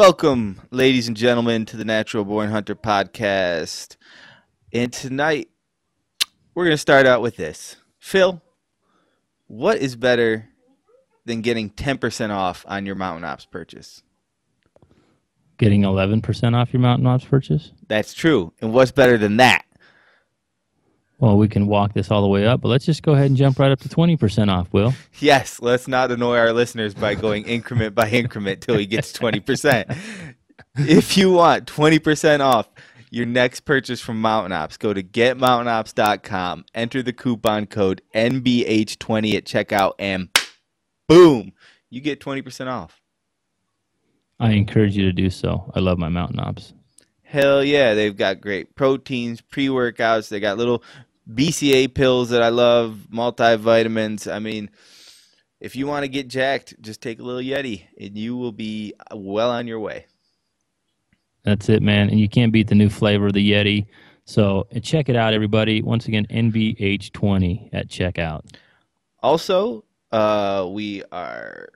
Welcome, 0.00 0.62
ladies 0.70 1.08
and 1.08 1.16
gentlemen, 1.16 1.66
to 1.66 1.76
the 1.76 1.84
Natural 1.84 2.24
Born 2.24 2.48
Hunter 2.48 2.74
podcast. 2.74 3.98
And 4.72 4.90
tonight, 4.90 5.50
we're 6.54 6.64
going 6.64 6.72
to 6.72 6.78
start 6.78 7.04
out 7.04 7.20
with 7.20 7.36
this. 7.36 7.76
Phil, 7.98 8.40
what 9.46 9.76
is 9.76 9.96
better 9.96 10.48
than 11.26 11.42
getting 11.42 11.68
10% 11.68 12.30
off 12.30 12.64
on 12.66 12.86
your 12.86 12.94
Mountain 12.94 13.24
Ops 13.24 13.44
purchase? 13.44 14.02
Getting 15.58 15.82
11% 15.82 16.56
off 16.56 16.72
your 16.72 16.80
Mountain 16.80 17.06
Ops 17.06 17.26
purchase? 17.26 17.72
That's 17.86 18.14
true. 18.14 18.54
And 18.62 18.72
what's 18.72 18.92
better 18.92 19.18
than 19.18 19.36
that? 19.36 19.66
Well, 21.20 21.36
we 21.36 21.48
can 21.48 21.66
walk 21.66 21.92
this 21.92 22.10
all 22.10 22.22
the 22.22 22.28
way 22.28 22.46
up, 22.46 22.62
but 22.62 22.68
let's 22.68 22.86
just 22.86 23.02
go 23.02 23.12
ahead 23.12 23.26
and 23.26 23.36
jump 23.36 23.58
right 23.58 23.70
up 23.70 23.80
to 23.80 23.88
20% 23.90 24.50
off, 24.50 24.72
Will. 24.72 24.94
Yes, 25.18 25.60
let's 25.60 25.86
not 25.86 26.10
annoy 26.10 26.38
our 26.38 26.52
listeners 26.54 26.94
by 26.94 27.14
going 27.14 27.44
increment 27.44 27.94
by 27.94 28.08
increment 28.08 28.62
till 28.62 28.78
he 28.78 28.86
gets 28.86 29.12
20%. 29.12 29.96
if 30.78 31.18
you 31.18 31.32
want 31.32 31.66
20% 31.66 32.40
off 32.40 32.70
your 33.10 33.26
next 33.26 33.60
purchase 33.60 34.00
from 34.00 34.18
Mountain 34.18 34.52
Ops, 34.52 34.78
go 34.78 34.94
to 34.94 35.02
getmountainops.com, 35.02 36.64
enter 36.74 37.02
the 37.02 37.12
coupon 37.12 37.66
code 37.66 38.00
NBH20 38.14 39.34
at 39.34 39.44
checkout, 39.44 39.92
and 39.98 40.30
boom, 41.06 41.52
you 41.90 42.00
get 42.00 42.20
20% 42.20 42.66
off. 42.68 42.98
I 44.38 44.52
encourage 44.52 44.96
you 44.96 45.04
to 45.04 45.12
do 45.12 45.28
so. 45.28 45.70
I 45.74 45.80
love 45.80 45.98
my 45.98 46.08
Mountain 46.08 46.40
Ops. 46.40 46.72
Hell 47.24 47.62
yeah, 47.62 47.92
they've 47.92 48.16
got 48.16 48.40
great 48.40 48.74
proteins, 48.74 49.42
pre 49.42 49.68
workouts, 49.68 50.30
they 50.30 50.40
got 50.40 50.56
little 50.56 50.82
BCA 51.28 51.92
pills 51.94 52.30
that 52.30 52.42
I 52.42 52.48
love, 52.48 53.06
multivitamins. 53.12 54.30
I 54.30 54.38
mean, 54.38 54.70
if 55.60 55.76
you 55.76 55.86
want 55.86 56.04
to 56.04 56.08
get 56.08 56.28
jacked, 56.28 56.74
just 56.80 57.00
take 57.00 57.20
a 57.20 57.22
little 57.22 57.42
Yeti 57.42 57.84
and 57.98 58.16
you 58.16 58.36
will 58.36 58.52
be 58.52 58.94
well 59.14 59.50
on 59.50 59.66
your 59.66 59.80
way. 59.80 60.06
That's 61.42 61.68
it, 61.68 61.82
man. 61.82 62.08
And 62.10 62.18
you 62.18 62.28
can't 62.28 62.52
beat 62.52 62.68
the 62.68 62.74
new 62.74 62.88
flavor 62.88 63.26
of 63.26 63.32
the 63.32 63.52
Yeti. 63.52 63.86
So 64.24 64.66
check 64.82 65.08
it 65.08 65.16
out, 65.16 65.34
everybody. 65.34 65.82
Once 65.82 66.06
again, 66.06 66.26
NBH20 66.30 67.70
at 67.72 67.88
checkout. 67.88 68.42
Also, 69.22 69.84
uh, 70.12 70.66
we 70.70 71.02
are 71.12 71.68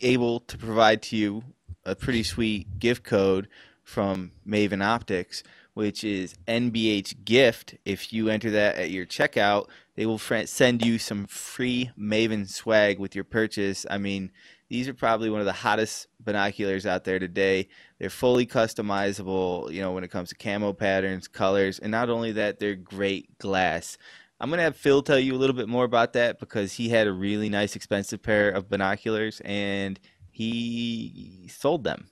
able 0.00 0.40
to 0.40 0.58
provide 0.58 1.02
to 1.02 1.16
you 1.16 1.42
a 1.84 1.94
pretty 1.94 2.22
sweet 2.22 2.78
gift 2.78 3.04
code 3.04 3.48
from 3.82 4.32
Maven 4.46 4.84
Optics 4.84 5.42
which 5.74 6.04
is 6.04 6.34
NBH 6.46 7.24
Gift. 7.24 7.76
If 7.84 8.12
you 8.12 8.28
enter 8.28 8.50
that 8.50 8.76
at 8.76 8.90
your 8.90 9.06
checkout, 9.06 9.68
they 9.96 10.06
will 10.06 10.18
send 10.18 10.84
you 10.84 10.98
some 10.98 11.26
free 11.26 11.90
Maven 11.98 12.48
swag 12.48 12.98
with 12.98 13.14
your 13.14 13.24
purchase. 13.24 13.86
I 13.90 13.98
mean, 13.98 14.30
these 14.68 14.88
are 14.88 14.94
probably 14.94 15.30
one 15.30 15.40
of 15.40 15.46
the 15.46 15.52
hottest 15.52 16.06
binoculars 16.20 16.86
out 16.86 17.04
there 17.04 17.18
today. 17.18 17.68
They're 17.98 18.08
fully 18.08 18.46
customizable, 18.46 19.72
you 19.72 19.80
know, 19.82 19.92
when 19.92 20.04
it 20.04 20.10
comes 20.10 20.28
to 20.30 20.36
camo 20.36 20.72
patterns, 20.72 21.28
colors, 21.28 21.78
and 21.78 21.90
not 21.90 22.08
only 22.08 22.32
that, 22.32 22.60
they're 22.60 22.76
great 22.76 23.36
glass. 23.38 23.98
I'm 24.40 24.48
going 24.48 24.58
to 24.58 24.64
have 24.64 24.76
Phil 24.76 25.02
tell 25.02 25.18
you 25.18 25.34
a 25.34 25.38
little 25.38 25.56
bit 25.56 25.68
more 25.68 25.84
about 25.84 26.14
that 26.14 26.40
because 26.40 26.72
he 26.72 26.88
had 26.88 27.06
a 27.06 27.12
really 27.12 27.50
nice, 27.50 27.76
expensive 27.76 28.22
pair 28.22 28.50
of 28.50 28.70
binoculars 28.70 29.42
and 29.44 30.00
he 30.30 31.50
sold 31.52 31.84
them 31.84 32.08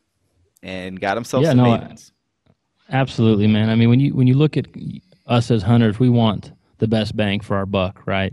and 0.63 1.01
got 1.01 1.17
himself 1.17 1.45
yeah, 1.45 1.51
some 1.51 1.59
no, 1.59 1.65
Mavens. 1.65 2.13
Absolutely, 2.91 3.47
man. 3.47 3.69
I 3.69 3.75
mean, 3.75 3.91
when 3.91 4.01
you 4.01 4.15
when 4.15 4.27
you 4.27 4.35
look 4.35 4.57
at 4.57 4.67
us 5.27 5.51
as 5.51 5.63
hunters, 5.63 5.99
we 5.99 6.09
want 6.09 6.53
the 6.79 6.89
best 6.89 7.17
bang 7.17 7.41
for 7.41 7.57
our 7.57 7.67
buck, 7.67 8.07
right? 8.07 8.33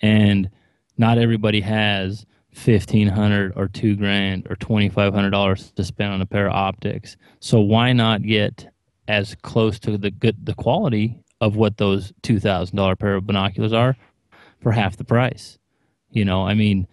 And 0.00 0.48
not 0.96 1.18
everybody 1.18 1.60
has 1.60 2.24
fifteen 2.52 3.08
hundred 3.08 3.52
or 3.56 3.68
two 3.68 3.96
grand 3.96 4.46
or 4.48 4.56
twenty 4.56 4.88
five 4.88 5.12
hundred 5.12 5.30
dollars 5.30 5.72
to 5.72 5.84
spend 5.84 6.12
on 6.12 6.22
a 6.22 6.26
pair 6.26 6.46
of 6.46 6.54
optics. 6.54 7.16
So 7.40 7.60
why 7.60 7.92
not 7.92 8.22
get 8.22 8.72
as 9.08 9.34
close 9.42 9.78
to 9.80 9.98
the 9.98 10.10
good 10.10 10.46
the 10.46 10.54
quality 10.54 11.22
of 11.40 11.56
what 11.56 11.76
those 11.76 12.12
two 12.22 12.40
thousand 12.40 12.76
dollar 12.76 12.96
pair 12.96 13.16
of 13.16 13.26
binoculars 13.26 13.72
are 13.72 13.96
for 14.62 14.72
half 14.72 14.96
the 14.96 15.04
price? 15.04 15.58
You 16.10 16.24
know, 16.24 16.46
I 16.46 16.54
mean, 16.54 16.86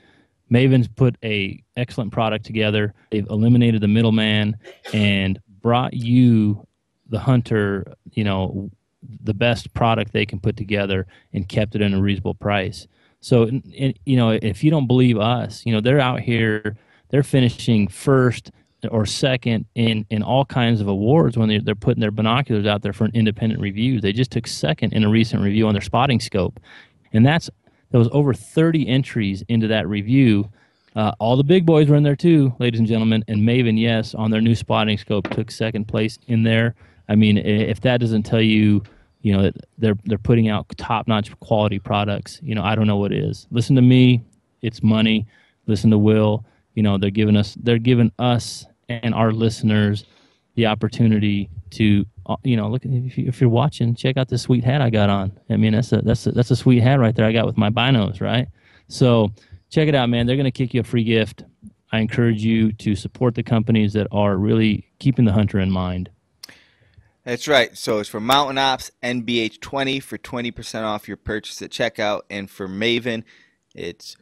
Maven's 0.50 0.90
put 0.90 1.16
a 1.24 1.64
excellent 1.78 2.12
product 2.12 2.46
together. 2.46 2.94
They've 3.12 3.28
eliminated 3.30 3.82
the 3.82 3.88
middleman 3.88 4.58
and 4.94 5.40
brought 5.62 5.94
you 5.94 6.68
the 7.10 7.20
hunter, 7.20 7.94
you 8.12 8.24
know, 8.24 8.70
the 9.24 9.34
best 9.34 9.74
product 9.74 10.14
they 10.14 10.26
can 10.26 10.40
put 10.40 10.58
together 10.58 11.08
and 11.34 11.48
kept 11.48 11.76
it 11.76 11.82
in 11.82 11.94
a 11.94 12.02
reasonable 12.02 12.34
price. 12.34 12.88
So, 13.20 13.50
you 13.64 14.18
know, 14.18 14.32
if 14.32 14.64
you 14.64 14.72
don't 14.72 14.88
believe 14.88 15.18
us, 15.18 15.66
you 15.66 15.74
know, 15.74 15.82
they're 15.82 16.00
out 16.00 16.20
here, 16.20 16.78
they're 17.10 17.24
finishing 17.24 17.88
first 17.88 18.52
or 18.92 19.06
second 19.06 19.66
in 19.76 20.06
in 20.10 20.22
all 20.22 20.46
kinds 20.46 20.82
of 20.82 20.88
awards 20.88 21.38
when 21.38 21.50
they're, 21.50 21.62
they're 21.62 21.76
putting 21.76 22.00
their 22.00 22.12
binoculars 22.12 22.68
out 22.68 22.84
there 22.84 22.94
for 22.94 23.06
an 23.06 23.12
independent 23.14 23.60
review. 23.60 24.00
They 24.00 24.14
just 24.14 24.32
took 24.32 24.48
second 24.48 24.94
in 24.94 25.04
a 25.04 25.10
recent 25.10 25.42
review 25.42 25.68
on 25.68 25.74
their 25.74 25.82
spotting 25.82 26.20
scope, 26.20 26.60
and 27.14 27.26
that's 27.26 27.50
there 27.92 28.00
was 28.00 28.10
over 28.12 28.34
30 28.34 28.88
entries 28.88 29.44
into 29.48 29.68
that 29.68 29.88
review. 29.88 30.50
Uh, 30.96 31.14
all 31.20 31.38
the 31.38 31.44
big 31.44 31.66
boys 31.66 31.88
were 31.88 31.96
in 31.96 32.04
there 32.04 32.16
too, 32.16 32.54
ladies 32.60 32.80
and 32.80 32.88
gentlemen. 32.88 33.24
And 33.28 33.42
Maven, 33.42 33.80
yes, 33.80 34.14
on 34.14 34.32
their 34.32 34.42
new 34.42 34.56
spotting 34.56 34.98
scope, 34.98 35.30
took 35.30 35.52
second 35.52 35.88
place 35.88 36.18
in 36.28 36.44
there. 36.44 36.76
I 37.10 37.16
mean, 37.16 37.38
if 37.38 37.82
that 37.82 38.00
doesn't 38.00 38.24
tell 38.24 38.42
you, 38.42 38.84
you 39.22 39.34
know, 39.34 39.44
that 39.44 39.56
they're 39.78 39.98
they're 40.06 40.18
putting 40.18 40.50
out 40.50 40.68
top-notch 40.78 41.38
quality 41.40 41.80
products, 41.80 42.40
you 42.44 42.56
know, 42.56 42.64
I 42.64 42.76
don't 42.76 42.88
know 42.88 42.98
what 42.98 43.12
is. 43.12 43.48
Listen 43.52 43.76
to 43.76 43.82
me, 43.82 44.24
it's 44.62 44.84
money. 44.84 45.26
Listen 45.68 45.90
to 45.92 45.98
Will, 45.98 46.46
you 46.76 46.84
know, 46.84 46.98
they're 46.98 47.10
giving 47.10 47.36
us 47.36 47.56
they're 47.62 47.78
giving 47.80 48.12
us 48.20 48.66
and 48.90 49.14
our 49.14 49.32
listeners 49.32 50.06
the 50.56 50.66
opportunity 50.66 51.50
to 51.70 52.06
uh, 52.26 52.36
you 52.44 52.58
know 52.58 52.68
look 52.68 52.84
if, 52.84 53.18
you, 53.18 53.32
you're 53.34 53.50
watching 53.50 53.94
check 53.94 54.18
out 54.18 54.28
this 54.28 54.42
sweet 54.42 54.64
hat 54.64 54.82
i 54.82 54.90
got 54.90 55.10
on. 55.10 55.32
I 55.50 55.58
mean 55.58 55.74
that's 55.74 55.92
a 55.92 56.02
that's 56.02 56.26
a, 56.26 56.32
that's 56.32 56.52
a 56.52 56.56
sweet 56.56 56.82
hat 56.82 57.00
right 57.00 57.16
there 57.16 57.26
i 57.26 57.32
got 57.32 57.46
with 57.46 57.58
my 57.58 57.70
binos 57.70 58.22
right? 58.22 58.48
So 58.90 59.32
check 59.70 59.88
it 59.88 59.96
out 59.96 60.10
man. 60.10 60.26
They're 60.26 60.36
going 60.36 60.46
to 60.46 60.52
kick 60.52 60.74
you 60.74 60.82
a 60.82 60.84
free 60.84 61.04
gift. 61.04 61.44
I 61.92 62.00
encourage 62.00 62.44
you 62.44 62.74
to 62.74 62.96
support 62.96 63.36
the 63.36 63.44
companies 63.44 63.94
that 63.94 64.08
are 64.12 64.36
really 64.38 64.86
keeping 65.00 65.26
the 65.26 65.32
hunter 65.32 65.60
in 65.60 65.72
mind 65.72 66.10
that's 67.28 67.46
right. 67.46 67.78
So 67.78 68.00
it's 68.00 68.08
for 68.08 68.22
Mountain 68.22 68.58
Ops 68.58 68.90
NBH20 69.04 70.02
for 70.02 70.18
20% 70.18 70.84
off 70.84 71.10
your 71.10 71.18
purchase 71.18 71.62
at 71.62 71.72
checkout. 71.72 72.22
And 72.30 72.50
for 72.50 72.70
Maven, 72.70 73.26
it's 73.76 74.16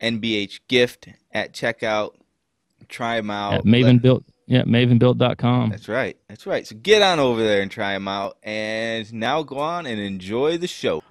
NBH 0.00 0.60
Gift 0.66 1.08
at 1.32 1.52
checkout. 1.52 2.14
Try 2.88 3.16
them 3.16 3.30
out. 3.30 3.52
At 3.52 3.64
Maven 3.64 4.00
Built. 4.00 4.24
Yeah, 4.46 4.62
mavenbuilt.com. 4.62 5.68
That's 5.68 5.86
right. 5.86 6.16
That's 6.28 6.46
right. 6.46 6.66
So 6.66 6.76
get 6.76 7.02
on 7.02 7.18
over 7.18 7.42
there 7.42 7.60
and 7.60 7.70
try 7.70 7.92
them 7.92 8.08
out. 8.08 8.38
And 8.42 9.12
now 9.12 9.42
go 9.42 9.58
on 9.58 9.84
and 9.84 10.00
enjoy 10.00 10.56
the 10.56 10.66
show. 10.66 11.02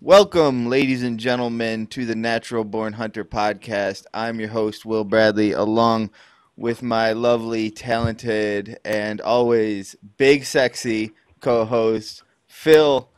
Welcome, 0.00 0.68
ladies 0.68 1.02
and 1.02 1.18
gentlemen, 1.18 1.88
to 1.88 2.06
the 2.06 2.14
Natural 2.14 2.62
Born 2.62 2.92
Hunter 2.92 3.24
podcast. 3.24 4.06
I'm 4.14 4.38
your 4.38 4.50
host, 4.50 4.86
Will 4.86 5.02
Bradley, 5.02 5.50
along 5.50 6.12
with 6.58 6.82
my 6.82 7.12
lovely, 7.12 7.70
talented, 7.70 8.80
and 8.84 9.20
always 9.20 9.94
big, 10.16 10.44
sexy 10.44 11.12
co 11.40 11.64
host, 11.64 12.24
Phil 12.48 13.08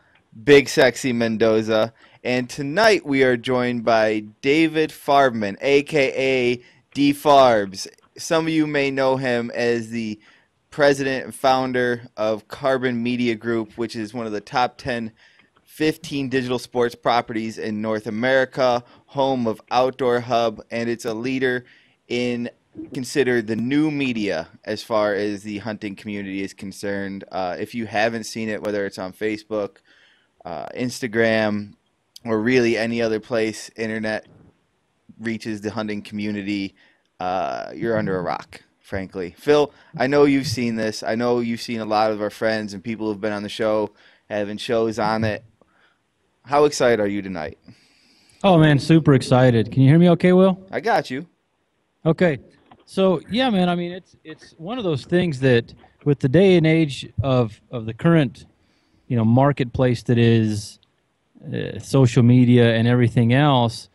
Big 0.45 0.69
Sexy 0.69 1.13
Mendoza. 1.13 1.95
And 2.23 2.51
tonight 2.51 3.07
we 3.07 3.25
are 3.25 3.39
joined 3.39 3.83
by 3.83 4.25
David 4.43 4.91
Farbman, 4.91 5.57
aka 5.63 6.63
D 6.93 7.15
Farbs. 7.15 7.89
Some 8.19 8.47
of 8.47 8.53
you 8.53 8.67
may 8.67 8.91
know 8.91 9.17
him 9.17 9.51
as 9.55 9.89
the 9.89 10.21
president 10.71 11.25
and 11.25 11.35
founder 11.35 12.09
of 12.19 12.47
Carbon 12.47 13.03
Media 13.03 13.35
Group, 13.35 13.79
which 13.79 13.97
is 13.97 14.13
one 14.13 14.27
of 14.27 14.33
the 14.33 14.41
top 14.41 14.77
10 14.77 15.13
15 15.65 16.29
digital 16.29 16.59
sports 16.59 16.95
properties 16.95 17.57
in 17.57 17.81
North 17.81 18.07
America, 18.07 18.85
home 19.07 19.47
of 19.47 19.63
Outdoor 19.71 20.21
Hub, 20.21 20.61
and 20.71 20.91
it's 20.91 21.07
a 21.07 21.15
leader 21.15 21.65
in 22.07 22.51
considered 22.95 23.47
the 23.47 23.57
new 23.57 23.91
media 23.91 24.49
as 24.65 24.83
far 24.83 25.15
as 25.15 25.43
the 25.43 25.59
hunting 25.59 25.97
community 25.97 26.43
is 26.43 26.55
concerned. 26.55 27.25
Uh, 27.31 27.57
if 27.59 27.75
you 27.75 27.87
haven't 27.87 28.25
seen 28.25 28.49
it, 28.49 28.63
whether 28.63 28.87
it's 28.87 28.99
on 28.99 29.13
Facebook, 29.13 29.79
uh, 30.45 30.67
Instagram, 30.77 31.75
or 32.25 32.41
really 32.41 32.77
any 32.77 33.01
other 33.01 33.21
place 33.21 33.71
internet 33.77 34.27
reaches 35.19 35.61
the 35.61 35.71
hunting 35.71 36.03
community, 36.03 36.75
uh, 37.19 37.71
you're 37.75 37.99
under 37.99 38.19
a 38.19 38.23
rock, 38.23 38.63
frankly. 38.79 39.35
Phil, 39.39 39.73
I 39.97 40.07
know 40.07 40.25
you've 40.25 40.47
seen 40.47 40.77
this. 40.77 41.03
I 41.03 41.15
know 41.15 41.41
you've 41.41 41.61
seen 41.61 41.81
a 41.81 41.85
lot 41.85 42.11
of 42.11 42.23
our 42.23 42.31
friends 42.31 42.73
and 42.73 42.83
people 42.83 43.07
who've 43.07 43.21
been 43.21 43.33
on 43.33 43.43
the 43.43 43.49
show 43.49 43.91
having 44.29 44.57
shows 44.57 44.99
on 44.99 45.25
it. 45.25 45.45
How 46.45 46.65
excited 46.65 47.01
are 47.01 47.07
you 47.07 47.21
tonight? 47.21 47.59
Oh 48.43 48.59
man, 48.59 48.79
super 48.79 49.13
excited. 49.13 49.71
Can 49.71 49.83
you 49.83 49.89
hear 49.89 49.99
me 49.99 50.09
okay, 50.11 50.33
Will? 50.33 50.67
I 50.71 50.81
got 50.81 51.11
you. 51.11 51.27
Okay. 52.07 52.39
So 52.91 53.21
yeah, 53.31 53.51
man. 53.51 53.69
I 53.69 53.77
mean, 53.77 53.93
it's 53.93 54.17
it's 54.25 54.53
one 54.59 54.77
of 54.77 54.83
those 54.83 55.05
things 55.05 55.39
that 55.41 55.73
with 56.05 56.19
the 56.19 56.29
day 56.29 56.57
and 56.57 56.67
age 56.67 57.09
of 57.23 57.61
of 57.71 57.87
the 57.87 57.95
current, 57.95 58.47
you 59.07 59.17
know, 59.17 59.25
marketplace 59.25 60.03
that 60.03 60.19
is 60.19 60.81
uh, 61.55 61.79
social 61.79 62.25
media 62.25 62.75
and 62.75 62.89
everything 62.89 63.33
else, 63.33 63.89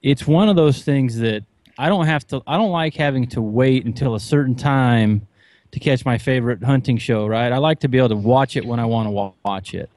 it's 0.00 0.28
one 0.28 0.48
of 0.48 0.54
those 0.54 0.84
things 0.84 1.18
that 1.18 1.42
I 1.76 1.88
don't 1.88 2.06
have 2.06 2.24
to. 2.28 2.40
I 2.46 2.56
don't 2.56 2.70
like 2.70 2.94
having 2.94 3.26
to 3.30 3.42
wait 3.42 3.84
until 3.84 4.14
a 4.14 4.20
certain 4.20 4.54
time 4.54 5.26
to 5.72 5.80
catch 5.80 6.04
my 6.04 6.18
favorite 6.18 6.62
hunting 6.62 6.98
show. 6.98 7.26
Right? 7.26 7.50
I 7.50 7.58
like 7.58 7.80
to 7.80 7.88
be 7.88 7.98
able 7.98 8.10
to 8.10 8.16
watch 8.16 8.54
it 8.56 8.64
when 8.64 8.78
I 8.78 8.84
want 8.84 9.08
to 9.08 9.32
watch 9.44 9.74
it. 9.74 9.90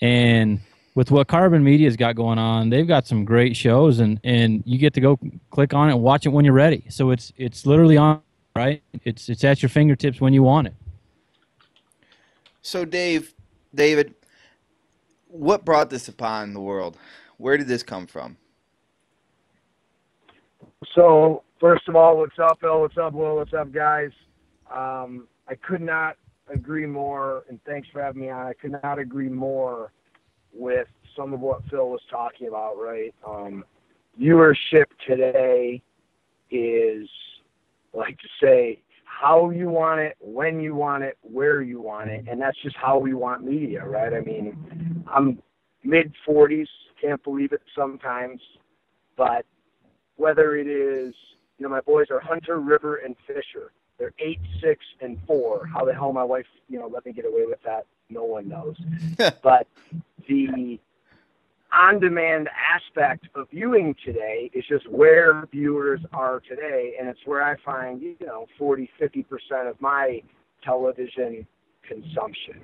And 0.00 0.58
with 0.94 1.10
what 1.10 1.28
Carbon 1.28 1.64
Media's 1.64 1.96
got 1.96 2.16
going 2.16 2.38
on, 2.38 2.68
they've 2.70 2.86
got 2.86 3.06
some 3.06 3.24
great 3.24 3.56
shows, 3.56 4.00
and 4.00 4.20
and 4.24 4.62
you 4.66 4.78
get 4.78 4.94
to 4.94 5.00
go 5.00 5.18
click 5.50 5.72
on 5.74 5.88
it 5.88 5.92
and 5.92 6.02
watch 6.02 6.26
it 6.26 6.30
when 6.30 6.44
you're 6.44 6.54
ready. 6.54 6.84
So 6.88 7.10
it's 7.10 7.32
it's 7.36 7.66
literally 7.66 7.96
on. 7.96 8.20
Right? 8.54 8.82
It's 9.04 9.30
it's 9.30 9.44
at 9.44 9.62
your 9.62 9.70
fingertips 9.70 10.20
when 10.20 10.34
you 10.34 10.42
want 10.42 10.66
it. 10.66 10.74
So 12.60 12.84
Dave, 12.84 13.34
David, 13.74 14.14
what 15.28 15.64
brought 15.64 15.88
this 15.88 16.06
upon 16.08 16.52
the 16.52 16.60
world? 16.60 16.98
Where 17.38 17.56
did 17.56 17.66
this 17.66 17.82
come 17.82 18.06
from? 18.06 18.36
So, 20.94 21.44
first 21.58 21.88
of 21.88 21.96
all, 21.96 22.18
what's 22.18 22.38
up, 22.38 22.60
Bill? 22.60 22.82
What's 22.82 22.98
up, 22.98 23.14
Will? 23.14 23.36
What's 23.36 23.54
up, 23.54 23.72
guys? 23.72 24.10
Um, 24.70 25.26
I 25.48 25.54
could 25.54 25.80
not 25.80 26.16
agree 26.52 26.86
more, 26.86 27.44
and 27.48 27.58
thanks 27.64 27.88
for 27.90 28.02
having 28.02 28.22
me 28.22 28.30
on. 28.30 28.46
I 28.46 28.52
could 28.52 28.72
not 28.82 28.98
agree 28.98 29.28
more 29.28 29.92
with 30.52 30.88
some 31.16 31.32
of 31.32 31.40
what 31.40 31.62
Phil 31.70 31.88
was 31.88 32.00
talking 32.10 32.48
about, 32.48 32.74
right? 32.76 33.14
Um, 33.26 33.64
viewership 34.20 34.84
today 35.06 35.82
is, 36.50 37.08
like 37.92 38.18
to 38.18 38.28
say, 38.40 38.82
how 39.04 39.50
you 39.50 39.68
want 39.68 40.00
it, 40.00 40.16
when 40.20 40.60
you 40.60 40.74
want 40.74 41.04
it, 41.04 41.16
where 41.22 41.62
you 41.62 41.80
want 41.80 42.10
it, 42.10 42.24
and 42.28 42.40
that's 42.40 42.56
just 42.62 42.76
how 42.76 42.98
we 42.98 43.14
want 43.14 43.44
media, 43.44 43.84
right? 43.84 44.12
I 44.12 44.20
mean, 44.20 45.04
I'm 45.12 45.38
mid 45.84 46.12
40s, 46.26 46.66
can't 47.00 47.22
believe 47.22 47.52
it 47.52 47.62
sometimes, 47.76 48.40
but 49.16 49.44
whether 50.16 50.56
it 50.56 50.66
is, 50.66 51.14
you 51.58 51.64
know, 51.64 51.68
my 51.68 51.80
boys 51.80 52.06
are 52.10 52.20
Hunter, 52.20 52.60
River, 52.60 52.96
and 52.96 53.14
Fisher. 53.26 53.72
They're 53.98 54.12
eight, 54.18 54.40
six, 54.60 54.84
and 55.00 55.18
four. 55.26 55.66
How 55.66 55.84
the 55.84 55.92
hell 55.92 56.12
my 56.12 56.24
wife, 56.24 56.46
you 56.68 56.78
know, 56.78 56.88
let 56.88 57.06
me 57.06 57.12
get 57.12 57.24
away 57.24 57.44
with 57.46 57.62
that? 57.64 57.86
No 58.10 58.24
one 58.24 58.48
knows. 58.48 58.76
but 59.42 59.66
the 60.28 60.78
on-demand 61.72 62.48
aspect 62.74 63.28
of 63.34 63.48
viewing 63.50 63.94
today 64.04 64.50
is 64.52 64.64
just 64.68 64.90
where 64.90 65.46
viewers 65.50 66.00
are 66.12 66.40
today, 66.40 66.94
and 66.98 67.08
it's 67.08 67.20
where 67.24 67.42
I 67.42 67.56
find, 67.64 68.02
you 68.02 68.16
know, 68.20 68.46
40, 68.58 68.90
50 68.98 69.22
percent 69.22 69.68
of 69.68 69.80
my 69.80 70.22
television 70.62 71.46
consumption. 71.86 72.60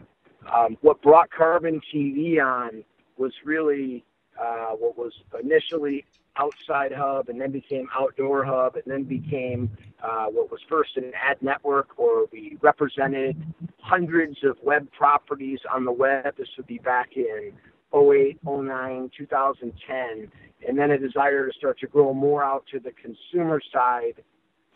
Um, 0.53 0.77
what 0.83 1.01
brought 1.03 1.31
Carbon 1.31 1.81
TV 1.93 2.43
on 2.43 2.85
was 3.17 3.33
really 3.45 4.05
uh, 4.41 4.71
what 4.71 4.97
was 4.97 5.13
initially 5.43 6.05
outside 6.39 6.93
hub 6.93 7.29
and 7.29 7.41
then 7.41 7.51
became 7.51 7.89
outdoor 7.95 8.45
hub 8.45 8.77
and 8.77 8.85
then 8.87 9.05
became 9.05 9.71
uh, 10.03 10.27
what 10.27 10.51
was 10.51 10.61
first 10.69 10.97
an 10.97 11.13
ad 11.15 11.37
network 11.43 11.99
where 11.99 12.27
we 12.33 12.57
represented 12.63 13.37
hundreds 13.79 14.37
of 14.45 14.57
web 14.63 14.87
properties 14.93 15.59
on 15.73 15.85
the 15.85 15.93
web. 15.93 16.37
This 16.37 16.49
would 16.57 16.67
be 16.67 16.79
back 16.79 17.17
in 17.17 17.53
08, 17.95 18.39
09, 18.45 19.11
2010, 19.17 20.31
and 20.67 20.79
then 20.79 20.91
a 20.91 20.99
desire 20.99 21.47
to 21.47 21.53
start 21.57 21.79
to 21.81 21.87
grow 21.87 22.13
more 22.13 22.45
out 22.45 22.65
to 22.73 22.79
the 22.79 22.93
consumer 22.93 23.61
side. 23.73 24.23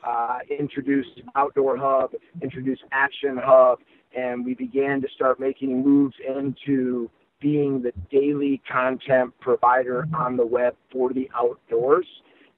Uh, 0.04 0.38
introduced 0.58 1.20
Outdoor 1.36 1.76
Hub, 1.76 2.10
introduced 2.42 2.82
Action 2.90 3.38
Hub, 3.40 3.78
and 4.16 4.44
we 4.44 4.52
began 4.54 5.00
to 5.00 5.08
start 5.14 5.38
making 5.38 5.84
moves 5.84 6.16
into 6.26 7.08
being 7.42 7.82
the 7.82 7.92
daily 8.10 8.62
content 8.70 9.34
provider 9.40 10.06
on 10.16 10.36
the 10.36 10.46
web 10.46 10.74
for 10.90 11.12
the 11.12 11.28
outdoors 11.34 12.06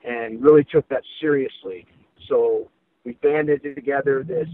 and 0.04 0.42
really 0.42 0.62
took 0.62 0.86
that 0.90 1.02
seriously. 1.20 1.86
So 2.28 2.70
we 3.04 3.14
banded 3.14 3.62
together 3.62 4.22
this 4.22 4.48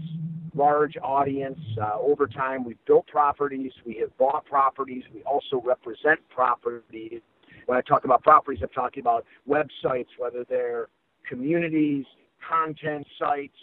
large 0.55 0.95
audience. 1.03 1.59
Uh, 1.79 1.99
over 1.99 2.27
time, 2.27 2.63
we've 2.63 2.83
built 2.87 3.05
properties, 3.07 3.71
we 3.85 3.97
have 3.97 4.17
bought 4.17 4.45
properties, 4.45 5.03
we 5.13 5.21
also 5.23 5.61
represent 5.63 6.19
properties. 6.33 7.21
When 7.65 7.77
I 7.77 7.81
talk 7.81 8.05
about 8.05 8.23
properties, 8.23 8.61
I'm 8.63 8.69
talking 8.69 9.01
about 9.01 9.25
websites, 9.47 10.07
whether 10.17 10.45
they're 10.49 10.87
communities, 11.27 12.05
content 12.47 13.05
sites, 13.19 13.57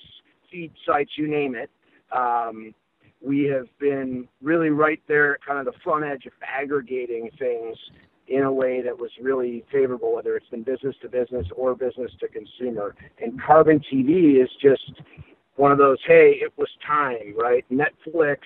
feed 0.51 0.73
sites, 0.87 1.11
you 1.17 1.29
name 1.29 1.55
it. 1.55 1.71
Um, 2.17 2.75
we 3.21 3.45
have 3.45 3.67
been 3.79 4.29
really 4.43 4.71
right 4.71 5.01
there 5.09 5.35
at 5.35 5.45
kind 5.45 5.59
of 5.59 5.73
the 5.73 5.79
front 5.83 6.05
edge 6.05 6.27
of 6.27 6.33
aggregating 6.43 7.31
things 7.39 7.77
in 8.29 8.43
a 8.43 8.53
way 8.53 8.83
that 8.83 8.97
was 8.97 9.11
really 9.21 9.65
favorable, 9.73 10.15
whether 10.15 10.37
it's 10.37 10.49
been 10.49 10.63
business 10.63 10.95
to 11.03 11.09
business 11.09 11.47
or 11.57 11.75
business 11.75 12.11
to 12.21 12.29
consumer. 12.29 12.95
And 13.23 13.41
Carbon 13.41 13.81
TV 13.93 14.43
is 14.43 14.51
just 14.61 15.01
one 15.57 15.73
of 15.73 15.79
those, 15.79 15.99
hey, 16.07 16.39
it 16.41 16.53
was 16.57 16.69
time, 16.87 17.35
right? 17.37 17.65
Netflix, 17.73 18.39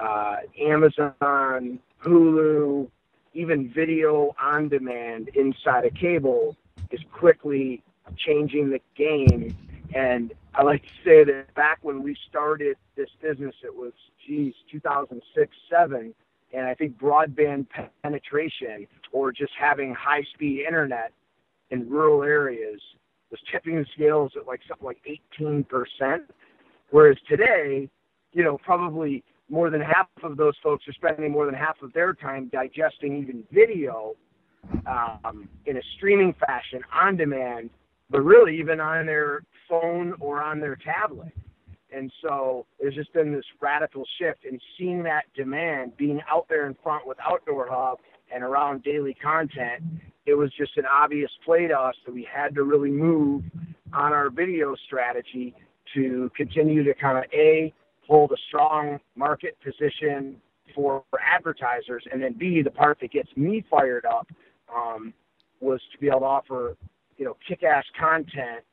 uh, 0.00 0.36
Amazon, 0.60 1.78
Hulu, 2.04 2.88
even 3.34 3.70
video 3.72 4.34
on 4.40 4.68
demand 4.68 5.28
inside 5.34 5.84
of 5.84 5.94
cable 5.94 6.56
is 6.90 7.00
quickly 7.12 7.82
changing 8.16 8.70
the 8.70 8.80
game 8.96 9.54
and 9.94 10.32
I 10.56 10.62
like 10.62 10.82
to 10.82 10.88
say 11.04 11.22
that 11.24 11.54
back 11.54 11.78
when 11.82 12.02
we 12.02 12.16
started 12.30 12.78
this 12.96 13.10
business, 13.20 13.54
it 13.62 13.74
was, 13.74 13.92
geez, 14.26 14.54
2006, 14.72 15.56
7. 15.70 16.14
And 16.54 16.66
I 16.66 16.72
think 16.74 16.98
broadband 16.98 17.66
penetration 18.02 18.86
or 19.12 19.32
just 19.32 19.52
having 19.58 19.94
high 19.94 20.22
speed 20.32 20.64
internet 20.66 21.12
in 21.70 21.88
rural 21.90 22.22
areas 22.22 22.80
was 23.30 23.38
tipping 23.52 23.76
the 23.76 23.86
scales 23.94 24.32
at 24.34 24.46
like 24.46 24.60
something 24.66 24.86
like 24.86 25.00
18%. 25.38 26.20
Whereas 26.90 27.18
today, 27.28 27.90
you 28.32 28.42
know, 28.42 28.56
probably 28.64 29.24
more 29.50 29.68
than 29.68 29.82
half 29.82 30.08
of 30.22 30.38
those 30.38 30.54
folks 30.62 30.84
are 30.88 30.92
spending 30.92 31.32
more 31.32 31.44
than 31.44 31.54
half 31.54 31.82
of 31.82 31.92
their 31.92 32.14
time 32.14 32.48
digesting 32.50 33.18
even 33.18 33.44
video 33.52 34.14
um, 34.86 35.48
in 35.66 35.76
a 35.76 35.82
streaming 35.96 36.34
fashion 36.46 36.80
on 36.94 37.16
demand, 37.16 37.68
but 38.08 38.22
really 38.22 38.58
even 38.58 38.80
on 38.80 39.04
their 39.04 39.42
phone 39.68 40.14
or 40.20 40.42
on 40.42 40.60
their 40.60 40.76
tablet. 40.76 41.32
And 41.92 42.12
so 42.22 42.66
there's 42.80 42.94
just 42.94 43.12
been 43.12 43.32
this 43.32 43.44
radical 43.60 44.04
shift 44.18 44.44
in 44.44 44.58
seeing 44.76 45.02
that 45.04 45.24
demand 45.34 45.96
being 45.96 46.20
out 46.30 46.46
there 46.48 46.66
in 46.66 46.76
front 46.82 47.06
with 47.06 47.16
Outdoor 47.20 47.68
Hub 47.70 47.98
and 48.34 48.42
around 48.42 48.82
daily 48.82 49.14
content. 49.14 49.82
It 50.26 50.34
was 50.34 50.50
just 50.58 50.76
an 50.76 50.84
obvious 50.84 51.30
play 51.44 51.68
to 51.68 51.78
us 51.78 51.94
that 52.04 52.12
we 52.12 52.26
had 52.30 52.54
to 52.56 52.64
really 52.64 52.90
move 52.90 53.44
on 53.92 54.12
our 54.12 54.30
video 54.30 54.74
strategy 54.86 55.54
to 55.94 56.30
continue 56.36 56.82
to 56.82 56.92
kind 56.94 57.18
of 57.18 57.24
A, 57.32 57.72
hold 58.06 58.32
a 58.32 58.36
strong 58.48 58.98
market 59.14 59.56
position 59.62 60.36
for, 60.74 61.04
for 61.10 61.20
advertisers, 61.20 62.04
and 62.12 62.20
then 62.20 62.34
B, 62.36 62.60
the 62.62 62.70
part 62.70 62.98
that 63.00 63.12
gets 63.12 63.28
me 63.36 63.64
fired 63.70 64.04
up 64.04 64.26
um, 64.74 65.14
was 65.60 65.80
to 65.92 65.98
be 65.98 66.08
able 66.08 66.20
to 66.20 66.26
offer, 66.26 66.76
you 67.16 67.24
know, 67.24 67.36
kick-ass 67.48 67.84
content 67.98 68.64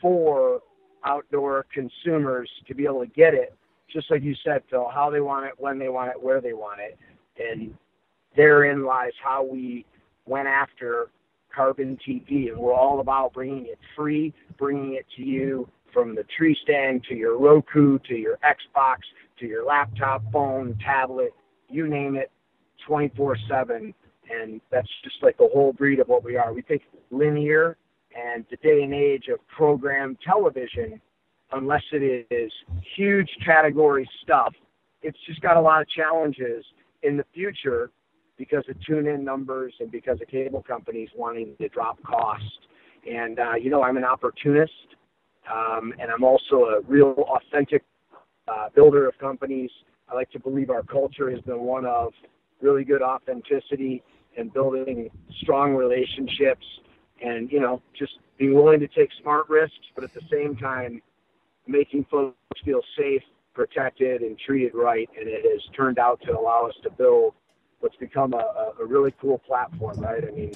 for 0.00 0.60
outdoor 1.04 1.66
consumers 1.72 2.50
to 2.66 2.74
be 2.74 2.84
able 2.84 3.00
to 3.00 3.10
get 3.10 3.34
it, 3.34 3.54
just 3.90 4.10
like 4.10 4.22
you 4.22 4.34
said, 4.44 4.62
Phil, 4.70 4.90
how 4.92 5.10
they 5.10 5.20
want 5.20 5.46
it, 5.46 5.52
when 5.58 5.78
they 5.78 5.88
want 5.88 6.10
it, 6.10 6.22
where 6.22 6.40
they 6.40 6.52
want 6.52 6.80
it. 6.80 6.98
And 7.38 7.74
therein 8.36 8.84
lies 8.84 9.12
how 9.22 9.44
we 9.44 9.86
went 10.26 10.48
after 10.48 11.10
Carbon 11.54 11.98
TV. 12.06 12.50
And 12.50 12.58
we're 12.58 12.74
all 12.74 13.00
about 13.00 13.32
bringing 13.32 13.66
it 13.66 13.78
free, 13.96 14.34
bringing 14.58 14.94
it 14.94 15.06
to 15.16 15.22
you 15.22 15.68
from 15.92 16.14
the 16.14 16.24
tree 16.36 16.56
stand 16.62 17.04
to 17.04 17.14
your 17.14 17.38
Roku 17.38 17.98
to 18.00 18.14
your 18.14 18.38
Xbox 18.44 18.98
to 19.40 19.46
your 19.46 19.64
laptop, 19.64 20.22
phone, 20.32 20.76
tablet, 20.84 21.32
you 21.68 21.86
name 21.88 22.16
it, 22.16 22.30
24 22.86 23.36
7. 23.48 23.94
And 24.30 24.60
that's 24.70 24.88
just 25.02 25.16
like 25.22 25.38
the 25.38 25.48
whole 25.52 25.72
breed 25.72 26.00
of 26.00 26.08
what 26.08 26.22
we 26.22 26.36
are. 26.36 26.52
We 26.52 26.62
think 26.62 26.82
linear 27.10 27.76
and 28.18 28.44
the 28.50 28.56
day 28.56 28.82
and 28.82 28.94
age 28.94 29.28
of 29.32 29.38
program 29.48 30.16
television, 30.24 31.00
unless 31.52 31.82
it 31.92 32.26
is 32.30 32.52
huge 32.96 33.28
category 33.44 34.08
stuff, 34.22 34.54
it's 35.02 35.18
just 35.26 35.40
got 35.40 35.56
a 35.56 35.60
lot 35.60 35.80
of 35.80 35.88
challenges 35.88 36.64
in 37.02 37.16
the 37.16 37.24
future 37.32 37.90
because 38.36 38.64
of 38.68 38.76
tune 38.84 39.06
in 39.06 39.24
numbers 39.24 39.74
and 39.80 39.90
because 39.90 40.20
of 40.20 40.28
cable 40.28 40.62
companies 40.62 41.08
wanting 41.16 41.54
to 41.60 41.68
drop 41.68 42.02
costs. 42.02 42.46
And, 43.08 43.38
uh, 43.38 43.54
you 43.54 43.70
know, 43.70 43.82
I'm 43.82 43.96
an 43.96 44.04
opportunist 44.04 44.72
um, 45.52 45.94
and 46.00 46.10
I'm 46.10 46.24
also 46.24 46.64
a 46.64 46.80
real 46.86 47.14
authentic 47.28 47.84
uh, 48.46 48.68
builder 48.74 49.08
of 49.08 49.18
companies. 49.18 49.70
I 50.10 50.14
like 50.14 50.30
to 50.32 50.40
believe 50.40 50.70
our 50.70 50.82
culture 50.82 51.30
has 51.30 51.40
been 51.40 51.60
one 51.60 51.84
of 51.86 52.12
really 52.60 52.84
good 52.84 53.02
authenticity 53.02 54.02
and 54.36 54.52
building 54.52 55.10
strong 55.42 55.74
relationships 55.74 56.64
and 57.22 57.50
you 57.50 57.60
know 57.60 57.82
just 57.98 58.18
being 58.38 58.54
willing 58.54 58.80
to 58.80 58.88
take 58.88 59.10
smart 59.20 59.48
risks, 59.48 59.86
but 59.94 60.04
at 60.04 60.14
the 60.14 60.22
same 60.30 60.56
time 60.56 61.02
making 61.66 62.06
folks 62.10 62.36
feel 62.64 62.80
safe, 62.96 63.22
protected, 63.54 64.22
and 64.22 64.38
treated 64.38 64.74
right. 64.74 65.08
And 65.18 65.28
it 65.28 65.44
has 65.44 65.62
turned 65.76 65.98
out 65.98 66.20
to 66.22 66.38
allow 66.38 66.66
us 66.66 66.74
to 66.82 66.90
build 66.90 67.34
what's 67.80 67.96
become 67.96 68.32
a, 68.32 68.72
a 68.80 68.84
really 68.84 69.14
cool 69.20 69.38
platform, 69.38 70.00
right? 70.00 70.24
I 70.26 70.30
mean, 70.30 70.52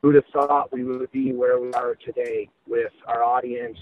who'd 0.00 0.14
have 0.14 0.24
thought 0.32 0.72
we 0.72 0.84
would 0.84 1.10
be 1.12 1.32
where 1.32 1.60
we 1.60 1.72
are 1.72 1.94
today 1.94 2.48
with 2.66 2.92
our 3.06 3.22
audience 3.22 3.78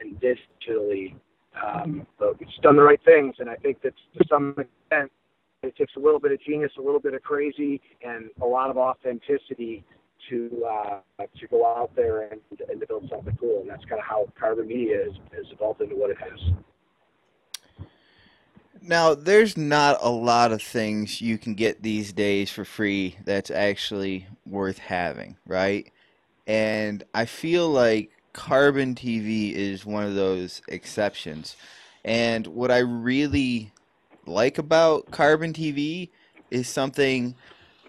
and 0.00 0.20
digitally. 0.20 1.14
Um, 1.62 2.06
but 2.18 2.40
we've 2.40 2.48
done 2.62 2.76
the 2.76 2.82
right 2.82 3.00
things, 3.04 3.36
and 3.38 3.50
I 3.50 3.56
think 3.56 3.82
that 3.82 3.92
to 4.18 4.24
some 4.28 4.50
extent, 4.50 5.12
it 5.62 5.76
takes 5.76 5.94
a 5.96 6.00
little 6.00 6.18
bit 6.18 6.32
of 6.32 6.40
genius, 6.40 6.72
a 6.78 6.82
little 6.82 6.98
bit 6.98 7.14
of 7.14 7.22
crazy, 7.22 7.80
and 8.04 8.30
a 8.40 8.46
lot 8.46 8.70
of 8.70 8.76
authenticity 8.78 9.84
to 10.28 10.64
uh, 10.64 11.00
to 11.38 11.46
go 11.48 11.66
out 11.66 11.94
there 11.94 12.22
and, 12.22 12.40
and 12.68 12.80
to 12.80 12.86
build 12.86 13.08
something 13.08 13.36
cool. 13.40 13.60
And 13.60 13.70
that's 13.70 13.84
kind 13.84 14.00
of 14.00 14.06
how 14.06 14.28
Carbon 14.38 14.68
Media 14.68 15.04
has, 15.04 15.12
has 15.34 15.46
evolved 15.52 15.80
into 15.80 15.96
what 15.96 16.10
it 16.10 16.18
has. 16.18 16.40
Now, 18.84 19.14
there's 19.14 19.56
not 19.56 19.98
a 20.00 20.10
lot 20.10 20.50
of 20.50 20.60
things 20.60 21.20
you 21.20 21.38
can 21.38 21.54
get 21.54 21.82
these 21.82 22.12
days 22.12 22.50
for 22.50 22.64
free 22.64 23.16
that's 23.24 23.50
actually 23.50 24.26
worth 24.44 24.78
having, 24.78 25.36
right? 25.46 25.92
And 26.48 27.04
I 27.14 27.26
feel 27.26 27.68
like 27.68 28.10
Carbon 28.32 28.96
TV 28.96 29.52
is 29.52 29.86
one 29.86 30.04
of 30.04 30.16
those 30.16 30.62
exceptions. 30.66 31.54
And 32.04 32.48
what 32.48 32.72
I 32.72 32.78
really 32.78 33.70
like 34.26 34.58
about 34.58 35.12
Carbon 35.12 35.52
TV 35.52 36.08
is 36.50 36.68
something 36.68 37.36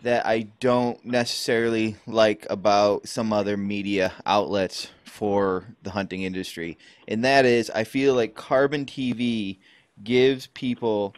that 0.04 0.26
I 0.26 0.48
don't 0.60 1.04
necessarily 1.06 1.96
like 2.06 2.46
about 2.50 3.08
some 3.08 3.32
other 3.32 3.56
media 3.56 4.14
outlets 4.26 4.90
for 5.06 5.64
the 5.82 5.92
hunting 5.92 6.24
industry. 6.24 6.78
And 7.08 7.24
that 7.24 7.46
is, 7.46 7.70
I 7.70 7.86
feel 7.86 8.14
like 8.14 8.36
Carbon 8.36 8.86
TV 8.86 9.58
gives 10.04 10.48
people 10.48 11.16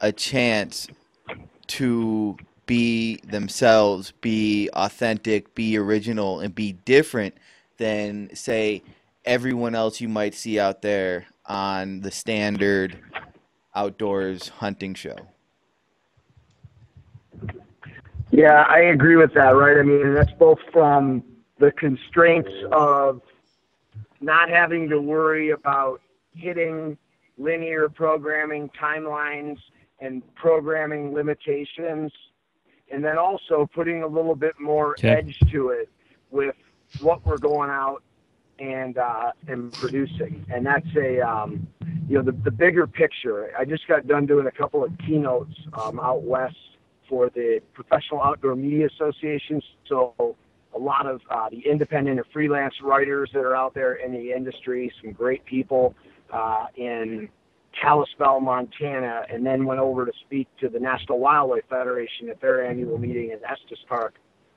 a 0.00 0.10
chance 0.10 0.88
to 1.68 2.36
be 2.66 3.16
themselves, 3.18 4.12
be 4.20 4.68
authentic, 4.72 5.54
be 5.54 5.78
original, 5.78 6.40
and 6.40 6.52
be 6.52 6.72
different 6.72 7.34
than, 7.76 8.34
say, 8.34 8.82
everyone 9.24 9.76
else 9.76 10.00
you 10.00 10.08
might 10.08 10.34
see 10.34 10.58
out 10.58 10.82
there 10.82 11.26
on 11.46 12.00
the 12.00 12.10
standard 12.10 12.98
outdoors 13.72 14.48
hunting 14.48 14.94
show. 14.94 15.16
Yeah, 18.30 18.64
I 18.68 18.80
agree 18.80 19.16
with 19.16 19.32
that, 19.34 19.50
right? 19.50 19.78
I 19.78 19.82
mean, 19.82 20.14
that's 20.14 20.32
both 20.32 20.58
from 20.72 21.22
the 21.58 21.70
constraints 21.72 22.50
of 22.72 23.22
not 24.20 24.48
having 24.48 24.88
to 24.88 25.00
worry 25.00 25.50
about 25.50 26.00
hitting 26.34 26.98
linear 27.38 27.88
programming 27.88 28.70
timelines 28.70 29.58
and 30.00 30.22
programming 30.34 31.14
limitations, 31.14 32.12
and 32.90 33.04
then 33.04 33.16
also 33.16 33.68
putting 33.74 34.02
a 34.02 34.06
little 34.06 34.34
bit 34.34 34.58
more 34.60 34.96
Okay. 34.98 35.10
edge 35.10 35.38
to 35.50 35.70
it 35.70 35.88
with 36.30 36.54
what 36.98 37.24
we're 37.24 37.38
going 37.38 37.70
out 37.70 38.02
and 38.58 38.98
uh, 38.98 39.32
and 39.48 39.74
producing. 39.76 40.44
And 40.50 40.66
that's 40.66 40.86
a 40.96 41.20
um, 41.20 41.66
you 42.08 42.16
know 42.16 42.22
the 42.22 42.32
the 42.32 42.50
bigger 42.50 42.86
picture. 42.86 43.50
I 43.58 43.64
just 43.64 43.86
got 43.86 44.06
done 44.06 44.26
doing 44.26 44.46
a 44.46 44.50
couple 44.50 44.84
of 44.84 44.92
keynotes 45.06 45.54
um, 45.72 46.00
out 46.00 46.22
west 46.22 46.56
for 47.08 47.30
the 47.30 47.60
Professional 47.74 48.22
Outdoor 48.22 48.56
Media 48.56 48.86
Association. 48.86 49.62
So 49.88 50.36
a 50.74 50.78
lot 50.78 51.06
of 51.06 51.20
uh, 51.30 51.48
the 51.50 51.62
independent 51.68 52.18
and 52.18 52.26
freelance 52.32 52.74
writers 52.82 53.30
that 53.32 53.40
are 53.40 53.56
out 53.56 53.74
there 53.74 53.94
in 53.94 54.12
the 54.12 54.32
industry, 54.32 54.92
some 55.02 55.12
great 55.12 55.44
people 55.44 55.94
uh, 56.32 56.66
in 56.76 57.28
Kalispell, 57.80 58.40
Montana, 58.40 59.22
and 59.30 59.44
then 59.44 59.64
went 59.64 59.80
over 59.80 60.06
to 60.06 60.12
speak 60.24 60.48
to 60.60 60.68
the 60.68 60.78
National 60.78 61.18
Wildlife 61.18 61.64
Federation 61.68 62.28
at 62.30 62.40
their 62.40 62.64
annual 62.64 62.98
meeting 62.98 63.30
in 63.30 63.38
Estes 63.44 63.78
Park. 63.88 64.14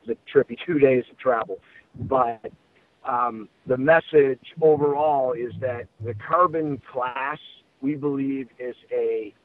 A 0.08 0.14
trippy 0.36 0.58
two 0.66 0.80
days 0.80 1.04
of 1.12 1.20
travel. 1.20 1.60
But 2.00 2.52
um, 3.08 3.48
the 3.68 3.78
message 3.78 4.40
overall 4.60 5.34
is 5.34 5.52
that 5.62 5.88
the 6.04 6.16
carbon 6.16 6.82
class, 6.92 7.38
we 7.82 7.94
believe, 7.94 8.48
is 8.58 8.76
a 8.92 9.36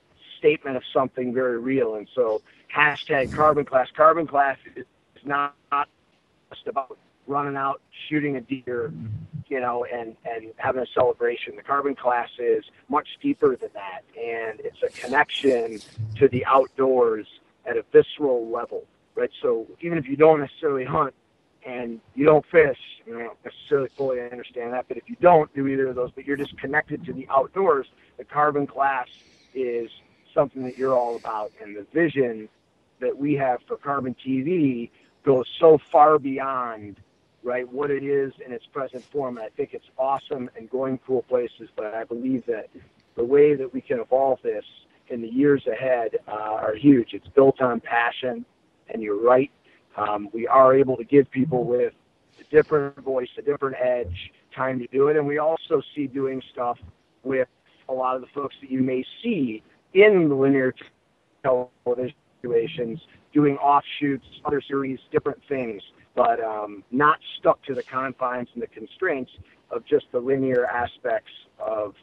statement 0.44 0.76
of 0.76 0.82
something 0.92 1.32
very 1.32 1.58
real. 1.58 1.94
And 1.94 2.06
so, 2.14 2.42
hashtag 2.74 3.32
carbon 3.32 3.64
class. 3.64 3.88
Carbon 3.96 4.26
class 4.26 4.58
is 4.76 4.84
not 5.24 5.54
just 6.50 6.66
about 6.66 6.98
running 7.26 7.56
out, 7.56 7.80
shooting 8.08 8.36
a 8.36 8.42
deer, 8.42 8.92
you 9.48 9.58
know, 9.58 9.86
and, 9.90 10.16
and 10.26 10.52
having 10.56 10.82
a 10.82 10.86
celebration. 10.92 11.56
The 11.56 11.62
carbon 11.62 11.94
class 11.94 12.28
is 12.38 12.62
much 12.90 13.08
deeper 13.22 13.56
than 13.56 13.70
that. 13.72 14.02
And 14.20 14.60
it's 14.60 14.82
a 14.82 14.88
connection 14.88 15.80
to 16.16 16.28
the 16.28 16.44
outdoors 16.44 17.26
at 17.64 17.78
a 17.78 17.84
visceral 17.90 18.50
level, 18.50 18.84
right? 19.14 19.30
So, 19.40 19.66
even 19.80 19.96
if 19.96 20.06
you 20.06 20.16
don't 20.16 20.40
necessarily 20.40 20.84
hunt, 20.84 21.14
and 21.66 21.98
you 22.14 22.26
don't 22.26 22.44
fish, 22.44 22.76
I 23.06 23.10
don't 23.10 23.38
necessarily 23.42 23.88
fully 23.96 24.20
understand 24.20 24.74
that, 24.74 24.84
but 24.86 24.98
if 24.98 25.04
you 25.08 25.16
don't 25.22 25.50
do 25.54 25.66
either 25.66 25.88
of 25.88 25.94
those, 25.94 26.10
but 26.10 26.26
you're 26.26 26.36
just 26.36 26.58
connected 26.58 27.06
to 27.06 27.14
the 27.14 27.26
outdoors, 27.30 27.86
the 28.18 28.24
carbon 28.24 28.66
class 28.66 29.08
is 29.54 29.88
something 30.34 30.62
that 30.64 30.76
you're 30.76 30.94
all 30.94 31.16
about. 31.16 31.52
And 31.62 31.76
the 31.76 31.86
vision 31.92 32.48
that 33.00 33.16
we 33.16 33.34
have 33.34 33.60
for 33.66 33.76
Carbon 33.76 34.14
TV 34.26 34.90
goes 35.24 35.46
so 35.58 35.78
far 35.90 36.18
beyond, 36.18 36.96
right, 37.42 37.70
what 37.70 37.90
it 37.90 38.02
is 38.02 38.32
in 38.44 38.52
its 38.52 38.66
present 38.66 39.04
form. 39.04 39.38
And 39.38 39.46
I 39.46 39.50
think 39.50 39.70
it's 39.72 39.88
awesome 39.98 40.50
and 40.56 40.68
going 40.68 40.98
cool 41.06 41.22
places, 41.22 41.68
but 41.76 41.86
I 41.94 42.04
believe 42.04 42.44
that 42.46 42.68
the 43.16 43.24
way 43.24 43.54
that 43.54 43.72
we 43.72 43.80
can 43.80 44.00
evolve 44.00 44.40
this 44.42 44.64
in 45.08 45.22
the 45.22 45.28
years 45.28 45.66
ahead 45.66 46.18
uh, 46.26 46.32
are 46.32 46.74
huge. 46.74 47.12
It's 47.12 47.28
built 47.28 47.60
on 47.60 47.80
passion, 47.80 48.44
and 48.88 49.02
you're 49.02 49.20
right. 49.20 49.50
Um, 49.96 50.28
we 50.32 50.46
are 50.46 50.74
able 50.74 50.96
to 50.96 51.04
give 51.04 51.30
people 51.30 51.64
with 51.64 51.92
a 52.40 52.44
different 52.54 52.98
voice, 53.00 53.28
a 53.38 53.42
different 53.42 53.76
edge, 53.80 54.32
time 54.54 54.78
to 54.80 54.86
do 54.88 55.08
it. 55.08 55.16
And 55.16 55.26
we 55.26 55.38
also 55.38 55.82
see 55.94 56.06
doing 56.06 56.42
stuff 56.52 56.78
with 57.22 57.48
a 57.88 57.92
lot 57.92 58.16
of 58.16 58.22
the 58.22 58.28
folks 58.28 58.56
that 58.60 58.70
you 58.70 58.80
may 58.80 59.04
see 59.22 59.62
in 59.94 60.38
linear 60.38 60.74
television 61.42 62.14
situations, 62.40 63.00
doing 63.32 63.56
offshoots, 63.56 64.26
other 64.44 64.60
series, 64.60 64.98
different 65.10 65.40
things, 65.48 65.82
but 66.14 66.42
um, 66.42 66.84
not 66.90 67.18
stuck 67.38 67.62
to 67.64 67.74
the 67.74 67.82
confines 67.82 68.48
and 68.54 68.62
the 68.62 68.66
constraints 68.68 69.30
of 69.70 69.84
just 69.86 70.06
the 70.12 70.18
linear 70.18 70.66
aspects 70.66 71.32
of 71.58 71.94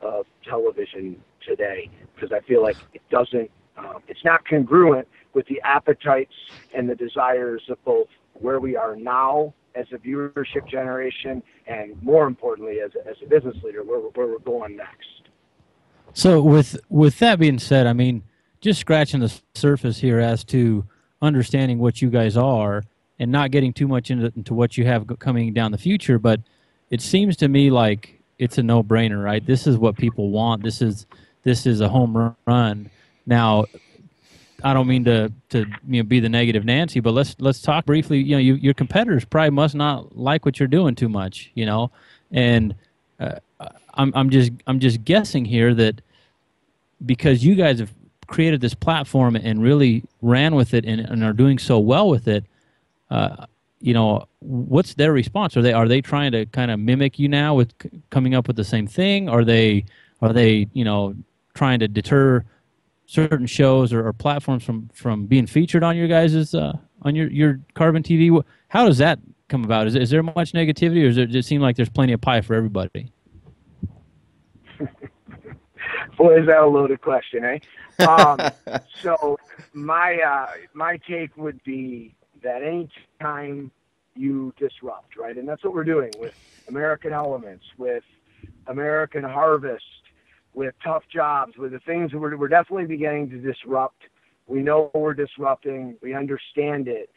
of 0.00 0.26
television 0.44 1.16
today. 1.46 1.88
Because 2.14 2.32
I 2.32 2.40
feel 2.40 2.60
like 2.60 2.76
it 2.92 3.02
doesn't, 3.08 3.50
um, 3.76 4.02
it's 4.08 4.24
not 4.24 4.44
congruent 4.46 5.06
with 5.32 5.46
the 5.46 5.60
appetites 5.62 6.34
and 6.74 6.88
the 6.88 6.96
desires 6.96 7.62
of 7.68 7.82
both 7.84 8.08
where 8.34 8.58
we 8.58 8.76
are 8.76 8.96
now 8.96 9.54
as 9.74 9.86
a 9.92 9.98
viewership 9.98 10.68
generation 10.68 11.42
and 11.66 12.00
more 12.02 12.26
importantly 12.26 12.80
as 12.80 12.90
a, 12.96 13.08
as 13.08 13.16
a 13.24 13.26
business 13.26 13.56
leader 13.62 13.82
where, 13.84 14.00
where 14.00 14.26
we're 14.26 14.38
going 14.40 14.76
next. 14.76 15.21
So 16.14 16.42
with 16.42 16.78
with 16.88 17.18
that 17.20 17.38
being 17.38 17.58
said, 17.58 17.86
I 17.86 17.92
mean, 17.92 18.22
just 18.60 18.80
scratching 18.80 19.20
the 19.20 19.32
surface 19.54 19.98
here 19.98 20.20
as 20.20 20.44
to 20.44 20.84
understanding 21.20 21.78
what 21.78 22.02
you 22.02 22.10
guys 22.10 22.36
are 22.36 22.82
and 23.18 23.30
not 23.30 23.50
getting 23.50 23.72
too 23.72 23.86
much 23.86 24.10
into, 24.10 24.32
into 24.36 24.54
what 24.54 24.76
you 24.76 24.84
have 24.84 25.06
coming 25.18 25.52
down 25.52 25.72
the 25.72 25.78
future, 25.78 26.18
but 26.18 26.40
it 26.90 27.00
seems 27.00 27.36
to 27.36 27.48
me 27.48 27.70
like 27.70 28.20
it's 28.38 28.58
a 28.58 28.62
no-brainer, 28.62 29.22
right? 29.22 29.44
This 29.46 29.66
is 29.66 29.78
what 29.78 29.96
people 29.96 30.30
want. 30.30 30.62
This 30.62 30.82
is 30.82 31.06
this 31.44 31.66
is 31.66 31.80
a 31.80 31.88
home 31.88 32.34
run. 32.46 32.90
Now, 33.26 33.66
I 34.64 34.74
don't 34.74 34.86
mean 34.86 35.04
to 35.04 35.32
to 35.50 35.66
you 35.88 36.02
know 36.02 36.06
be 36.06 36.20
the 36.20 36.28
negative 36.28 36.64
Nancy, 36.64 37.00
but 37.00 37.14
let's 37.14 37.36
let's 37.38 37.62
talk 37.62 37.86
briefly. 37.86 38.18
You 38.18 38.32
know, 38.32 38.38
you, 38.38 38.54
your 38.54 38.74
competitors 38.74 39.24
probably 39.24 39.50
must 39.50 39.74
not 39.74 40.16
like 40.16 40.44
what 40.44 40.58
you're 40.60 40.68
doing 40.68 40.94
too 40.94 41.08
much, 41.08 41.50
you 41.54 41.66
know, 41.66 41.90
and 42.30 42.74
uh, 43.22 43.68
I'm 43.94 44.12
I'm 44.14 44.30
just 44.30 44.52
I'm 44.66 44.80
just 44.80 45.04
guessing 45.04 45.44
here 45.44 45.74
that 45.74 46.00
because 47.04 47.44
you 47.44 47.54
guys 47.54 47.78
have 47.78 47.92
created 48.26 48.60
this 48.60 48.74
platform 48.74 49.36
and 49.36 49.62
really 49.62 50.02
ran 50.22 50.54
with 50.54 50.74
it 50.74 50.84
and, 50.84 51.00
and 51.00 51.22
are 51.22 51.32
doing 51.32 51.58
so 51.58 51.78
well 51.78 52.08
with 52.08 52.28
it, 52.28 52.44
uh, 53.10 53.44
you 53.80 53.92
know, 53.92 54.26
what's 54.40 54.94
their 54.94 55.12
response? 55.12 55.56
Are 55.56 55.62
they 55.62 55.72
are 55.72 55.88
they 55.88 56.00
trying 56.00 56.32
to 56.32 56.46
kind 56.46 56.70
of 56.70 56.80
mimic 56.80 57.18
you 57.18 57.28
now 57.28 57.54
with 57.54 57.72
c- 57.82 57.90
coming 58.10 58.34
up 58.34 58.46
with 58.46 58.56
the 58.56 58.64
same 58.64 58.86
thing? 58.86 59.28
Are 59.28 59.44
they 59.44 59.84
are 60.20 60.32
they 60.32 60.68
you 60.72 60.84
know 60.84 61.14
trying 61.54 61.80
to 61.80 61.88
deter 61.88 62.44
certain 63.06 63.46
shows 63.46 63.92
or, 63.92 64.06
or 64.06 64.12
platforms 64.12 64.64
from 64.64 64.88
from 64.94 65.26
being 65.26 65.46
featured 65.46 65.82
on 65.82 65.96
your 65.96 66.08
guys's 66.08 66.54
uh, 66.54 66.72
on 67.02 67.14
your 67.14 67.30
your 67.30 67.60
Carbon 67.74 68.02
TV? 68.02 68.42
How 68.68 68.86
does 68.86 68.98
that 68.98 69.18
come 69.48 69.64
about? 69.64 69.86
Is, 69.86 69.94
is 69.94 70.10
there 70.10 70.22
much 70.22 70.52
negativity, 70.52 71.04
or 71.04 71.08
does 71.08 71.18
it 71.18 71.26
just 71.26 71.48
seem 71.48 71.60
like 71.60 71.76
there's 71.76 71.90
plenty 71.90 72.14
of 72.14 72.20
pie 72.20 72.40
for 72.40 72.54
everybody? 72.54 73.11
Boy, 76.16 76.40
is 76.40 76.46
that 76.46 76.58
a 76.58 76.66
loaded 76.66 77.00
question, 77.00 77.44
eh? 77.44 78.04
Um, 78.04 78.38
so 79.02 79.38
my 79.72 80.18
uh, 80.20 80.52
my 80.74 80.98
take 81.08 81.36
would 81.36 81.62
be 81.64 82.14
that 82.42 82.62
any 82.62 82.88
time 83.20 83.70
you 84.14 84.52
disrupt, 84.58 85.16
right, 85.16 85.36
and 85.36 85.48
that's 85.48 85.64
what 85.64 85.74
we're 85.74 85.84
doing 85.84 86.10
with 86.18 86.34
American 86.68 87.12
Elements, 87.12 87.64
with 87.78 88.04
American 88.66 89.24
Harvest, 89.24 89.84
with 90.54 90.74
Tough 90.84 91.04
Jobs, 91.12 91.56
with 91.56 91.72
the 91.72 91.80
things 91.80 92.12
that 92.12 92.18
we're 92.18 92.36
we're 92.36 92.48
definitely 92.48 92.86
beginning 92.86 93.30
to 93.30 93.38
disrupt. 93.38 94.02
We 94.46 94.62
know 94.62 94.90
we're 94.94 95.14
disrupting. 95.14 95.96
We 96.02 96.14
understand 96.14 96.88
it, 96.88 97.10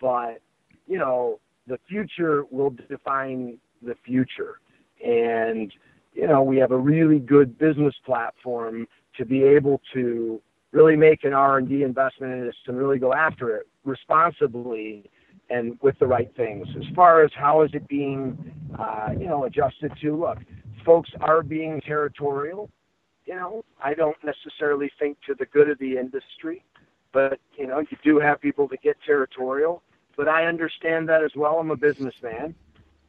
but 0.00 0.40
you 0.86 0.98
know 0.98 1.40
the 1.68 1.78
future 1.88 2.44
will 2.50 2.74
define 2.88 3.58
the 3.82 3.94
future. 4.04 4.60
And, 5.04 5.72
you 6.12 6.26
know, 6.26 6.42
we 6.42 6.56
have 6.58 6.72
a 6.72 6.78
really 6.78 7.18
good 7.18 7.58
business 7.58 7.94
platform 8.04 8.86
to 9.16 9.24
be 9.24 9.42
able 9.42 9.80
to 9.92 10.40
really 10.72 10.96
make 10.96 11.24
an 11.24 11.32
R&D 11.32 11.82
investment 11.82 12.32
in 12.32 12.44
this 12.44 12.54
and 12.66 12.76
really 12.76 12.98
go 12.98 13.14
after 13.14 13.56
it 13.56 13.66
responsibly 13.84 15.10
and 15.50 15.78
with 15.80 15.98
the 15.98 16.06
right 16.06 16.30
things. 16.36 16.66
As 16.76 16.84
far 16.94 17.22
as 17.22 17.30
how 17.34 17.62
is 17.62 17.70
it 17.72 17.88
being, 17.88 18.52
uh, 18.78 19.10
you 19.18 19.26
know, 19.26 19.44
adjusted 19.44 19.92
to, 20.02 20.16
look, 20.16 20.38
folks 20.84 21.10
are 21.20 21.42
being 21.42 21.80
territorial. 21.80 22.70
You 23.24 23.34
know, 23.34 23.64
I 23.82 23.94
don't 23.94 24.16
necessarily 24.24 24.90
think 24.98 25.18
to 25.26 25.34
the 25.34 25.46
good 25.46 25.70
of 25.70 25.78
the 25.78 25.96
industry, 25.96 26.64
but 27.12 27.38
you 27.56 27.66
know, 27.66 27.80
you 27.80 27.96
do 28.02 28.18
have 28.18 28.40
people 28.40 28.68
that 28.68 28.82
get 28.82 28.96
territorial. 29.04 29.82
But 30.16 30.28
I 30.28 30.46
understand 30.46 31.08
that 31.08 31.22
as 31.22 31.30
well. 31.36 31.58
I'm 31.58 31.70
a 31.70 31.76
businessman, 31.76 32.54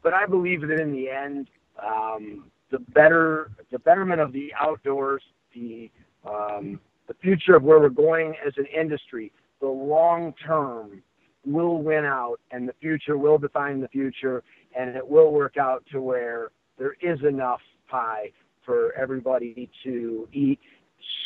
but 0.04 0.14
I 0.14 0.26
believe 0.26 0.62
that 0.62 0.80
in 0.80 0.92
the 0.92 1.10
end, 1.10 1.50
um, 1.84 2.52
the 2.72 2.80
better, 2.80 3.52
the 3.72 3.80
betterment 3.80 4.22
of 4.22 4.32
the 4.32 4.52
outdoors, 4.60 5.22
the 5.54 5.90
um, 6.26 6.80
the 7.08 7.14
future 7.16 7.56
of 7.56 7.64
where 7.64 7.80
we're 7.80 7.90
going 7.90 8.36
as 8.46 8.54
an 8.58 8.68
industry, 8.68 9.32
the 9.62 9.68
long 9.68 10.34
term 10.46 11.02
will 11.46 11.82
win 11.82 12.06
out, 12.06 12.40
and 12.52 12.68
the 12.68 12.74
future 12.80 13.18
will 13.18 13.38
define 13.38 13.82
the 13.82 13.88
future, 13.88 14.44
and 14.78 14.96
it 14.96 15.08
will 15.08 15.32
work 15.32 15.58
out 15.58 15.84
to 15.92 16.02
where 16.02 16.50
there 16.78 16.96
is 17.02 17.20
enough 17.28 17.62
pie 17.90 18.32
for 18.66 18.94
everybody 18.94 19.70
to 19.84 20.28
eat. 20.32 20.60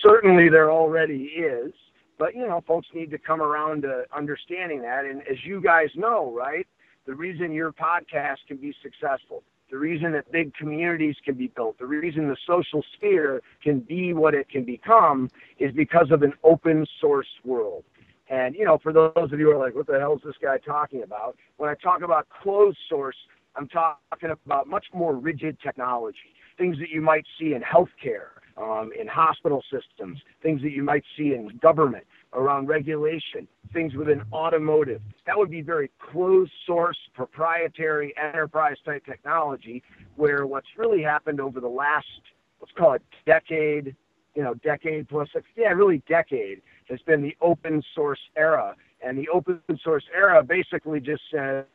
Certainly, 0.02 0.50
there 0.50 0.72
already 0.72 1.24
is, 1.24 1.74
but 2.18 2.36
you 2.36 2.48
know, 2.48 2.64
folks 2.66 2.88
need 2.94 3.12
to 3.12 3.18
come 3.18 3.42
around 3.42 3.82
to 3.82 4.04
understanding 4.16 4.82
that. 4.84 5.06
And 5.06 5.22
as 5.24 5.38
you 5.44 5.60
guys 5.60 5.90
know, 5.96 6.34
right, 6.34 6.68
the 7.06 7.14
reason 7.14 7.52
your 7.52 7.74
podcast 7.74 8.38
can 8.48 8.58
be 8.58 8.74
successful, 8.82 9.44
the 9.74 9.80
reason 9.80 10.12
that 10.12 10.32
big 10.32 10.54
communities 10.54 11.16
can 11.26 11.34
be 11.34 11.48
built, 11.48 11.80
the 11.80 11.86
reason 11.88 12.28
the 12.28 12.38
social 12.46 12.86
sphere 12.94 13.42
can 13.64 13.80
be 13.80 14.14
what 14.14 14.36
it 14.36 14.48
can 14.48 14.64
become 14.64 15.32
is 15.58 15.72
because 15.72 16.12
of 16.12 16.22
an 16.22 16.32
open 16.44 16.86
source 17.02 17.28
world. 17.44 17.84
And 18.30 18.54
you 18.54 18.66
know, 18.66 18.78
for 18.78 18.94
those 18.94 19.12
of 19.16 19.40
you 19.40 19.46
who 19.48 19.52
are 19.54 19.58
like, 19.58 19.74
what 19.74 19.88
the 19.88 19.98
hell 20.00 20.14
is 20.14 20.22
this 20.24 20.36
guy 20.40 20.60
talking 20.60 21.02
about? 21.02 21.38
When 21.58 21.72
I 21.72 21.74
talk 21.74 22.04
about 22.04 22.28
closed 22.30 22.78
source, 22.88 23.16
I'm 23.56 23.68
talking 23.68 24.30
about 24.30 24.68
much 24.68 24.86
more 24.94 25.16
rigid 25.16 25.58
technology, 25.60 26.36
things 26.56 26.78
that 26.78 26.90
you 26.92 27.02
might 27.02 27.26
see 27.40 27.56
in 27.56 27.64
healthcare, 27.64 28.28
um, 28.58 28.92
in 29.00 29.08
hospital 29.08 29.64
systems, 29.72 30.20
things 30.44 30.62
that 30.62 30.72
you 30.72 30.84
might 30.84 31.04
see 31.18 31.34
in 31.34 31.50
government 31.64 32.06
around 32.36 32.68
regulation, 32.68 33.48
things 33.72 33.94
within 33.96 34.22
automotive. 34.32 35.02
That 35.26 35.38
would 35.38 35.52
be 35.52 35.62
very 35.62 35.92
closed 36.00 36.52
source, 36.66 36.98
proprietary, 37.14 38.14
enterprise 38.18 38.78
type 38.86 39.06
technology, 39.06 39.84
where 40.16 40.46
what's 40.46 40.68
really 40.78 41.02
happened 41.02 41.40
over 41.40 41.60
the 41.60 41.68
last, 41.68 42.06
let's 42.60 42.74
call 42.78 42.94
it 42.94 43.02
decade, 43.26 43.96
you 44.36 44.44
know, 44.44 44.54
decade 44.56 45.08
plus, 45.10 45.30
yeah, 45.56 45.70
really 45.70 46.02
decade, 46.08 46.62
has 46.90 47.00
been 47.02 47.22
the 47.22 47.36
open 47.42 47.82
source 47.96 48.20
era. 48.36 48.76
And 49.06 49.18
the 49.18 49.28
open 49.30 49.60
source 49.84 50.06
era 50.16 50.44
basically 50.44 51.00
just 51.00 51.22
says 51.32 51.66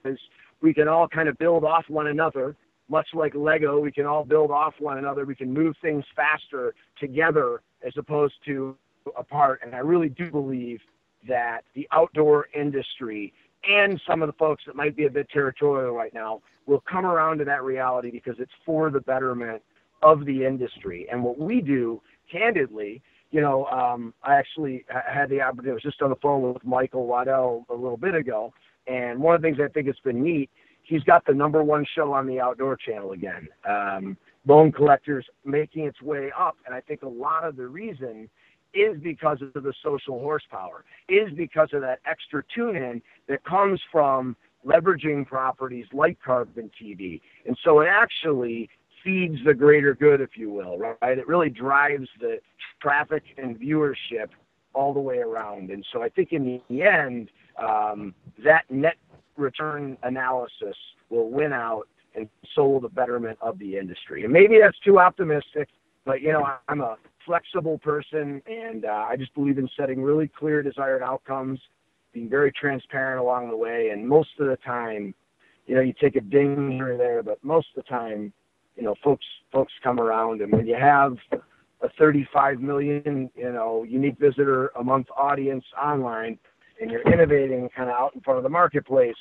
we 0.61 0.73
can 0.75 0.88
all 0.88 1.07
kind 1.07 1.29
of 1.29 1.37
build 1.38 1.65
off 1.65 1.85
one 1.88 2.09
another, 2.09 2.57
much 2.88 3.09
like 3.12 3.35
Lego. 3.35 3.79
We 3.79 3.93
can 3.93 4.07
all 4.07 4.25
build 4.25 4.50
off 4.50 4.75
one 4.79 4.99
another. 4.99 5.25
We 5.25 5.35
can 5.35 5.53
move 5.53 5.77
things 5.83 6.05
faster 6.17 6.75
together 6.99 7.61
as 7.87 7.93
opposed 7.97 8.35
to 8.47 8.77
apart. 9.17 9.61
And 9.62 9.75
I 9.75 9.79
really 9.79 10.09
do 10.09 10.31
believe 10.31 10.81
that 11.27 11.62
the 11.75 11.88
outdoor 11.93 12.47
industry 12.55 13.33
and 13.69 14.01
some 14.07 14.23
of 14.23 14.29
the 14.29 14.33
folks 14.35 14.62
that 14.66 14.77
might 14.77 14.97
be 14.97 15.07
a 15.07 15.11
bit 15.11 15.29
territorial 15.31 15.92
right 15.92 16.14
now 16.14 16.40
will 16.66 16.83
come 16.90 17.05
around 17.05 17.38
to 17.38 17.44
that 17.44 17.62
reality 17.62 18.11
because 18.11 18.37
it's 18.38 18.53
for 18.64 18.90
the 18.90 19.01
betterment 19.01 19.62
of 20.03 20.25
the 20.27 20.44
industry. 20.44 21.07
And 21.11 21.25
what 21.25 21.38
we 21.38 21.61
do, 21.61 22.01
candidly, 22.31 23.03
you 23.31 23.40
know, 23.40 23.66
um, 23.66 24.14
I 24.23 24.37
actually 24.37 24.85
had 24.88 25.29
the 25.29 25.40
opportunity. 25.40 25.71
I 25.71 25.75
was 25.75 25.83
just 25.83 26.01
on 26.03 26.11
the 26.11 26.16
phone 26.16 26.53
with 26.53 26.64
Michael 26.64 27.07
Waddell 27.07 27.66
a 27.68 27.75
little 27.75 27.97
bit 27.97 28.14
ago, 28.14 28.53
and 28.87 29.18
one 29.21 29.35
of 29.35 29.42
the 29.42 29.49
things 29.49 29.59
I 29.62 29.68
think 29.68 29.87
has 29.87 29.97
been 30.03 30.23
neat, 30.23 30.51
he's 30.83 31.03
got 31.03 31.27
the 31.27 31.35
number 31.35 31.62
one 31.62 31.85
show 31.94 32.12
on 32.12 32.27
the 32.27 32.40
Outdoor 32.40 32.77
Channel 32.77 33.12
again. 33.12 33.49
Um, 33.68 34.16
Bone 34.47 34.73
Collectors 34.73 35.27
making 35.44 35.85
its 35.85 36.01
way 36.01 36.31
up, 36.38 36.57
and 36.64 36.75
I 36.75 36.81
think 36.81 37.03
a 37.03 37.09
lot 37.09 37.44
of 37.44 37.57
the 37.57 37.66
reason 37.66 38.31
is 38.74 39.00
because 39.02 39.38
of 39.42 39.62
the 39.62 39.72
social 39.83 40.18
horsepower, 40.18 40.85
is 41.09 41.33
because 41.37 41.68
of 41.72 41.81
that 41.81 42.00
extra 42.07 42.42
tune-in 42.54 43.02
that 43.28 43.44
comes 43.44 43.81
from 43.90 44.37
leveraging 44.66 45.26
properties 45.26 45.87
like 45.92 46.18
Carbon 46.24 46.70
TV. 46.81 47.20
And 47.46 47.57
so 47.64 47.81
it 47.81 47.88
actually 47.90 48.68
feeds 49.04 49.37
the 49.44 49.54
greater 49.54 49.94
good, 49.94 50.20
if 50.20 50.31
you 50.37 50.50
will, 50.50 50.78
right? 50.78 51.18
It 51.18 51.26
really 51.26 51.50
drives 51.50 52.09
the 52.20 52.38
traffic 52.81 53.22
and 53.37 53.59
viewership 53.59 54.28
all 54.74 54.92
the 54.92 55.00
way 55.00 55.18
around. 55.18 55.70
And 55.70 55.85
so 55.92 56.02
I 56.02 56.09
think 56.09 56.33
in 56.33 56.61
the 56.68 56.83
end, 56.83 57.31
um, 57.59 58.14
that 58.44 58.62
net 58.70 58.96
return 59.37 59.96
analysis 60.02 60.76
will 61.11 61.31
win 61.31 61.52
out 61.52 61.88
and 62.14 62.28
so 62.54 62.66
will 62.66 62.81
the 62.81 62.88
betterment 62.88 63.38
of 63.40 63.59
the 63.59 63.76
industry. 63.76 64.24
And 64.24 64.33
maybe 64.33 64.59
that's 64.61 64.78
too 64.81 64.98
optimistic, 64.98 65.68
but 66.04 66.20
you 66.20 66.33
know, 66.33 66.46
I'm 66.68 66.81
a 66.81 66.96
flexible 67.29 67.79
person 67.79 68.41
and 68.47 68.87
uh, 68.87 69.05
I 69.07 69.17
just 69.17 69.35
believe 69.35 69.59
in 69.59 69.69
setting 69.79 70.03
really 70.03 70.29
clear 70.29 70.62
desired 70.62 71.03
outcomes, 71.03 71.61
being 72.14 72.31
very 72.31 72.51
transparent 72.51 73.21
along 73.21 73.51
the 73.51 73.57
way. 73.57 73.91
And 73.91 74.09
most 74.09 74.31
of 74.41 74.47
the 74.49 74.57
time, 74.57 75.14
you 75.67 75.75
know, 75.75 75.83
you 75.83 75.93
take 76.01 76.17
a 76.17 76.23
ding 76.23 76.73
here 76.73 76.95
or 76.95 76.97
there, 76.97 77.23
but 77.23 77.45
most 77.45 77.67
of 77.77 77.85
the 77.85 77.88
time, 77.88 78.33
you 78.77 78.83
know, 78.83 78.95
folks 79.05 79.27
folks 79.53 79.73
come 79.83 80.01
around, 80.01 80.41
and 80.41 80.51
when 80.51 80.67
you 80.67 80.77
have 80.77 81.17
a 81.83 81.88
35 81.99 82.61
million, 82.61 83.31
you 83.37 83.53
know, 83.53 83.85
unique 83.87 84.19
visitor 84.19 84.69
a 84.79 84.83
month 84.83 85.09
audience 85.14 85.64
online, 85.81 86.38
and 86.81 86.91
you're 86.91 87.03
innovating 87.12 87.69
kind 87.77 87.91
of 87.91 87.97
out 87.97 88.14
in 88.14 88.23
front 88.23 88.38
of 88.38 88.43
the 88.43 88.49
marketplace, 88.49 89.17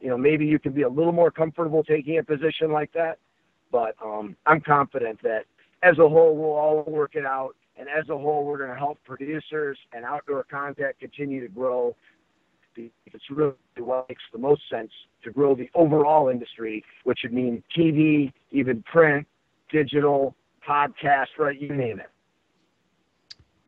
you 0.00 0.08
know, 0.08 0.18
maybe 0.18 0.44
you 0.44 0.58
can 0.58 0.72
be 0.72 0.82
a 0.82 0.88
little 0.88 1.12
more 1.12 1.30
comfortable 1.30 1.84
taking 1.84 2.18
a 2.18 2.24
position 2.24 2.72
like 2.72 2.92
that. 2.94 3.18
But 3.70 3.94
um, 4.04 4.36
I'm 4.46 4.60
confident 4.60 5.22
that 5.22 5.44
as 5.84 5.98
a 5.98 6.08
whole, 6.08 6.36
we'll 6.36 6.54
all 6.54 6.84
work 6.88 7.14
it 7.14 7.26
out. 7.26 7.54
And 7.76 7.88
as 7.88 8.08
a 8.08 8.16
whole, 8.16 8.44
we're 8.44 8.58
going 8.58 8.70
to 8.70 8.76
help 8.76 8.98
producers 9.04 9.78
and 9.92 10.04
outdoor 10.04 10.44
content 10.44 10.96
continue 11.00 11.40
to 11.40 11.48
grow 11.48 11.94
it's 12.76 13.30
really 13.30 13.52
what 13.78 14.08
makes 14.08 14.22
the 14.32 14.38
most 14.38 14.62
sense 14.70 14.90
to 15.22 15.30
grow 15.30 15.54
the 15.54 15.70
overall 15.74 16.28
industry, 16.28 16.84
which 17.04 17.20
would 17.22 17.32
mean 17.32 17.62
TV, 17.76 18.32
even 18.50 18.82
print, 18.82 19.26
digital, 19.70 20.34
podcast, 20.68 21.26
right? 21.38 21.60
You 21.60 21.74
name 21.74 22.00
it. 22.00 22.10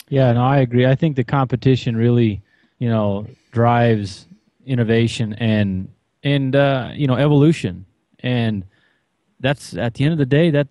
Yeah, 0.09 0.33
no, 0.33 0.45
I 0.45 0.59
agree. 0.59 0.87
I 0.87 0.95
think 0.95 1.17
the 1.17 1.25
competition 1.25 1.97
really, 1.97 2.43
you 2.79 2.89
know, 2.89 3.27
drives 3.53 4.27
innovation 4.65 5.35
and 5.35 5.89
and 6.23 6.57
uh, 6.57 6.91
you 6.95 7.07
know 7.07 7.15
evolution, 7.15 7.87
and 8.21 8.65
that's 9.41 9.77
at 9.77 9.95
the 9.95 10.05
end 10.05 10.13
of 10.13 10.19
the 10.19 10.27
day 10.27 10.51
that 10.51 10.69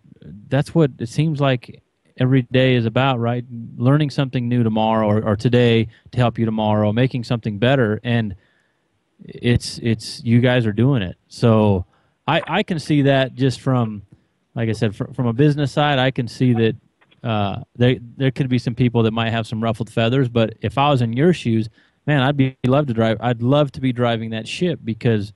that's 0.47 0.73
what 0.75 0.91
it 0.99 1.09
seems 1.09 1.39
like 1.39 1.81
every 2.17 2.43
day 2.43 2.75
is 2.75 2.85
about, 2.85 3.19
right? 3.19 3.43
Learning 3.77 4.09
something 4.09 4.47
new 4.47 4.63
tomorrow 4.63 5.07
or, 5.07 5.23
or 5.23 5.35
today 5.35 5.87
to 6.11 6.17
help 6.17 6.37
you 6.37 6.45
tomorrow, 6.45 6.93
making 6.93 7.23
something 7.23 7.57
better. 7.57 7.99
And 8.03 8.35
it's 9.23 9.79
it's 9.79 10.23
you 10.23 10.41
guys 10.41 10.65
are 10.65 10.73
doing 10.73 11.01
it. 11.01 11.17
So 11.27 11.85
I, 12.27 12.41
I 12.47 12.63
can 12.63 12.79
see 12.79 13.03
that 13.03 13.35
just 13.35 13.61
from 13.61 14.03
like 14.55 14.69
I 14.69 14.71
said, 14.71 14.95
from, 14.95 15.13
from 15.13 15.27
a 15.27 15.33
business 15.33 15.71
side, 15.71 15.99
I 15.99 16.11
can 16.11 16.27
see 16.27 16.53
that 16.53 16.75
uh, 17.23 17.61
there 17.75 17.97
there 18.17 18.31
could 18.31 18.49
be 18.49 18.57
some 18.57 18.75
people 18.75 19.03
that 19.03 19.11
might 19.11 19.31
have 19.31 19.45
some 19.45 19.61
ruffled 19.61 19.89
feathers. 19.89 20.29
But 20.29 20.55
if 20.61 20.77
I 20.77 20.89
was 20.89 21.01
in 21.01 21.13
your 21.13 21.33
shoes, 21.33 21.69
man, 22.07 22.21
I'd 22.21 22.37
be 22.37 22.55
love 22.65 22.87
to 22.87 22.93
drive. 22.93 23.17
I'd 23.19 23.41
love 23.41 23.71
to 23.73 23.81
be 23.81 23.91
driving 23.91 24.29
that 24.31 24.47
ship 24.47 24.79
because 24.83 25.33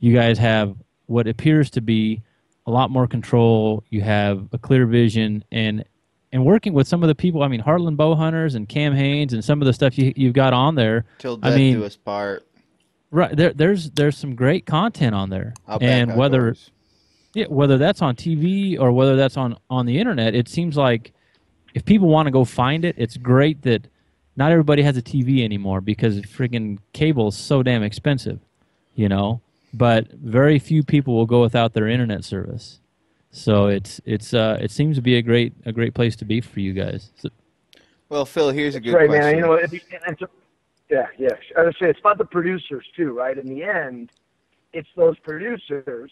you 0.00 0.14
guys 0.14 0.38
have 0.38 0.74
what 1.06 1.28
appears 1.28 1.70
to 1.70 1.80
be 1.80 2.22
a 2.66 2.70
lot 2.70 2.90
more 2.90 3.06
control. 3.06 3.84
You 3.90 4.02
have 4.02 4.48
a 4.52 4.58
clear 4.58 4.86
vision, 4.86 5.44
and 5.50 5.84
and 6.32 6.44
working 6.44 6.72
with 6.72 6.88
some 6.88 7.02
of 7.02 7.08
the 7.08 7.14
people. 7.14 7.42
I 7.42 7.48
mean, 7.48 7.62
Heartland 7.62 7.96
Bow 7.96 8.14
Hunters 8.14 8.54
and 8.54 8.68
Cam 8.68 8.94
Hanes 8.94 9.32
and 9.32 9.44
some 9.44 9.60
of 9.60 9.66
the 9.66 9.72
stuff 9.72 9.98
you 9.98 10.12
you've 10.16 10.34
got 10.34 10.52
on 10.52 10.74
there. 10.74 11.04
Till 11.18 11.36
death 11.36 11.52
I 11.52 11.56
mean, 11.56 11.74
do 11.74 11.84
us 11.84 11.96
part. 11.96 12.44
Right 13.10 13.36
there, 13.36 13.52
there's 13.52 13.90
there's 13.90 14.16
some 14.16 14.34
great 14.34 14.64
content 14.64 15.14
on 15.14 15.28
there, 15.30 15.54
and 15.80 16.16
whether 16.16 16.56
yeah, 17.34 17.46
whether 17.46 17.78
that's 17.78 18.02
on 18.02 18.16
TV 18.16 18.78
or 18.78 18.92
whether 18.92 19.16
that's 19.16 19.36
on 19.36 19.56
on 19.68 19.86
the 19.86 19.98
internet, 19.98 20.34
it 20.34 20.48
seems 20.48 20.76
like 20.76 21.12
if 21.74 21.84
people 21.84 22.08
want 22.08 22.26
to 22.26 22.30
go 22.30 22.44
find 22.44 22.84
it, 22.84 22.94
it's 22.98 23.16
great 23.16 23.62
that 23.62 23.86
not 24.36 24.50
everybody 24.50 24.82
has 24.82 24.96
a 24.96 25.02
TV 25.02 25.42
anymore 25.44 25.80
because 25.80 26.20
freaking 26.22 26.78
cable 26.92 27.28
is 27.28 27.36
so 27.36 27.62
damn 27.62 27.82
expensive, 27.82 28.40
you 28.94 29.08
know. 29.08 29.40
But 29.74 30.10
very 30.12 30.58
few 30.58 30.82
people 30.82 31.14
will 31.14 31.26
go 31.26 31.40
without 31.40 31.72
their 31.72 31.88
internet 31.88 32.24
service. 32.24 32.80
So 33.30 33.66
it's 33.66 34.00
it's 34.04 34.34
uh 34.34 34.58
it 34.60 34.70
seems 34.70 34.96
to 34.96 35.02
be 35.02 35.16
a 35.16 35.22
great 35.22 35.54
a 35.64 35.72
great 35.72 35.94
place 35.94 36.16
to 36.16 36.24
be 36.26 36.40
for 36.40 36.60
you 36.60 36.74
guys. 36.74 37.10
So, 37.16 37.30
well, 38.10 38.26
Phil, 38.26 38.50
here's 38.50 38.74
a 38.74 38.80
good 38.80 38.92
right, 38.92 39.08
question. 39.08 39.24
man. 39.24 39.36
You 39.36 39.40
know, 39.40 40.28
yeah, 40.90 41.06
yeah. 41.18 41.30
I 41.56 41.62
would 41.62 41.76
say 41.80 41.88
it's 41.88 42.00
about 42.00 42.18
the 42.18 42.26
producers 42.26 42.84
too, 42.94 43.12
right? 43.12 43.38
In 43.38 43.48
the 43.48 43.62
end, 43.62 44.12
it's 44.74 44.88
those 44.94 45.18
producers 45.20 46.10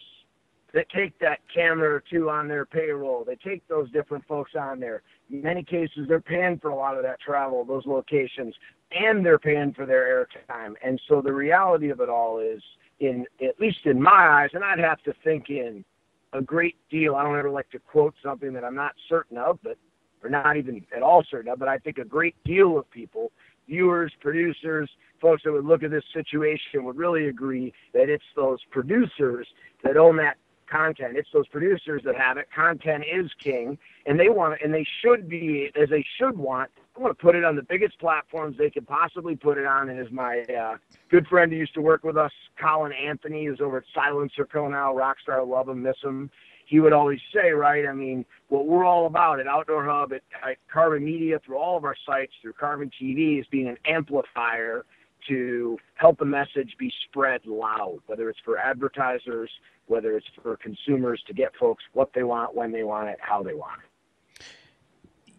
that 0.73 0.89
take 0.89 1.19
that 1.19 1.41
camera 1.53 1.91
or 1.97 2.03
two 2.11 2.31
on 2.31 2.49
their 2.49 2.65
payroll. 2.65 3.25
They 3.25 3.37
take 3.37 3.67
those 3.69 3.91
different 3.91 4.25
folks 4.27 4.53
on 4.59 4.81
there. 4.81 5.03
In 5.31 5.43
many 5.43 5.63
cases, 5.63 6.07
they're 6.09 6.21
paying 6.21 6.59
for 6.59 6.71
a 6.71 6.77
lot 6.77 6.97
of 6.97 7.03
that 7.03 7.21
travel, 7.21 7.65
those 7.65 7.85
locations, 7.87 8.55
and 8.93 9.25
they're 9.27 9.39
paying 9.39 9.75
for 9.75 9.85
their 9.85 10.27
airtime. 10.27 10.75
And 10.83 11.01
so 11.09 11.21
the 11.21 11.33
reality 11.33 11.91
of 11.91 12.01
it 12.01 12.09
all 12.09 12.39
is, 12.39 12.63
in 13.01 13.27
at 13.43 13.59
least 13.59 13.87
in 13.87 14.01
my 14.01 14.11
eyes, 14.11 14.51
and 14.53 14.63
I'd 14.63 14.79
have 14.79 15.03
to 15.03 15.15
think 15.25 15.51
in 15.51 15.85
a 16.33 16.41
great 16.41 16.77
deal. 16.91 17.17
I 17.17 17.25
don't 17.25 17.39
ever 17.39 17.51
like 17.51 17.71
to 17.71 17.79
quote 17.79 18.15
something 18.23 18.53
that 18.53 18.65
I'm 18.65 18.75
not 18.75 18.93
certain 19.09 19.37
of, 19.37 19.59
but 19.63 19.77
or 20.23 20.31
not 20.31 20.57
even 20.57 20.85
at 20.95 21.03
all 21.03 21.25
certain 21.29 21.51
of. 21.51 21.59
But 21.59 21.69
I 21.69 21.79
think 21.79 21.99
a 21.99 22.05
great 22.05 22.37
deal 22.45 22.79
of 22.79 22.91
people, 22.91 23.33
viewers, 23.67 24.13
producers, 24.21 24.91
folks 25.21 25.43
that 25.45 25.53
would 25.53 25.65
look 25.65 25.83
at 25.83 25.91
this 25.91 26.05
situation 26.13 26.85
would 26.85 26.97
really 26.97 27.29
agree 27.29 27.73
that 27.93 28.09
it's 28.09 28.25
those 28.37 28.59
producers 28.71 29.47
that 29.83 29.97
own 29.97 30.17
that 30.17 30.37
content. 30.71 31.17
It's 31.17 31.29
those 31.33 31.49
producers 31.49 32.03
that 32.05 32.17
have 32.17 32.37
it. 32.37 32.49
Content 32.55 33.05
is 33.11 33.31
king, 33.43 33.79
and 34.07 34.19
they 34.19 34.29
want 34.29 34.55
it, 34.55 34.61
and 34.65 34.73
they 34.73 34.87
should 35.03 35.29
be 35.29 35.71
as 35.81 35.89
they 35.89 36.05
should 36.19 36.39
want. 36.39 36.71
I 36.97 37.01
want 37.01 37.17
to 37.17 37.23
put 37.23 37.37
it 37.37 37.45
on 37.45 37.57
the 37.57 37.63
biggest 37.63 37.99
platforms 37.99 38.57
they 38.59 38.71
could 38.71 38.87
possibly 38.87 39.37
put 39.37 39.59
it 39.59 39.67
on. 39.67 39.89
And 39.89 40.01
as 40.01 40.11
my 40.11 40.43
uh, 40.43 40.77
good 41.11 41.27
friend 41.27 41.51
who 41.51 41.59
used 41.59 41.75
to 41.75 41.81
work 41.81 42.05
with 42.05 42.17
us, 42.17 42.33
Colin 42.61 42.93
Anthony, 42.93 43.47
who's 43.47 43.61
over 43.61 43.79
at 43.79 43.85
SilencerCo 43.97 44.71
Rockstar, 44.95 45.47
love 45.47 45.69
him, 45.69 45.83
miss 45.83 45.97
him. 46.03 46.31
He 46.67 46.79
would 46.79 46.93
always 46.93 47.21
say, 47.35 47.51
right? 47.51 47.87
I 47.87 47.93
mean, 47.93 48.25
what 48.49 48.67
we're 48.67 48.85
all 48.85 49.07
about 49.07 49.41
at 49.41 49.49
Outdoor 49.49 49.85
Hub, 49.85 50.13
at, 50.13 50.23
at 50.49 50.57
Carbon 50.73 51.05
Media, 51.05 51.41
through 51.45 51.59
all 51.59 51.77
of 51.77 51.85
our 51.85 51.97
sites, 52.07 52.33
through 52.43 52.53
Carbon 52.53 52.91
TV, 53.01 53.41
is 53.41 53.47
being 53.51 53.67
an 53.67 53.79
amplifier 53.87 54.85
to 55.29 55.79
help 55.95 56.19
the 56.19 56.25
message 56.25 56.77
be 56.79 56.93
spread 57.09 57.45
loud, 57.45 57.99
whether 58.07 58.31
it's 58.31 58.39
for 58.45 58.57
advertisers, 58.57 59.51
whether 59.87 60.17
it's 60.17 60.27
for 60.43 60.57
consumers 60.57 61.23
to 61.27 61.35
get 61.35 61.55
folks 61.59 61.83
what 61.93 62.13
they 62.15 62.23
want, 62.23 62.55
when 62.55 62.73
they 62.73 62.85
want 62.85 63.09
it, 63.09 63.19
how 63.21 63.43
they 63.43 63.55
want 63.55 63.81
it. 63.83 63.90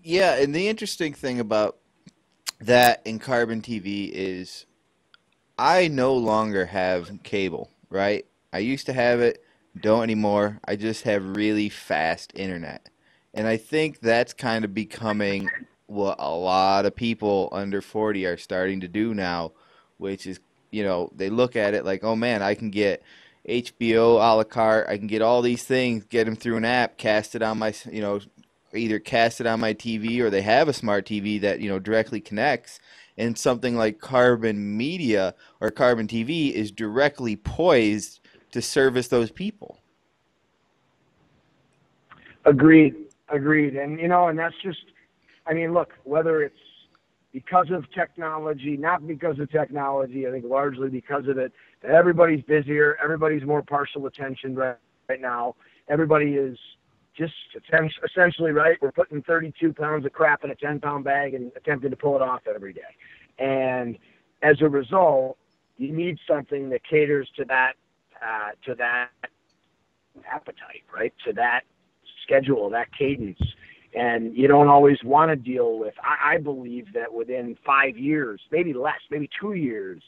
Yeah, 0.04 0.36
and 0.36 0.54
the 0.56 0.68
interesting 0.68 1.14
thing 1.14 1.40
about 1.40 1.78
that 2.60 3.02
in 3.06 3.20
Carbon 3.20 3.62
TV 3.62 4.12
is 4.14 4.66
I 5.58 5.88
no 5.88 6.16
longer 6.16 6.66
have 6.68 7.12
cable, 7.24 7.70
right? 7.90 8.26
I 8.54 8.60
used 8.60 8.86
to 8.88 8.94
have 8.94 9.22
it, 9.22 9.44
don't 9.80 10.04
anymore. 10.04 10.60
I 10.66 10.76
just 10.76 11.04
have 11.04 11.38
really 11.38 11.70
fast 11.70 12.32
internet. 12.36 12.90
And 13.34 13.48
I 13.48 13.58
think 13.58 14.00
that's 14.00 14.34
kind 14.34 14.66
of 14.66 14.74
becoming 14.74 15.50
what 15.88 16.18
a 16.20 16.32
lot 16.34 16.86
of 16.86 16.96
people 16.96 17.50
under 17.52 17.82
40 17.82 18.26
are 18.26 18.38
starting 18.38 18.82
to 18.82 18.88
do 18.88 19.14
now 19.14 19.52
which 19.98 20.26
is 20.26 20.40
you 20.72 20.84
know 20.84 21.12
they 21.16 21.30
look 21.30 21.56
at 21.56 21.74
it 21.74 21.86
like, 21.86 22.04
oh 22.04 22.16
man, 22.16 22.42
I 22.42 22.56
can 22.56 22.72
get 22.72 23.04
HBO 23.48 24.16
a 24.16 24.36
la 24.36 24.44
carte. 24.44 24.90
I 24.90 24.98
can 24.98 25.08
get 25.08 25.22
all 25.22 25.42
these 25.42 25.64
things, 25.64 26.06
get 26.06 26.26
them 26.26 26.36
through 26.36 26.58
an 26.58 26.66
app, 26.66 26.98
cast 26.98 27.36
it 27.36 27.44
on 27.44 27.60
my 27.60 27.74
you 27.92 28.02
know 28.02 28.20
either 28.74 29.00
cast 29.00 29.42
it 29.42 29.48
on 29.48 29.60
my 29.60 29.74
TV 29.74 30.20
or 30.20 30.30
they 30.30 30.42
have 30.42 30.68
a 30.68 30.74
smart 30.74 31.06
TV 31.06 31.40
that 31.42 31.60
you 31.60 31.70
know 31.70 31.80
directly 31.80 32.22
connects. 32.22 32.80
And 33.18 33.38
something 33.38 33.76
like 33.76 34.00
Carbon 34.00 34.78
Media 34.78 35.36
or 35.60 35.70
Carbon 35.70 36.08
TV 36.08 36.52
is 36.52 36.72
directly 36.72 37.36
poised 37.36 38.20
to 38.52 38.62
service 38.62 39.10
those 39.10 39.32
people. 39.32 39.80
Agreed, 42.46 42.96
agreed, 43.30 43.76
and 43.76 44.00
you 44.00 44.08
know, 44.08 44.30
and 44.30 44.40
that's 44.40 44.56
just, 44.64 44.80
I 45.46 45.54
mean, 45.54 45.74
look, 45.74 45.94
whether 46.04 46.42
it's 46.42 46.56
because 47.32 47.68
of 47.72 47.86
technology, 47.92 48.78
not 48.78 49.08
because 49.08 49.40
of 49.40 49.50
technology. 49.52 50.28
I 50.28 50.32
think 50.32 50.46
largely 50.46 50.90
because 50.90 51.28
of 51.28 51.38
it. 51.38 51.52
Everybody's 51.84 52.44
busier. 52.44 52.98
Everybody's 53.02 53.44
more 53.44 53.62
partial 53.62 54.06
attention 54.06 54.56
right, 54.56 54.76
right 55.08 55.22
now. 55.22 55.56
Everybody 55.88 56.34
is 56.34 56.58
just 57.18 57.34
essentially 58.04 58.52
right. 58.52 58.78
We're 58.82 58.92
putting 58.92 59.22
32 59.22 59.74
pounds 59.74 60.06
of 60.06 60.14
crap 60.14 60.44
in 60.44 60.52
a 60.52 60.56
10 60.56 60.80
pound 60.80 61.04
bag 61.04 61.34
and 61.34 61.52
attempting 61.56 61.90
to 61.90 61.98
pull 61.98 62.16
it 62.16 62.22
off 62.22 62.42
every 62.54 62.74
day. 62.74 62.82
And 63.40 63.98
as 64.42 64.62
a 64.62 64.70
result, 64.70 65.38
you 65.78 65.92
need 65.92 66.18
something 66.28 66.70
that 66.70 66.82
caters 66.84 67.30
to 67.38 67.46
that 67.46 67.74
uh, 68.22 68.52
to 68.66 68.76
that 68.76 69.10
appetite, 70.32 70.84
right? 70.94 71.14
To 71.26 71.34
that 71.34 71.62
schedule, 72.24 72.70
that 72.70 72.88
cadence 72.98 73.40
and 73.94 74.36
you 74.36 74.48
don't 74.48 74.68
always 74.68 74.98
want 75.04 75.30
to 75.30 75.36
deal 75.36 75.78
with. 75.78 75.94
I, 76.02 76.36
I 76.36 76.38
believe 76.38 76.94
that 76.94 77.14
within 77.14 77.58
five 77.66 77.98
years, 77.98 78.42
maybe 78.52 78.74
less, 78.74 79.00
maybe 79.10 79.30
two 79.40 79.54
years, 79.54 80.02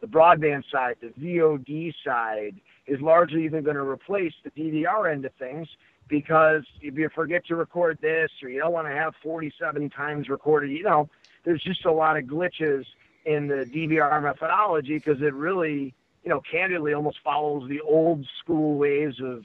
the 0.00 0.06
broadband 0.06 0.64
side, 0.70 0.96
the 1.00 1.08
VOD 1.20 1.94
side, 2.04 2.60
is 2.86 3.00
largely 3.00 3.44
even 3.44 3.64
going 3.64 3.76
to 3.76 3.82
replace 3.82 4.34
the 4.44 4.50
DVR 4.50 5.10
end 5.10 5.24
of 5.24 5.32
things 5.38 5.66
because 6.08 6.64
if 6.80 6.96
you 6.96 7.08
forget 7.14 7.46
to 7.46 7.56
record 7.56 7.98
this 8.00 8.30
or 8.42 8.48
you 8.48 8.60
don't 8.60 8.72
want 8.72 8.86
to 8.86 8.94
have 8.94 9.14
47 9.22 9.90
times 9.90 10.28
recorded, 10.28 10.70
you 10.70 10.84
know, 10.84 11.08
there's 11.44 11.62
just 11.62 11.84
a 11.84 11.92
lot 11.92 12.16
of 12.16 12.24
glitches 12.24 12.84
in 13.24 13.48
the 13.48 13.64
DVR 13.64 14.22
methodology 14.22 14.94
because 14.94 15.20
it 15.20 15.34
really, 15.34 15.94
you 16.22 16.30
know, 16.30 16.40
candidly 16.40 16.94
almost 16.94 17.18
follows 17.24 17.68
the 17.68 17.80
old 17.80 18.26
school 18.40 18.76
ways 18.76 19.14
of 19.22 19.44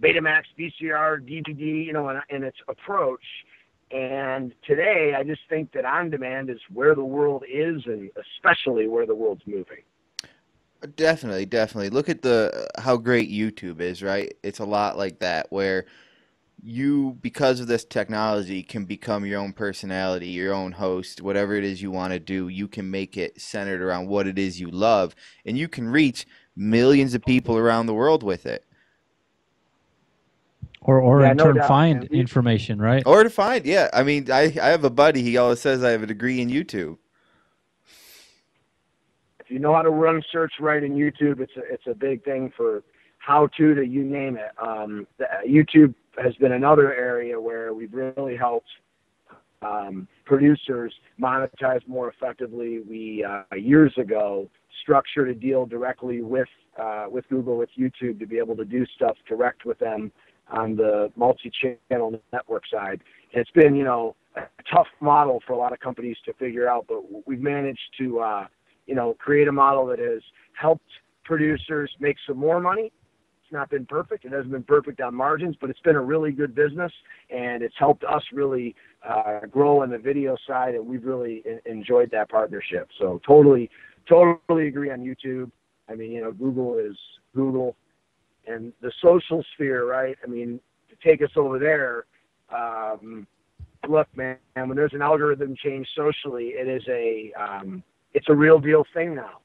Betamax, 0.00 0.44
VCR, 0.58 1.20
DVD, 1.20 1.84
you 1.84 1.92
know, 1.92 2.08
and 2.08 2.22
in 2.30 2.42
its 2.42 2.58
approach. 2.68 3.24
And 3.90 4.52
today, 4.66 5.14
I 5.16 5.24
just 5.24 5.40
think 5.48 5.72
that 5.72 5.84
on 5.84 6.10
demand 6.10 6.50
is 6.50 6.60
where 6.72 6.94
the 6.94 7.04
world 7.04 7.44
is, 7.50 7.82
and 7.86 8.10
especially 8.16 8.86
where 8.86 9.06
the 9.06 9.14
world's 9.14 9.46
moving. 9.46 9.82
Definitely, 10.96 11.46
definitely. 11.46 11.90
Look 11.90 12.08
at 12.08 12.22
the 12.22 12.68
uh, 12.76 12.80
how 12.80 12.96
great 12.96 13.30
YouTube 13.30 13.80
is, 13.80 14.02
right? 14.02 14.32
It's 14.42 14.60
a 14.60 14.64
lot 14.64 14.96
like 14.96 15.18
that, 15.20 15.50
where 15.50 15.86
you, 16.62 17.18
because 17.20 17.60
of 17.60 17.66
this 17.66 17.84
technology, 17.84 18.62
can 18.62 18.84
become 18.84 19.24
your 19.26 19.40
own 19.40 19.52
personality, 19.52 20.28
your 20.28 20.54
own 20.54 20.72
host, 20.72 21.20
whatever 21.20 21.54
it 21.54 21.64
is 21.64 21.82
you 21.82 21.90
want 21.90 22.12
to 22.12 22.20
do. 22.20 22.48
You 22.48 22.68
can 22.68 22.90
make 22.90 23.16
it 23.16 23.40
centered 23.40 23.82
around 23.82 24.08
what 24.08 24.26
it 24.28 24.38
is 24.38 24.60
you 24.60 24.70
love, 24.70 25.14
and 25.44 25.58
you 25.58 25.68
can 25.68 25.88
reach 25.88 26.26
millions 26.54 27.14
of 27.14 27.24
people 27.24 27.56
around 27.56 27.86
the 27.86 27.94
world 27.94 28.22
with 28.22 28.46
it 28.46 28.64
or 30.88 31.00
or 31.00 31.22
yeah, 31.22 31.32
in 31.32 31.36
no 31.36 31.44
turn 31.44 31.56
doubt, 31.56 31.68
find 31.68 32.04
information, 32.04 32.80
right? 32.80 33.02
Or 33.04 33.22
to 33.22 33.30
find, 33.30 33.66
yeah. 33.66 33.88
I 33.92 34.02
mean, 34.02 34.30
I 34.30 34.54
I 34.60 34.68
have 34.68 34.84
a 34.84 34.90
buddy. 34.90 35.22
He 35.22 35.36
always 35.36 35.60
says 35.60 35.82
I 35.82 35.90
have 35.90 36.02
a 36.02 36.06
degree 36.06 36.40
in 36.40 36.48
YouTube. 36.48 36.96
If 39.48 39.52
you 39.52 39.60
know 39.60 39.74
how 39.74 39.80
to 39.80 39.88
run 39.88 40.22
search 40.30 40.52
right 40.60 40.84
in 40.84 40.92
YouTube, 40.92 41.40
it's 41.40 41.56
a 41.56 41.62
it's 41.72 41.86
a 41.86 41.94
big 41.94 42.22
thing 42.22 42.52
for 42.54 42.82
how 43.16 43.46
to 43.56 43.74
to 43.74 43.82
you 43.82 44.04
name 44.04 44.36
it. 44.36 44.50
Um, 44.62 45.06
the, 45.16 45.24
YouTube 45.48 45.94
has 46.22 46.34
been 46.34 46.52
another 46.52 46.94
area 46.94 47.40
where 47.40 47.72
we've 47.72 47.94
really 47.94 48.36
helped 48.36 48.68
um, 49.62 50.06
producers 50.26 50.92
monetize 51.18 51.80
more 51.88 52.10
effectively. 52.10 52.80
We 52.80 53.24
uh, 53.24 53.54
years 53.56 53.94
ago 53.96 54.50
structured 54.82 55.30
a 55.30 55.34
deal 55.34 55.64
directly 55.64 56.20
with 56.20 56.48
uh, 56.78 57.06
with 57.08 57.26
Google 57.30 57.56
with 57.56 57.70
YouTube 57.78 58.18
to 58.18 58.26
be 58.26 58.36
able 58.36 58.54
to 58.56 58.66
do 58.66 58.84
stuff 58.96 59.16
direct 59.26 59.64
with 59.64 59.78
them 59.78 60.12
on 60.50 60.76
the 60.76 61.10
multi-channel 61.16 62.20
network 62.34 62.64
side. 62.70 63.00
And 63.32 63.40
it's 63.40 63.50
been, 63.52 63.74
you 63.74 63.84
know, 63.84 64.14
a 64.36 64.42
tough 64.70 64.88
model 65.00 65.42
for 65.46 65.54
a 65.54 65.56
lot 65.56 65.72
of 65.72 65.80
companies 65.80 66.18
to 66.26 66.34
figure 66.34 66.68
out, 66.68 66.84
but 66.86 67.02
we've 67.26 67.40
managed 67.40 67.80
to, 67.98 68.20
uh, 68.20 68.46
you 68.88 68.94
know, 68.94 69.14
create 69.18 69.46
a 69.46 69.52
model 69.52 69.86
that 69.86 70.00
has 70.00 70.22
helped 70.60 70.90
producers 71.24 71.90
make 72.00 72.16
some 72.26 72.38
more 72.38 72.58
money. 72.58 72.90
It's 73.44 73.52
not 73.52 73.70
been 73.70 73.86
perfect. 73.86 74.24
It 74.24 74.32
hasn't 74.32 74.50
been 74.50 74.62
perfect 74.62 75.00
on 75.00 75.14
margins, 75.14 75.56
but 75.60 75.70
it's 75.70 75.80
been 75.80 75.94
a 75.94 76.02
really 76.02 76.32
good 76.32 76.54
business, 76.54 76.92
and 77.30 77.62
it's 77.62 77.74
helped 77.78 78.02
us 78.04 78.22
really 78.32 78.74
uh, 79.08 79.40
grow 79.50 79.82
on 79.82 79.90
the 79.90 79.98
video 79.98 80.36
side, 80.46 80.74
and 80.74 80.86
we've 80.86 81.04
really 81.04 81.44
enjoyed 81.66 82.10
that 82.10 82.30
partnership. 82.30 82.88
So 82.98 83.20
totally, 83.26 83.70
totally 84.08 84.68
agree 84.68 84.90
on 84.90 85.00
YouTube. 85.00 85.50
I 85.88 85.94
mean, 85.94 86.10
you 86.12 86.22
know, 86.22 86.32
Google 86.32 86.78
is 86.78 86.96
Google 87.34 87.76
and 88.46 88.72
the 88.80 88.90
social 89.02 89.44
sphere, 89.54 89.86
right? 89.86 90.16
I 90.24 90.26
mean, 90.26 90.60
to 90.88 90.96
take 91.06 91.22
us 91.22 91.30
over 91.36 91.58
there, 91.58 92.06
um, 92.54 93.26
look, 93.86 94.08
man, 94.16 94.38
when 94.54 94.76
there's 94.76 94.94
an 94.94 95.02
algorithm 95.02 95.54
change 95.62 95.86
socially, 95.94 96.48
it 96.48 96.66
is 96.68 96.82
a 96.88 97.32
um, 97.38 97.82
it's 98.14 98.28
a 98.28 98.34
real 98.34 98.58
deal 98.58 98.84
thing 98.94 99.14
now. 99.14 99.40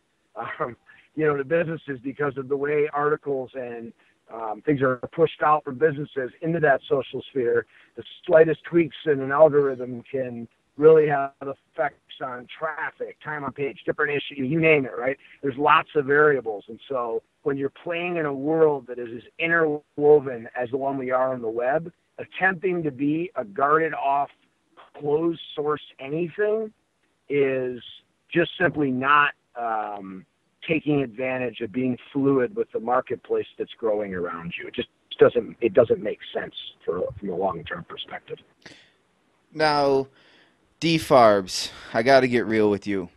Um, 0.59 0.75
you 1.15 1.27
know, 1.27 1.37
the 1.37 1.43
businesses 1.43 1.99
because 2.03 2.37
of 2.37 2.49
the 2.49 2.57
way 2.57 2.89
articles 2.91 3.51
and 3.53 3.93
um, 4.33 4.63
things 4.65 4.81
are 4.81 4.97
pushed 5.11 5.43
out 5.43 5.63
for 5.63 5.71
businesses 5.71 6.31
into 6.41 6.59
that 6.59 6.81
social 6.89 7.21
sphere. 7.29 7.65
The 7.95 8.03
slightest 8.25 8.63
tweaks 8.63 8.95
in 9.05 9.19
an 9.19 9.31
algorithm 9.31 10.03
can 10.09 10.47
really 10.77 11.07
have 11.07 11.31
effects 11.41 11.97
on 12.23 12.47
traffic, 12.57 13.17
time 13.23 13.43
on 13.43 13.51
page, 13.51 13.77
different 13.85 14.11
issues, 14.11 14.49
you 14.49 14.59
name 14.59 14.85
it, 14.85 14.93
right? 14.97 15.17
There's 15.41 15.57
lots 15.57 15.89
of 15.95 16.05
variables. 16.05 16.63
And 16.67 16.79
so 16.89 17.21
when 17.43 17.57
you're 17.57 17.71
playing 17.83 18.17
in 18.17 18.25
a 18.25 18.33
world 18.33 18.87
that 18.87 18.97
is 18.97 19.09
as 19.15 19.23
interwoven 19.37 20.47
as 20.59 20.69
the 20.71 20.77
one 20.77 20.97
we 20.97 21.11
are 21.11 21.33
on 21.33 21.41
the 21.41 21.49
web, 21.49 21.91
attempting 22.17 22.81
to 22.83 22.91
be 22.91 23.29
a 23.35 23.45
guarded 23.45 23.93
off, 23.93 24.29
closed 24.99 25.41
source 25.55 25.81
anything 25.99 26.71
is 27.29 27.81
just 28.33 28.51
simply 28.59 28.91
not 28.91 29.31
um, 29.55 30.25
taking 30.67 31.01
advantage 31.01 31.61
of 31.61 31.71
being 31.71 31.97
fluid 32.11 32.55
with 32.55 32.71
the 32.71 32.79
marketplace 32.79 33.47
that's 33.57 33.73
growing 33.77 34.13
around 34.13 34.53
you. 34.59 34.67
It 34.67 34.75
just 34.75 34.89
doesn't 35.19 35.55
it 35.61 35.73
doesn't 35.73 36.01
make 36.01 36.19
sense 36.33 36.55
for 36.85 37.03
from 37.19 37.29
a 37.29 37.35
long 37.35 37.63
term 37.63 37.85
perspective. 37.87 38.37
Now, 39.53 40.07
D 40.79 40.97
Farbs, 40.97 41.71
I 41.93 42.03
got 42.03 42.21
to 42.21 42.27
get 42.27 42.45
real 42.45 42.69
with 42.69 42.87
you. 42.87 43.09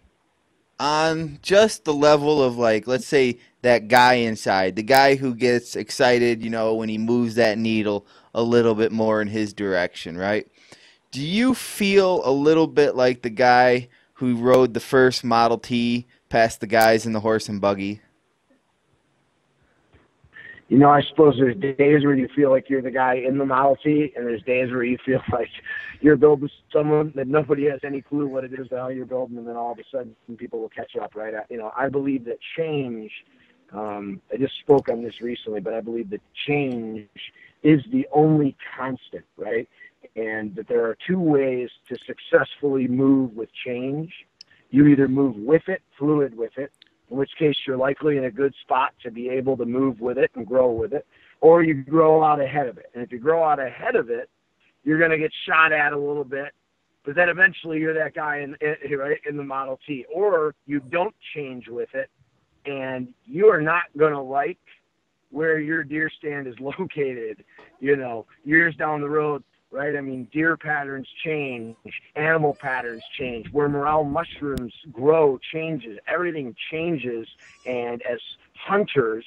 On 0.79 1.39
just 1.41 1.85
the 1.85 1.95
level 1.95 2.43
of 2.43 2.59
like, 2.59 2.87
let's 2.87 3.07
say 3.07 3.39
that 3.63 3.89
guy 3.89 4.15
inside, 4.15 4.77
the 4.77 4.83
guy 4.83 5.15
who 5.15 5.35
gets 5.35 5.75
excited, 5.75 6.45
you 6.45 6.51
know, 6.51 6.75
when 6.75 6.91
he 6.91 6.99
moves 6.99 7.37
that 7.37 7.57
needle 7.57 8.07
a 8.35 8.43
little 8.43 8.75
bit 8.75 8.93
more 8.93 9.23
in 9.23 9.29
his 9.29 9.55
direction, 9.55 10.19
right? 10.19 10.47
Do 11.13 11.23
you 11.23 11.55
feel 11.55 12.21
a 12.29 12.31
little 12.31 12.67
bit 12.67 12.95
like 12.95 13.23
the 13.23 13.31
guy 13.31 13.89
who 14.17 14.37
rode 14.37 14.75
the 14.75 14.81
first 14.81 15.25
Model 15.25 15.59
T 15.59 16.07
past 16.29 16.61
the 16.61 16.67
guys 16.67 17.07
in 17.07 17.13
the 17.13 17.21
horse 17.21 17.49
and 17.49 17.61
buggy? 17.61 18.01
You 20.69 20.79
know, 20.79 20.91
I 20.91 21.03
suppose 21.11 21.37
there's 21.39 21.57
days 21.57 22.05
where 22.05 22.15
you 22.15 22.29
feel 22.35 22.51
like 22.51 22.69
you're 22.69 22.83
the 22.83 22.91
guy 22.91 23.15
in 23.15 23.39
the 23.39 23.45
Model 23.45 23.77
T, 23.77 24.13
and 24.17 24.27
there's 24.27 24.43
days 24.43 24.71
where 24.71 24.83
you 24.83 24.99
feel 25.05 25.21
like 25.33 25.51
you're 26.01 26.17
building 26.17 26.49
someone 26.73 27.13
that 27.15 27.29
nobody 27.29 27.67
has 27.67 27.81
any 27.85 28.01
clue 28.01 28.27
what 28.27 28.45
it 28.45 28.53
is 28.53 28.67
hell 28.71 28.91
you're 28.91 29.07
building, 29.07 29.37
and 29.37 29.47
then 29.47 29.57
all 29.57 29.73
of 29.73 29.79
a 29.79 29.85
sudden 29.93 30.17
some 30.27 30.37
people 30.37 30.61
will 30.61 30.71
catch 30.71 30.97
up, 31.01 31.15
right? 31.15 31.35
You 31.51 31.59
know, 31.59 31.73
I 31.77 31.89
believe 31.89 32.25
that 32.25 32.39
change. 32.57 33.11
Um, 33.73 34.21
I 34.33 34.39
just 34.39 34.55
spoke 34.61 34.89
on 34.89 35.03
this 35.03 35.21
recently, 35.21 35.61
but 35.61 35.75
I 35.75 35.81
believe 35.81 36.11
that 36.11 36.21
change 36.47 37.09
is 37.63 37.81
the 37.93 38.07
only 38.13 38.57
constant, 38.77 39.25
right? 39.37 39.69
And 40.17 40.55
that 40.57 40.67
there 40.69 40.85
are 40.87 40.97
two 41.07 41.21
ways 41.21 41.69
to 41.89 41.97
successfully 42.07 42.89
move 42.89 43.37
with 43.37 43.51
change. 43.53 44.13
You 44.71 44.87
either 44.87 45.09
move 45.09 45.37
with 45.37 45.69
it, 45.69 45.83
fluid 45.99 46.37
with 46.37 46.57
it, 46.57 46.73
in 47.11 47.17
which 47.17 47.31
case 47.39 47.57
you're 47.67 47.77
likely 47.77 48.17
in 48.17 48.25
a 48.25 48.31
good 48.31 48.55
spot 48.63 48.95
to 49.03 49.11
be 49.11 49.29
able 49.29 49.57
to 49.59 49.67
move 49.67 50.01
with 50.01 50.19
it 50.19 50.31
and 50.35 50.47
grow 50.47 50.71
with 50.71 50.93
it, 50.93 51.07
or 51.41 51.63
you 51.63 51.75
grow 51.75 52.25
out 52.25 52.41
ahead 52.41 52.67
of 52.67 52.79
it. 52.79 52.87
And 52.95 53.03
if 53.03 53.13
you 53.13 53.19
grow 53.19 53.45
out 53.45 53.61
ahead 53.61 53.95
of 53.95 54.11
it, 54.11 54.31
you're 54.85 54.99
going 54.99 55.11
to 55.11 55.19
get 55.19 55.33
shot 55.47 55.73
at 55.73 55.93
a 55.93 55.99
little 55.99 56.25
bit, 56.25 56.53
but 57.05 57.15
then 57.15 57.29
eventually 57.29 57.79
you're 57.79 57.95
that 57.95 58.15
guy 58.15 58.39
in, 58.39 58.57
right 58.99 59.21
in 59.29 59.37
the 59.37 59.45
Model 59.45 59.79
T, 59.87 60.05
or 60.13 60.55
you 60.67 60.81
don't 60.81 61.15
change 61.35 61.69
with 61.69 61.95
it, 61.95 62.11
and 62.65 63.09
you 63.25 63.47
are 63.47 63.61
not 63.61 63.85
going 63.97 64.13
to 64.13 64.21
like 64.21 64.59
where 65.31 65.59
your 65.59 65.85
deer 65.85 66.11
stand 66.19 66.47
is 66.47 66.55
located. 66.61 67.45
You 67.81 67.97
know, 67.97 68.27
years 68.45 68.75
down 68.77 69.01
the 69.01 69.09
road, 69.09 69.43
right? 69.71 69.97
I 69.97 70.01
mean, 70.01 70.29
deer 70.33 70.57
patterns 70.57 71.09
change, 71.25 71.77
animal 72.15 72.55
patterns 72.55 73.03
change. 73.19 73.51
Where 73.53 73.69
morel 73.69 74.05
mushrooms 74.05 74.73
grow 74.93 75.39
changes. 75.53 75.99
Everything 76.07 76.55
changes, 76.71 77.29
and 77.65 78.03
as 78.03 78.19
hunters, 78.55 79.25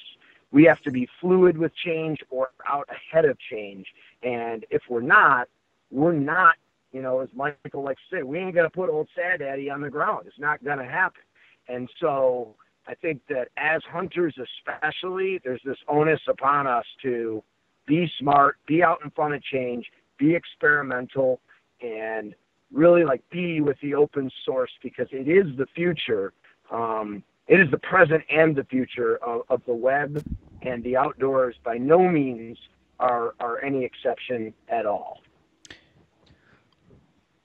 we 0.52 0.64
have 0.64 0.82
to 0.82 0.92
be 0.92 1.08
fluid 1.22 1.58
with 1.58 1.76
change 1.76 2.20
or 2.30 2.50
out 2.68 2.90
ahead 2.90 3.26
of 3.26 3.38
change. 3.52 3.88
And 4.24 4.66
if 4.70 4.82
we're 4.90 5.02
not, 5.02 5.48
we're 5.92 6.14
not. 6.14 6.56
You 6.92 7.04
know, 7.04 7.20
as 7.20 7.30
Michael 7.36 7.84
likes 7.84 8.02
to 8.10 8.18
say, 8.18 8.24
we 8.24 8.40
ain't 8.40 8.56
gonna 8.56 8.70
put 8.70 8.90
old 8.90 9.10
sad 9.16 9.40
daddy 9.40 9.70
on 9.70 9.82
the 9.82 9.92
ground. 9.92 10.26
It's 10.26 10.40
not 10.40 10.64
gonna 10.64 10.90
happen. 10.90 11.22
And 11.68 11.88
so 12.00 12.56
I 12.88 12.96
think 12.96 13.22
that 13.30 13.50
as 13.58 13.84
hunters, 13.84 14.36
especially, 14.40 15.40
there's 15.44 15.62
this 15.64 15.78
onus 15.88 16.22
upon 16.28 16.66
us 16.66 16.86
to 17.04 17.44
be 17.86 18.12
smart, 18.20 18.58
be 18.66 18.82
out 18.82 19.02
in 19.04 19.12
front 19.12 19.36
of 19.36 19.44
change, 19.44 19.86
be 20.20 20.36
experimental 20.36 21.40
and 21.82 22.36
really 22.72 23.04
like 23.04 23.28
be 23.32 23.62
with 23.62 23.78
the 23.82 23.96
open 23.96 24.30
source 24.46 24.72
because 24.84 25.08
it 25.12 25.28
is 25.28 25.46
the 25.58 25.66
future. 25.74 26.34
Um, 26.72 27.24
it 27.48 27.60
is 27.60 27.72
the 27.72 27.80
present 27.80 28.24
and 28.30 28.56
the 28.56 28.64
future 28.66 29.18
of, 29.18 29.42
of 29.50 29.62
the 29.66 29.74
web 29.74 30.24
and 30.62 30.84
the 30.84 30.96
outdoors. 30.96 31.56
By 31.64 31.78
no 31.78 32.08
means 32.08 32.60
are 33.00 33.34
are 33.40 33.64
any 33.64 33.84
exception 33.84 34.54
at 34.68 34.86
all. 34.86 35.22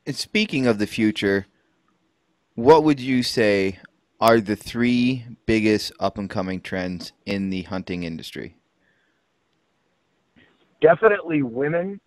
And 0.06 0.14
speaking 0.14 0.66
of 0.66 0.78
the 0.78 0.86
future, 0.86 1.46
what 2.54 2.84
would 2.84 3.00
you 3.00 3.22
say 3.22 3.78
are 4.20 4.40
the 4.40 4.56
three 4.56 5.24
biggest 5.46 5.92
up 5.98 6.18
and 6.18 6.28
coming 6.28 6.60
trends 6.60 7.12
in 7.24 7.48
the 7.48 7.62
hunting 7.62 8.02
industry? 8.02 8.56
Definitely 10.82 11.42
women 11.42 12.00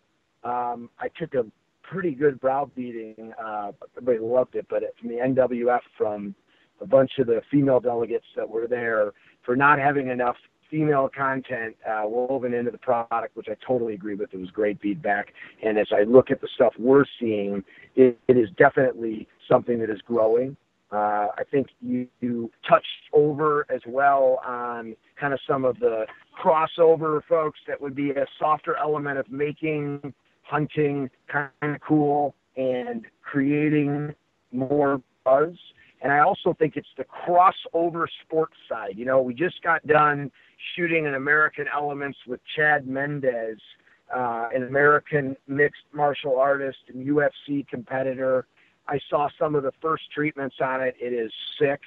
um, 0.47 0.89
I 0.99 1.09
took 1.19 1.33
a 1.33 1.45
pretty 1.83 2.11
good 2.11 2.39
browbeating. 2.39 3.33
Uh, 3.43 3.71
everybody 3.97 4.19
loved 4.19 4.55
it, 4.55 4.65
but 4.69 4.83
from 4.99 5.09
the 5.09 5.15
NWF, 5.15 5.79
from 5.97 6.35
a 6.81 6.85
bunch 6.85 7.11
of 7.19 7.27
the 7.27 7.41
female 7.51 7.79
delegates 7.79 8.25
that 8.35 8.47
were 8.47 8.67
there 8.67 9.13
for 9.43 9.55
not 9.55 9.79
having 9.79 10.09
enough 10.09 10.35
female 10.69 11.09
content 11.15 11.75
uh, 11.89 12.03
woven 12.05 12.53
into 12.53 12.71
the 12.71 12.77
product, 12.77 13.35
which 13.35 13.47
I 13.49 13.55
totally 13.65 13.93
agree 13.93 14.15
with. 14.15 14.33
It 14.33 14.37
was 14.37 14.51
great 14.51 14.79
feedback. 14.81 15.33
And 15.63 15.77
as 15.77 15.87
I 15.91 16.03
look 16.03 16.29
at 16.29 16.41
the 16.41 16.47
stuff 16.55 16.73
we're 16.77 17.05
seeing, 17.19 17.63
it, 17.95 18.19
it 18.27 18.37
is 18.37 18.49
definitely 18.57 19.27
something 19.49 19.79
that 19.79 19.89
is 19.89 20.01
growing. 20.05 20.57
Uh, 20.91 21.27
I 21.37 21.43
think 21.51 21.67
you, 21.81 22.07
you 22.21 22.51
touched 22.67 22.85
over 23.11 23.65
as 23.69 23.81
well 23.87 24.39
on 24.45 24.95
kind 25.19 25.33
of 25.33 25.39
some 25.47 25.65
of 25.65 25.79
the 25.79 26.05
crossover 26.41 27.21
folks 27.27 27.59
that 27.67 27.81
would 27.81 27.95
be 27.95 28.11
a 28.11 28.25
softer 28.39 28.75
element 28.77 29.17
of 29.17 29.29
making 29.29 30.13
hunting 30.49 31.09
kind 31.31 31.49
of 31.61 31.81
cool 31.81 32.35
and 32.55 33.05
creating 33.21 34.13
more 34.51 35.01
buzz. 35.23 35.55
And 36.01 36.11
I 36.11 36.19
also 36.19 36.55
think 36.57 36.75
it's 36.75 36.87
the 36.97 37.05
crossover 37.05 38.05
sports 38.23 38.55
side. 38.69 38.93
You 38.95 39.05
know, 39.05 39.21
we 39.21 39.33
just 39.33 39.61
got 39.63 39.85
done 39.87 40.31
shooting 40.75 41.07
an 41.07 41.15
American 41.15 41.65
Elements 41.73 42.17
with 42.27 42.39
Chad 42.55 42.87
Mendes, 42.87 43.59
uh, 44.15 44.49
an 44.53 44.63
American 44.63 45.35
mixed 45.47 45.83
martial 45.93 46.37
artist 46.37 46.77
and 46.93 47.05
UFC 47.05 47.67
competitor. 47.67 48.47
I 48.87 48.99
saw 49.09 49.27
some 49.39 49.55
of 49.55 49.63
the 49.63 49.73
first 49.81 50.03
treatments 50.13 50.55
on 50.61 50.81
it. 50.81 50.95
It 50.99 51.13
is 51.13 51.31
sick. 51.59 51.81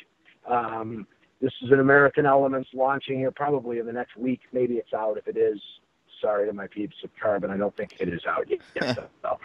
Um, 0.49 1.07
this 1.40 1.53
is 1.62 1.70
an 1.70 1.81
American 1.81 2.27
Elements 2.27 2.68
launching 2.75 3.18
here 3.18 3.31
probably 3.31 3.79
in 3.79 3.87
the 3.87 3.92
next 3.92 4.16
week. 4.16 4.40
Maybe 4.53 4.75
it's 4.75 4.92
out. 4.92 5.16
If 5.16 5.27
it 5.27 5.38
is, 5.38 5.61
sorry 6.20 6.46
to 6.46 6.52
my 6.52 6.66
peeps 6.66 6.96
of 7.04 7.11
Carbon. 7.20 7.50
I 7.50 7.56
don't 7.56 7.76
think 7.76 7.96
it 7.98 8.09
is 8.09 8.24
out 8.26 8.48
yet. 8.48 8.98
so. 9.22 9.38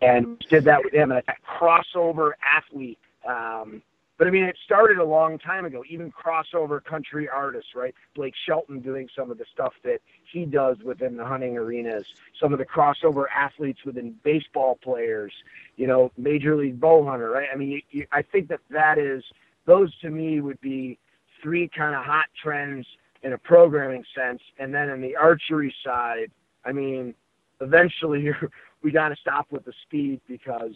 And 0.00 0.38
did 0.50 0.64
that 0.64 0.82
with 0.82 0.92
him, 0.92 1.12
and 1.12 1.22
a 1.28 1.34
crossover 1.46 2.32
athlete. 2.44 2.98
Um, 3.26 3.82
but 4.18 4.26
I 4.26 4.30
mean, 4.30 4.44
it 4.44 4.56
started 4.64 4.98
a 4.98 5.04
long 5.04 5.38
time 5.38 5.64
ago. 5.64 5.82
Even 5.88 6.12
crossover 6.12 6.84
country 6.84 7.28
artists, 7.28 7.74
right? 7.74 7.94
Blake 8.14 8.34
Shelton 8.46 8.80
doing 8.80 9.08
some 9.16 9.30
of 9.30 9.38
the 9.38 9.44
stuff 9.52 9.72
that 9.84 10.00
he 10.30 10.44
does 10.44 10.76
within 10.84 11.16
the 11.16 11.24
hunting 11.24 11.56
arenas. 11.56 12.04
Some 12.40 12.52
of 12.52 12.58
the 12.58 12.64
crossover 12.64 13.24
athletes 13.34 13.80
within 13.84 14.14
baseball 14.22 14.78
players. 14.82 15.32
You 15.76 15.86
know, 15.86 16.12
major 16.16 16.56
league 16.56 16.80
bow 16.80 17.04
hunter, 17.04 17.30
right? 17.30 17.48
I 17.52 17.56
mean, 17.56 17.70
you, 17.70 17.82
you, 17.90 18.06
I 18.12 18.22
think 18.22 18.48
that 18.48 18.60
that 18.70 18.98
is 18.98 19.24
those 19.66 19.96
to 20.00 20.10
me 20.10 20.40
would 20.40 20.60
be 20.60 20.98
three 21.42 21.68
kind 21.68 21.94
of 21.94 22.04
hot 22.04 22.26
trends 22.40 22.86
in 23.22 23.32
a 23.32 23.38
programming 23.38 24.04
sense. 24.14 24.40
And 24.58 24.74
then 24.74 24.88
in 24.90 25.00
the 25.00 25.16
archery 25.16 25.74
side, 25.84 26.30
I 26.64 26.72
mean, 26.72 27.14
eventually 27.60 28.30
we 28.82 28.90
got 28.90 29.08
to 29.08 29.16
stop 29.16 29.46
with 29.50 29.64
the 29.64 29.72
speed 29.86 30.20
because 30.28 30.74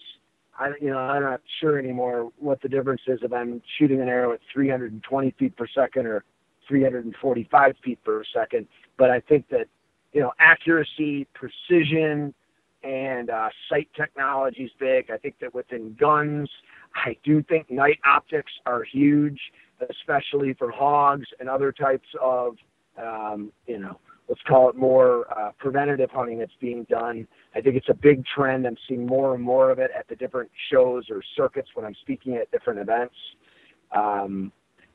I, 0.58 0.70
you 0.80 0.90
know, 0.90 0.98
I'm 0.98 1.22
not 1.22 1.40
sure 1.60 1.78
anymore 1.78 2.30
what 2.38 2.62
the 2.62 2.68
difference 2.68 3.02
is 3.06 3.20
if 3.22 3.32
I'm 3.32 3.60
shooting 3.78 4.00
an 4.00 4.08
arrow 4.08 4.32
at 4.32 4.40
320 4.52 5.34
feet 5.38 5.56
per 5.56 5.66
second 5.74 6.06
or 6.06 6.24
345 6.68 7.74
feet 7.84 8.02
per 8.04 8.22
second. 8.34 8.66
But 8.96 9.10
I 9.10 9.20
think 9.20 9.48
that, 9.50 9.66
you 10.12 10.20
know, 10.20 10.32
accuracy, 10.38 11.26
precision, 11.34 12.32
and 12.82 13.30
uh, 13.30 13.48
sight 13.68 13.88
technology 13.96 14.64
is 14.64 14.70
big. 14.78 15.10
I 15.10 15.18
think 15.18 15.34
that 15.40 15.54
within 15.54 15.94
guns, 15.98 16.48
I 16.94 17.16
do 17.24 17.42
think 17.42 17.70
night 17.70 17.98
optics 18.06 18.52
are 18.64 18.82
huge 18.82 19.40
especially 19.90 20.54
for 20.54 20.70
hogs 20.70 21.26
and 21.40 21.48
other 21.48 21.72
types 21.72 22.08
of, 22.20 22.56
um, 23.00 23.52
you 23.66 23.78
know, 23.78 23.98
let's 24.28 24.40
call 24.42 24.68
it 24.68 24.76
more 24.76 25.26
uh, 25.38 25.52
preventative 25.58 26.10
hunting 26.10 26.38
that's 26.38 26.56
being 26.60 26.84
done. 26.84 27.26
I 27.54 27.60
think 27.60 27.76
it's 27.76 27.88
a 27.88 27.94
big 27.94 28.24
trend. 28.26 28.66
I'm 28.66 28.76
seeing 28.88 29.06
more 29.06 29.34
and 29.34 29.42
more 29.42 29.70
of 29.70 29.78
it 29.78 29.90
at 29.96 30.08
the 30.08 30.16
different 30.16 30.50
shows 30.70 31.06
or 31.10 31.22
circuits 31.36 31.70
when 31.74 31.84
I'm 31.84 31.94
speaking 31.94 32.34
at 32.36 32.50
different 32.50 32.80
events. 32.80 33.14
Um, 33.92 34.52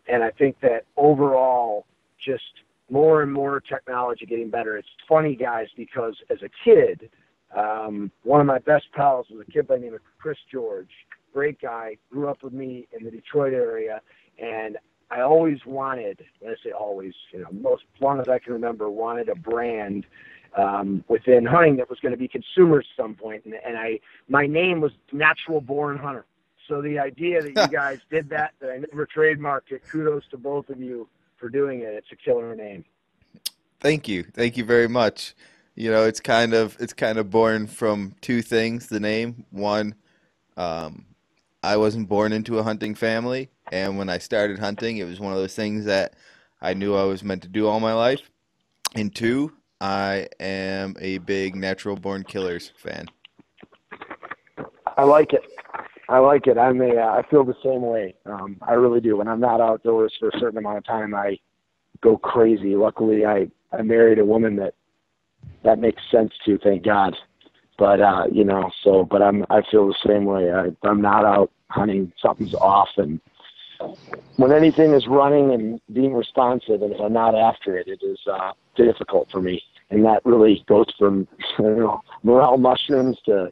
and 0.07 0.23
I 0.23 0.31
think 0.31 0.59
that 0.61 0.85
overall, 0.97 1.85
just 2.23 2.43
more 2.89 3.23
and 3.23 3.31
more 3.31 3.59
technology 3.61 4.25
getting 4.25 4.49
better. 4.49 4.77
It's 4.77 4.87
funny, 5.07 5.35
guys, 5.35 5.67
because 5.77 6.15
as 6.29 6.39
a 6.43 6.49
kid, 6.63 7.09
um, 7.55 8.11
one 8.23 8.41
of 8.41 8.47
my 8.47 8.59
best 8.59 8.85
pals 8.93 9.27
was 9.29 9.45
a 9.47 9.51
kid 9.51 9.67
by 9.67 9.75
the 9.75 9.83
name 9.83 9.93
of 9.93 10.01
Chris 10.19 10.37
George. 10.51 10.89
Great 11.33 11.61
guy, 11.61 11.97
grew 12.11 12.27
up 12.27 12.43
with 12.43 12.53
me 12.53 12.87
in 12.97 13.05
the 13.05 13.11
Detroit 13.11 13.53
area, 13.53 14.01
and 14.39 14.77
I 15.09 15.21
always 15.21 15.65
wanted, 15.65 16.23
I 16.45 16.53
say 16.63 16.71
always, 16.71 17.13
you 17.33 17.39
know, 17.39 17.49
most 17.51 17.83
as 17.95 18.01
long 18.01 18.19
as 18.21 18.29
I 18.29 18.39
can 18.39 18.53
remember, 18.53 18.89
wanted 18.89 19.27
a 19.27 19.35
brand 19.35 20.05
um, 20.55 21.03
within 21.07 21.45
hunting 21.45 21.75
that 21.77 21.89
was 21.89 21.99
going 21.99 22.13
to 22.13 22.17
be 22.17 22.27
consumer 22.27 22.79
at 22.79 22.85
some 22.95 23.15
point. 23.15 23.43
And, 23.45 23.55
and 23.65 23.77
I, 23.77 23.99
my 24.29 24.47
name 24.47 24.79
was 24.79 24.93
Natural 25.11 25.59
Born 25.59 25.97
Hunter. 25.97 26.25
So 26.67 26.81
the 26.81 26.97
idea 26.99 27.41
that 27.41 27.49
you 27.49 27.67
guys 27.77 27.99
did 28.09 28.29
that, 28.29 28.53
that 28.61 28.71
I 28.71 28.77
never 28.77 29.05
trademarked 29.05 29.71
it, 29.71 29.81
kudos 29.89 30.23
to 30.31 30.37
both 30.37 30.69
of 30.69 30.79
you 30.79 31.09
for 31.37 31.49
doing 31.49 31.81
it. 31.81 31.93
It's 31.93 32.11
a 32.11 32.15
killer 32.15 32.55
name. 32.55 32.85
Thank 33.81 34.07
you. 34.07 34.23
Thank 34.23 34.57
you 34.57 34.63
very 34.63 34.87
much. 34.87 35.35
You 35.75 35.91
know, 35.91 36.05
it's 36.05 36.19
kind 36.19 36.53
of 36.53 36.77
it's 36.79 36.93
kind 36.93 37.17
of 37.17 37.29
born 37.29 37.65
from 37.65 38.13
two 38.21 38.41
things. 38.41 38.87
The 38.87 38.99
name 38.99 39.45
one, 39.49 39.95
um, 40.55 41.05
I 41.63 41.77
wasn't 41.77 42.07
born 42.07 42.33
into 42.33 42.59
a 42.59 42.63
hunting 42.63 42.93
family, 42.93 43.49
and 43.71 43.97
when 43.97 44.09
I 44.09 44.17
started 44.17 44.59
hunting, 44.59 44.97
it 44.97 45.05
was 45.05 45.19
one 45.19 45.31
of 45.31 45.39
those 45.39 45.55
things 45.55 45.85
that 45.85 46.13
I 46.61 46.73
knew 46.73 46.95
I 46.95 47.03
was 47.03 47.23
meant 47.23 47.41
to 47.43 47.47
do 47.47 47.67
all 47.67 47.79
my 47.79 47.93
life. 47.93 48.21
And 48.95 49.13
two, 49.15 49.53
I 49.79 50.27
am 50.39 50.95
a 50.99 51.19
big 51.19 51.55
Natural 51.55 51.95
Born 51.95 52.23
Killers 52.23 52.71
fan. 52.75 53.07
I 54.97 55.03
like 55.03 55.33
it. 55.33 55.43
I 56.09 56.19
like 56.19 56.47
it. 56.47 56.57
I'm 56.57 56.81
a. 56.81 56.97
Uh, 56.97 57.21
I 57.23 57.23
feel 57.29 57.45
the 57.45 57.55
same 57.63 57.81
way. 57.81 58.13
Um, 58.25 58.57
I 58.61 58.73
really 58.73 58.99
do. 58.99 59.17
When 59.17 59.29
I'm 59.29 59.39
not 59.39 59.61
outdoors 59.61 60.13
for 60.19 60.27
a 60.27 60.39
certain 60.39 60.57
amount 60.57 60.77
of 60.77 60.85
time, 60.85 61.15
I 61.15 61.39
go 62.01 62.17
crazy. 62.17 62.75
Luckily, 62.75 63.25
I 63.25 63.49
I 63.71 63.81
married 63.81 64.19
a 64.19 64.25
woman 64.25 64.57
that 64.57 64.73
that 65.63 65.79
makes 65.79 66.01
sense 66.11 66.33
to. 66.45 66.57
Thank 66.57 66.83
God. 66.83 67.15
But 67.77 68.01
uh, 68.01 68.25
you 68.31 68.43
know, 68.43 68.69
so 68.83 69.05
but 69.05 69.21
I'm 69.21 69.45
I 69.49 69.61
feel 69.71 69.87
the 69.87 69.95
same 70.05 70.25
way. 70.25 70.51
I, 70.51 70.75
I'm 70.83 71.01
not 71.01 71.23
out 71.23 71.51
hunting. 71.69 72.11
Something's 72.21 72.53
off, 72.55 72.89
and 72.97 73.21
when 74.37 74.51
anything 74.51 74.93
is 74.93 75.07
running 75.07 75.51
and 75.51 75.81
being 75.93 76.13
responsive, 76.13 76.81
and 76.81 76.93
if 76.93 76.99
I'm 76.99 77.13
not 77.13 77.35
after 77.35 77.77
it, 77.77 77.87
it 77.87 78.01
is 78.03 78.19
uh, 78.31 78.53
difficult 78.75 79.29
for 79.31 79.41
me. 79.41 79.63
And 79.89 80.05
that 80.05 80.25
really 80.25 80.63
goes 80.67 80.87
from 80.97 81.27
you 81.59 81.75
know 81.75 82.01
morel 82.23 82.57
mushrooms 82.57 83.17
to 83.25 83.51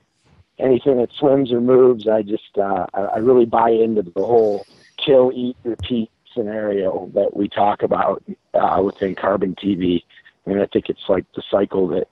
anything 0.58 0.98
that 0.98 1.12
swims 1.18 1.52
or 1.52 1.62
moves. 1.62 2.08
I 2.08 2.22
just 2.22 2.58
uh, 2.58 2.86
I, 2.94 3.18
really 3.18 3.46
buy 3.46 3.70
into 3.70 4.02
the 4.02 4.12
whole 4.24 4.66
kill, 5.04 5.32
eat, 5.34 5.58
repeat 5.64 6.12
scenario 6.34 7.10
that 7.14 7.36
we 7.36 7.48
talk 7.48 7.82
about 7.82 8.24
uh, 8.54 8.82
within 8.84 9.16
Carbon 9.16 9.56
TV, 9.56 10.04
and 10.46 10.62
I 10.62 10.66
think 10.68 10.90
it's 10.90 11.08
like 11.10 11.26
the 11.36 11.44
cycle 11.50 11.88
that 11.90 12.08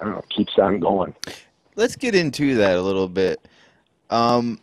I 0.00 0.04
don't 0.04 0.14
know 0.14 0.24
keeps 0.30 0.58
on 0.58 0.80
going. 0.80 1.14
Let's 1.76 1.96
get 1.96 2.14
into 2.14 2.56
that 2.56 2.76
a 2.76 2.82
little 2.82 3.08
bit. 3.08 3.40
Um, 4.10 4.58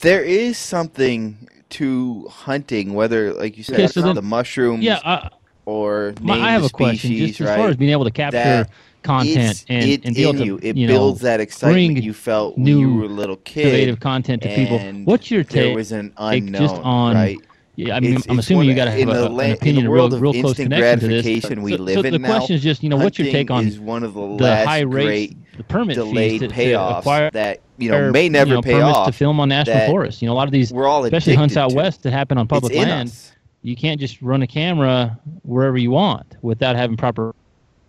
there 0.00 0.22
is 0.22 0.58
something 0.58 1.48
to 1.72 2.26
hunting, 2.30 2.94
whether 2.94 3.32
like 3.32 3.56
you 3.56 3.64
said, 3.64 3.74
Okay, 3.76 3.86
so 3.86 4.02
the 4.02 4.14
then- 4.14 4.24
mushrooms 4.24 4.82
Yeah, 4.84 5.00
I, 5.04 5.28
or 5.64 6.14
my, 6.20 6.34
I 6.34 6.50
have 6.52 6.62
the 6.62 6.68
a 6.68 6.70
question. 6.70 7.10
species, 7.10 7.36
Just 7.38 7.40
as 7.50 7.56
far 7.56 7.68
as 7.68 7.76
being 7.76 7.92
able 7.92 8.04
to 8.04 8.10
capture 8.10 8.38
That 8.38 8.70
content 9.02 9.64
and, 9.68 9.84
it 9.84 10.04
and 10.04 10.14
be 10.14 10.22
able 10.22 10.34
to, 10.34 10.44
you. 10.44 10.58
It 10.62 10.76
know, 10.76 10.86
builds 10.86 11.20
that 11.22 11.40
excitement 11.40 12.02
you 12.04 12.12
felt 12.12 12.56
when 12.56 12.64
new 12.64 12.80
you 12.80 12.94
were 12.94 13.04
a 13.04 13.08
little 13.08 13.36
kid. 13.36 13.70
creative 13.70 14.00
content 14.00 14.42
to 14.42 14.48
people. 14.54 14.78
What's 15.04 15.30
your 15.30 15.42
There 15.44 15.64
take? 15.66 15.74
was 15.76 15.92
an 15.92 16.12
unknown, 16.16 16.60
just 16.62 16.74
on 16.76 17.14
right? 17.14 17.38
Yeah, 17.74 17.96
I 17.96 18.00
mean, 18.00 18.10
It's- 18.12 18.26
I'm 18.28 18.38
it's 18.38 18.46
assuming 18.46 18.68
you 18.68 18.74
got 18.74 18.84
to 18.84 18.90
have 18.90 19.08
a, 19.08 19.12
the 19.14 19.26
an 19.30 19.36
the 19.36 19.52
opinion, 19.54 19.86
a 19.86 19.90
real, 19.90 20.10
real 20.10 20.34
close 20.34 20.56
connection 20.56 21.00
to 21.08 21.22
this. 21.22 21.24
we 21.24 21.40
so, 21.76 21.82
live 21.82 21.94
so 21.94 22.02
in 22.02 22.12
the 22.12 22.18
now, 22.18 22.28
question 22.36 22.54
is 22.56 22.62
just, 22.62 22.82
you 22.82 22.90
know, 22.90 22.98
what's 22.98 23.18
your 23.18 23.32
take 23.32 23.50
on 23.50 23.66
is 23.66 23.80
one 23.80 24.02
of 24.02 24.12
the, 24.12 24.36
the 24.36 24.56
high 24.66 24.80
rates, 24.80 25.32
great 25.32 25.36
the 25.56 25.64
permit 25.64 25.94
delayed 25.94 26.40
fees 26.40 26.40
to, 26.40 26.48
to 26.48 26.98
acquire 26.98 27.30
that 27.30 27.60
you 27.82 27.90
know 27.90 28.10
may 28.10 28.28
never 28.28 28.50
you 28.50 28.54
know, 28.56 28.62
pay 28.62 28.80
permits 28.80 29.06
to 29.06 29.12
film 29.12 29.40
on 29.40 29.48
national 29.48 29.86
forests. 29.86 30.22
You 30.22 30.26
know, 30.26 30.34
a 30.34 30.34
lot 30.34 30.48
of 30.48 30.52
these, 30.52 30.72
We're 30.72 30.86
all 30.86 31.04
especially 31.04 31.34
hunts 31.34 31.56
out 31.56 31.70
to. 31.70 31.76
west, 31.76 32.02
that 32.02 32.12
happen 32.12 32.38
on 32.38 32.48
public 32.48 32.72
it's 32.72 32.84
land. 32.84 33.08
us. 33.08 33.32
You 33.62 33.76
can't 33.76 34.00
just 34.00 34.20
run 34.20 34.42
a 34.42 34.46
camera 34.46 35.18
wherever 35.42 35.78
you 35.78 35.90
want 35.90 36.36
without 36.42 36.76
having 36.76 36.96
proper 36.96 37.34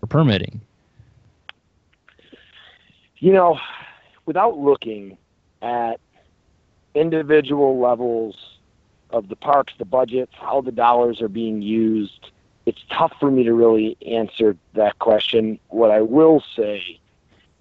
permitting. 0.10 0.62
You 3.18 3.32
know, 3.32 3.60
without 4.26 4.58
looking 4.58 5.18
at 5.62 6.00
individual 6.94 7.80
levels 7.80 8.58
of 9.10 9.30
the 9.30 9.36
parks, 9.36 9.74
the 9.78 9.86
budgets, 9.86 10.34
how 10.36 10.62
the 10.62 10.72
dollars 10.72 11.22
are 11.22 11.30
being 11.30 11.62
used, 11.62 12.32
it's 12.66 12.84
tough 12.92 13.14
for 13.20 13.32
me 13.32 13.44
to 13.44 13.54
really 13.54 13.98
answer 14.06 14.58
that 14.74 15.00
question. 15.00 15.60
What 15.70 15.92
I 15.92 16.02
will 16.02 16.44
say 16.56 17.00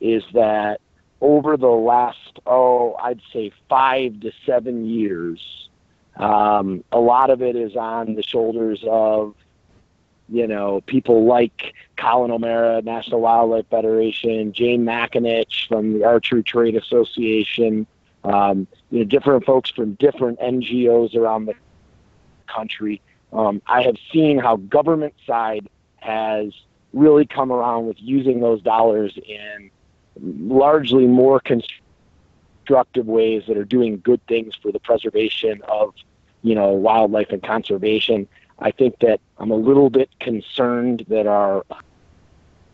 is 0.00 0.24
that 0.32 0.80
over 1.22 1.56
the 1.56 1.68
last, 1.68 2.40
oh, 2.46 2.96
I'd 3.00 3.20
say 3.32 3.52
five 3.68 4.20
to 4.20 4.32
seven 4.44 4.84
years, 4.84 5.68
um, 6.16 6.82
a 6.90 6.98
lot 6.98 7.30
of 7.30 7.40
it 7.40 7.54
is 7.54 7.76
on 7.76 8.16
the 8.16 8.24
shoulders 8.24 8.84
of, 8.86 9.34
you 10.28 10.48
know, 10.48 10.82
people 10.86 11.24
like 11.24 11.74
Collin 11.96 12.32
O'Mara, 12.32 12.82
National 12.82 13.20
Wildlife 13.20 13.66
Federation, 13.70 14.52
Jay 14.52 14.76
McAninch 14.76 15.68
from 15.68 15.92
the 15.92 16.04
Archery 16.04 16.42
Trade 16.42 16.74
Association, 16.74 17.86
um, 18.24 18.66
you 18.90 18.98
know, 18.98 19.04
different 19.04 19.44
folks 19.44 19.70
from 19.70 19.94
different 19.94 20.40
NGOs 20.40 21.14
around 21.14 21.46
the 21.46 21.54
country. 22.48 23.00
Um, 23.32 23.62
I 23.66 23.82
have 23.82 23.96
seen 24.12 24.38
how 24.38 24.56
government 24.56 25.14
side 25.24 25.68
has 25.98 26.52
really 26.92 27.26
come 27.26 27.52
around 27.52 27.86
with 27.86 27.96
using 28.00 28.40
those 28.40 28.60
dollars 28.60 29.16
in 29.16 29.70
largely 30.20 31.06
more 31.06 31.40
constructive 31.40 33.06
ways 33.06 33.44
that 33.48 33.56
are 33.56 33.64
doing 33.64 34.00
good 34.00 34.24
things 34.26 34.54
for 34.60 34.72
the 34.72 34.80
preservation 34.80 35.62
of, 35.68 35.94
you 36.42 36.54
know, 36.54 36.70
wildlife 36.72 37.30
and 37.30 37.42
conservation. 37.42 38.28
I 38.58 38.70
think 38.70 38.98
that 39.00 39.20
I'm 39.38 39.50
a 39.50 39.56
little 39.56 39.90
bit 39.90 40.10
concerned 40.20 41.04
that 41.08 41.26
our 41.26 41.64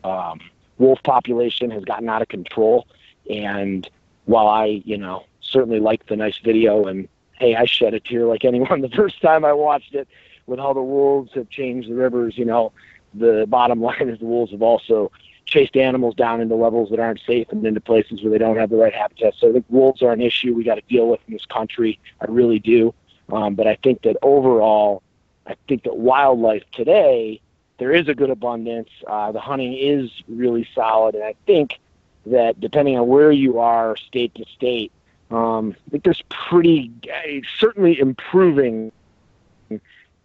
um, 0.04 0.40
wolf 0.78 1.02
population 1.02 1.70
has 1.70 1.84
gotten 1.84 2.08
out 2.08 2.22
of 2.22 2.28
control. 2.28 2.86
And 3.30 3.88
while 4.24 4.48
I, 4.48 4.82
you 4.84 4.96
know, 4.96 5.24
certainly 5.40 5.80
liked 5.80 6.08
the 6.08 6.16
nice 6.16 6.38
video 6.38 6.86
and 6.86 7.08
hey, 7.38 7.54
I 7.54 7.64
shed 7.66 7.94
a 7.94 8.00
tear 8.00 8.26
like 8.26 8.44
anyone 8.44 8.80
the 8.82 8.88
first 8.90 9.20
time 9.20 9.44
I 9.44 9.52
watched 9.52 9.94
it 9.94 10.08
with 10.46 10.58
how 10.58 10.72
the 10.72 10.82
wolves 10.82 11.32
have 11.34 11.48
changed 11.50 11.88
the 11.88 11.94
rivers, 11.94 12.36
you 12.36 12.44
know, 12.44 12.72
the 13.14 13.46
bottom 13.48 13.80
line 13.88 14.08
is 14.08 14.18
the 14.18 14.26
wolves 14.26 14.52
have 14.52 14.62
also 14.62 15.10
chased 15.48 15.76
animals 15.76 16.14
down 16.14 16.40
into 16.40 16.54
levels 16.54 16.90
that 16.90 17.00
aren't 17.00 17.20
safe 17.26 17.48
and 17.50 17.66
into 17.66 17.80
places 17.80 18.22
where 18.22 18.30
they 18.30 18.38
don't 18.38 18.56
have 18.56 18.70
the 18.70 18.76
right 18.76 18.94
habitat. 18.94 19.34
So 19.38 19.48
I 19.48 19.52
think 19.52 19.64
wolves 19.68 20.02
are 20.02 20.12
an 20.12 20.20
issue 20.20 20.54
we 20.54 20.62
got 20.64 20.76
to 20.76 20.82
deal 20.82 21.08
with 21.08 21.20
in 21.26 21.32
this 21.32 21.46
country. 21.46 21.98
I 22.20 22.26
really 22.28 22.58
do. 22.58 22.94
Um, 23.32 23.54
but 23.54 23.66
I 23.66 23.76
think 23.82 24.02
that 24.02 24.16
overall, 24.22 25.02
I 25.46 25.54
think 25.66 25.84
that 25.84 25.96
wildlife 25.96 26.64
today, 26.72 27.40
there 27.78 27.92
is 27.92 28.08
a 28.08 28.14
good 28.14 28.30
abundance. 28.30 28.90
Uh, 29.06 29.32
the 29.32 29.40
hunting 29.40 29.74
is 29.74 30.10
really 30.28 30.68
solid. 30.74 31.14
And 31.14 31.24
I 31.24 31.34
think 31.46 31.78
that 32.26 32.60
depending 32.60 32.98
on 32.98 33.06
where 33.06 33.32
you 33.32 33.58
are, 33.58 33.96
state 33.96 34.34
to 34.34 34.44
state, 34.54 34.92
um, 35.30 35.74
I 35.86 35.90
think 35.90 36.04
there's 36.04 36.22
pretty, 36.28 36.90
uh, 37.12 37.40
certainly 37.58 37.98
improving 37.98 38.92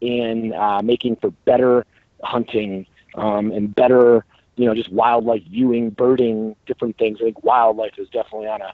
in 0.02 0.54
uh, 0.54 0.82
making 0.82 1.16
for 1.18 1.32
better 1.46 1.86
hunting 2.24 2.86
um, 3.16 3.52
and 3.52 3.74
better, 3.74 4.26
you 4.56 4.66
know, 4.66 4.76
just 4.76 4.92
wildlife 4.92 5.44
viewing, 5.44 5.90
birding, 5.90 6.56
different 6.66 6.98
things. 6.98 7.18
I 7.22 7.26
think 7.26 7.44
wildlife 7.44 7.98
is 7.98 8.08
definitely 8.10 8.48
on 8.48 8.62
a 8.62 8.74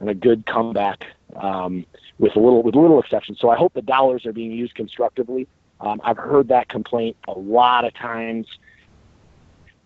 on 0.00 0.08
a 0.08 0.14
good 0.14 0.44
comeback 0.46 1.04
um, 1.36 1.84
with 2.18 2.36
a 2.36 2.40
little 2.40 2.62
with 2.62 2.74
little 2.74 3.00
exception. 3.00 3.36
So 3.38 3.50
I 3.50 3.56
hope 3.56 3.74
the 3.74 3.82
dollars 3.82 4.26
are 4.26 4.32
being 4.32 4.52
used 4.52 4.74
constructively. 4.74 5.48
Um, 5.80 6.00
I've 6.04 6.18
heard 6.18 6.48
that 6.48 6.68
complaint 6.68 7.16
a 7.26 7.32
lot 7.32 7.84
of 7.84 7.94
times 7.94 8.46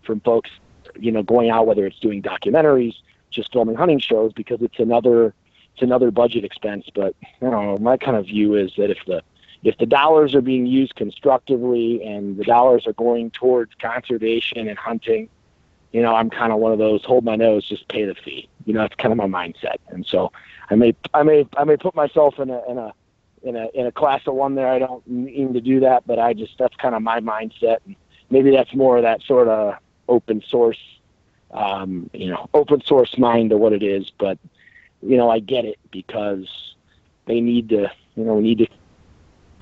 from 0.03 0.19
folks, 0.21 0.49
you 0.97 1.11
know, 1.11 1.23
going 1.23 1.49
out 1.49 1.67
whether 1.67 1.85
it's 1.85 1.99
doing 1.99 2.21
documentaries, 2.21 2.93
just 3.31 3.51
filming 3.51 3.75
hunting 3.75 3.99
shows, 3.99 4.33
because 4.33 4.61
it's 4.61 4.79
another 4.79 5.33
it's 5.73 5.81
another 5.81 6.11
budget 6.11 6.43
expense. 6.43 6.85
But 6.93 7.15
I 7.23 7.49
don't 7.49 7.51
know. 7.51 7.77
My 7.77 7.97
kind 7.97 8.17
of 8.17 8.25
view 8.25 8.55
is 8.55 8.71
that 8.77 8.91
if 8.91 8.99
the 9.07 9.23
if 9.63 9.77
the 9.77 9.85
dollars 9.85 10.35
are 10.35 10.41
being 10.41 10.65
used 10.65 10.95
constructively 10.95 12.03
and 12.03 12.37
the 12.37 12.43
dollars 12.43 12.87
are 12.87 12.93
going 12.93 13.31
towards 13.31 13.73
conservation 13.75 14.67
and 14.67 14.77
hunting, 14.77 15.29
you 15.91 16.01
know, 16.01 16.15
I'm 16.15 16.29
kind 16.29 16.53
of 16.53 16.59
one 16.59 16.71
of 16.71 16.79
those 16.79 17.03
hold 17.03 17.25
my 17.25 17.35
nose, 17.35 17.67
just 17.67 17.87
pay 17.87 18.05
the 18.05 18.15
fee. 18.15 18.47
You 18.65 18.73
know, 18.73 18.81
that's 18.81 18.95
kind 18.95 19.11
of 19.11 19.17
my 19.17 19.25
mindset. 19.25 19.77
And 19.89 20.05
so 20.05 20.31
I 20.69 20.75
may 20.75 20.95
I 21.13 21.23
may 21.23 21.47
I 21.57 21.63
may 21.63 21.77
put 21.77 21.95
myself 21.95 22.39
in 22.39 22.49
a 22.49 22.61
in 22.69 22.77
a 22.77 22.93
in 23.41 23.55
a 23.55 23.67
in 23.73 23.85
a 23.85 23.91
class 23.91 24.21
of 24.27 24.35
one 24.35 24.55
there. 24.55 24.69
I 24.69 24.79
don't 24.79 25.05
mean 25.07 25.53
to 25.53 25.61
do 25.61 25.79
that, 25.81 26.05
but 26.05 26.19
I 26.19 26.33
just 26.33 26.57
that's 26.57 26.75
kind 26.75 26.95
of 26.95 27.01
my 27.01 27.19
mindset. 27.19 27.77
And 27.85 27.95
maybe 28.29 28.51
that's 28.51 28.73
more 28.73 28.97
of 28.97 29.03
that 29.03 29.23
sort 29.23 29.47
of 29.47 29.75
open 30.07 30.43
source, 30.47 30.79
um, 31.51 32.09
you 32.13 32.29
know, 32.29 32.49
open 32.53 32.81
source 32.85 33.17
mind 33.17 33.49
to 33.49 33.57
what 33.57 33.73
it 33.73 33.83
is. 33.83 34.11
But 34.17 34.37
you 35.01 35.17
know, 35.17 35.29
I 35.29 35.39
get 35.39 35.65
it 35.65 35.79
because 35.91 36.47
they 37.25 37.41
need 37.41 37.69
to, 37.69 37.91
you 38.15 38.23
know, 38.23 38.35
we 38.35 38.43
need 38.43 38.57
to 38.59 38.67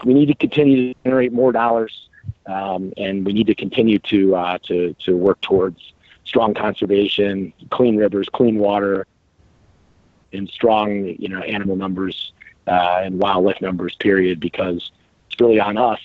we 0.04 0.14
need 0.14 0.28
to 0.28 0.36
continue 0.36 0.94
to 0.94 1.00
generate 1.04 1.34
more 1.34 1.52
dollars, 1.52 2.10
um, 2.46 2.94
and 2.98 3.26
we 3.26 3.34
need 3.34 3.48
to 3.48 3.56
continue 3.56 4.00
to 4.00 4.36
uh, 4.36 4.58
to 4.64 4.94
to 5.06 5.16
work 5.16 5.42
towards 5.42 5.94
strong 6.26 6.54
conservation, 6.54 7.54
clean 7.70 7.98
rivers, 7.98 8.28
clean 8.30 8.60
water, 8.60 9.08
and 10.34 10.50
strong 10.50 11.06
you 11.20 11.30
know 11.30 11.42
animal 11.42 11.76
numbers 11.76 12.34
uh, 12.68 13.02
and 13.04 13.20
wildlife 13.20 13.62
numbers. 13.62 13.96
Period. 13.96 14.40
Because 14.40 14.92
it's 15.30 15.40
really 15.40 15.60
on 15.60 15.78
us. 15.78 16.02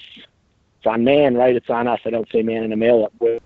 It's 0.79 0.87
on 0.87 1.05
man, 1.05 1.37
right? 1.37 1.55
It's 1.55 1.71
on 1.71 1.87
us. 1.87 2.01
I 2.05 2.11
don't 2.11 2.29
say 2.31 2.43
man 2.43 2.65
in 2.65 2.73
a 2.73 2.77
male 2.77 3.11
way 3.21 3.41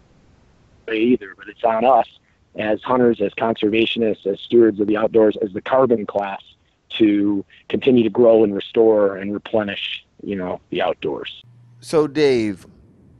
either, 0.91 1.35
but 1.37 1.49
it's 1.49 1.65
on 1.65 1.85
us 1.85 2.07
as 2.55 2.83
hunters, 2.83 3.21
as 3.21 3.33
conservationists, 3.35 4.27
as 4.27 4.41
stewards 4.41 4.81
of 4.81 4.87
the 4.87 4.97
outdoors, 4.97 5.37
as 5.43 5.53
the 5.53 5.61
carbon 5.61 6.07
class 6.07 6.43
to 6.91 7.45
continue 7.69 8.03
to 8.03 8.11
grow 8.11 8.45
and 8.45 8.55
restore 8.55 9.17
and 9.17 9.33
replenish, 9.33 10.06
you 10.23 10.37
know, 10.37 10.61
the 10.71 10.83
outdoors. 10.83 11.43
So, 11.81 12.07
Dave, 12.07 12.67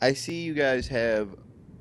I 0.01 0.13
see 0.13 0.43
you 0.43 0.55
guys 0.55 0.89
have 0.89 1.37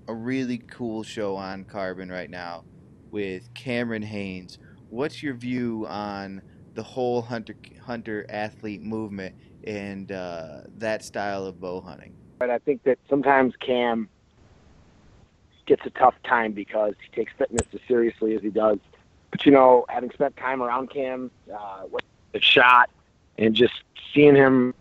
a 0.07 0.13
really 0.13 0.59
cool 0.59 1.03
show 1.03 1.35
on 1.35 1.63
Carbon 1.65 2.09
right 2.09 2.29
now 2.29 2.63
with 3.11 3.53
Cameron 3.53 4.01
Hanes. 4.01 4.59
What's 4.89 5.23
your 5.23 5.33
view 5.33 5.85
on 5.87 6.41
the 6.73 6.83
whole 6.83 7.21
hunter 7.21 7.55
hunter 7.81 8.25
athlete 8.29 8.81
movement 8.81 9.35
and 9.65 10.11
uh, 10.11 10.61
that 10.77 11.03
style 11.03 11.45
of 11.45 11.59
bow 11.59 11.81
hunting? 11.81 12.13
But 12.39 12.49
I 12.49 12.59
think 12.59 12.83
that 12.83 12.99
sometimes 13.09 13.53
Cam 13.59 14.09
gets 15.65 15.85
a 15.85 15.89
tough 15.91 16.15
time 16.23 16.51
because 16.51 16.93
he 17.01 17.15
takes 17.15 17.33
fitness 17.37 17.67
as 17.73 17.79
seriously 17.87 18.35
as 18.35 18.41
he 18.41 18.49
does. 18.49 18.77
But 19.31 19.45
you 19.45 19.51
know, 19.51 19.85
having 19.89 20.11
spent 20.11 20.37
time 20.37 20.61
around 20.61 20.89
Cam, 20.91 21.31
uh, 21.51 21.81
what 21.83 22.03
the 22.31 22.41
shot, 22.41 22.89
and 23.37 23.55
just 23.55 23.73
seeing 24.13 24.35
him 24.35 24.73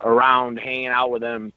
around, 0.00 0.58
hanging 0.58 0.88
out 0.88 1.10
with 1.10 1.22
him, 1.22 1.52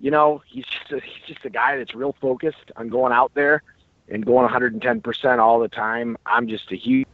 you 0.00 0.10
know, 0.10 0.42
he's 0.46 0.64
just 0.64 0.92
a, 0.92 1.00
he's 1.00 1.26
just 1.26 1.44
a 1.44 1.50
guy 1.50 1.76
that's 1.76 1.94
real 1.94 2.14
focused 2.20 2.72
on 2.76 2.88
going 2.88 3.12
out 3.12 3.32
there 3.34 3.62
and 4.08 4.24
going 4.24 4.48
110% 4.48 5.38
all 5.38 5.60
the 5.60 5.68
time. 5.68 6.16
I'm 6.26 6.48
just 6.48 6.72
a 6.72 6.76
huge 6.76 7.06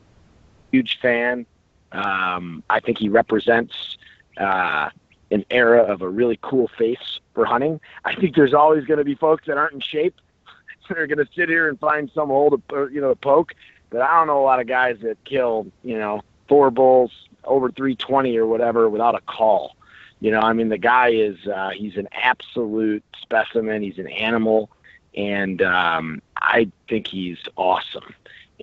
huge 0.73 0.99
fan. 1.01 1.47
Um, 1.93 2.63
I 2.69 2.81
think 2.81 2.99
he 2.99 3.09
represents 3.09 3.99
uh, 4.37 4.91
an 5.31 5.45
era 5.51 5.83
of 5.83 6.03
a 6.03 6.09
really 6.09 6.39
cool 6.43 6.69
face 6.77 7.21
for 7.35 7.45
hunting. 7.45 7.81
I 8.05 8.15
think 8.15 8.35
there's 8.35 8.55
always 8.55 8.85
going 8.85 8.99
to 8.99 9.05
be 9.05 9.15
folks 9.15 9.47
that 9.47 9.57
aren't 9.57 9.75
in 9.75 9.81
shape 9.81 10.15
that 10.89 10.99
are 10.99 11.07
going 11.07 11.25
to 11.25 11.29
sit 11.35 11.49
here 11.49 11.69
and 11.69 11.79
find 11.79 12.11
some 12.15 12.29
hole 12.29 12.51
to 12.51 12.89
you 12.93 13.01
know 13.01 13.11
to 13.11 13.17
poke. 13.17 13.55
But 13.91 14.03
I 14.03 14.19
don't 14.19 14.27
know 14.27 14.41
a 14.41 14.45
lot 14.45 14.61
of 14.61 14.67
guys 14.67 14.97
that 15.03 15.23
kill 15.25 15.67
you 15.83 15.99
know 15.99 16.23
four 16.49 16.71
bulls 16.71 17.13
over 17.45 17.71
320 17.71 18.37
or 18.37 18.47
whatever 18.47 18.89
without 18.89 19.15
a 19.15 19.21
call. 19.21 19.76
You 20.21 20.31
know, 20.31 20.41
I 20.41 20.53
mean, 20.53 20.71
the 20.71 20.79
guy 20.79 21.11
is 21.11 21.37
uh, 21.47 21.71
he's 21.71 21.97
an 21.97 22.09
absolute 22.13 23.05
specimen. 23.21 23.83
He's 23.83 23.99
an 23.99 24.09
animal, 24.09 24.71
and 25.15 25.61
um, 25.63 26.23
I 26.37 26.71
think 26.89 27.07
he's 27.07 27.39
awesome. 27.57 28.15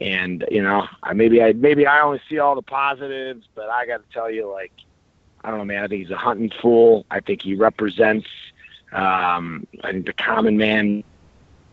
And 0.01 0.45
you 0.49 0.63
know, 0.63 0.87
I 1.03 1.13
maybe 1.13 1.43
I 1.43 1.53
maybe 1.53 1.85
I 1.85 2.01
only 2.01 2.21
see 2.27 2.39
all 2.39 2.55
the 2.55 2.63
positives, 2.63 3.47
but 3.53 3.69
I 3.69 3.85
got 3.85 3.97
to 3.97 4.13
tell 4.13 4.31
you, 4.31 4.51
like, 4.51 4.71
I 5.43 5.49
don't 5.49 5.59
know, 5.59 5.65
man. 5.65 5.83
I 5.83 5.87
think 5.87 6.01
he's 6.01 6.11
a 6.11 6.17
hunting 6.17 6.51
fool. 6.61 7.05
I 7.11 7.19
think 7.19 7.43
he 7.43 7.53
represents, 7.53 8.27
um, 8.91 9.67
I 9.83 9.91
think 9.91 10.07
the 10.07 10.13
common 10.13 10.57
man 10.57 11.03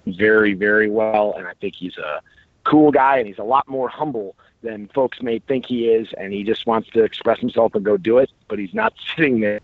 very, 0.07 0.53
very 0.53 0.91
well, 0.91 1.35
and 1.39 1.47
I 1.47 1.55
think 1.55 1.75
he's 1.75 1.97
a 1.97 2.21
cool 2.65 2.91
guy, 2.91 3.17
and 3.17 3.27
he's 3.27 3.39
a 3.39 3.45
lot 3.45 3.67
more 3.67 3.89
humble 3.89 4.37
than 4.63 4.89
folks 4.89 5.23
may 5.23 5.39
think 5.39 5.65
he 5.65 5.89
is, 5.89 6.09
and 6.19 6.35
he 6.35 6.45
just 6.45 6.67
wants 6.67 6.91
to 6.91 7.03
express 7.03 7.39
himself 7.39 7.75
and 7.75 7.83
go 7.83 7.97
do 7.97 8.19
it, 8.19 8.31
but 8.49 8.59
he's 8.59 8.75
not 8.75 8.93
sitting 9.17 9.41
there 9.41 9.61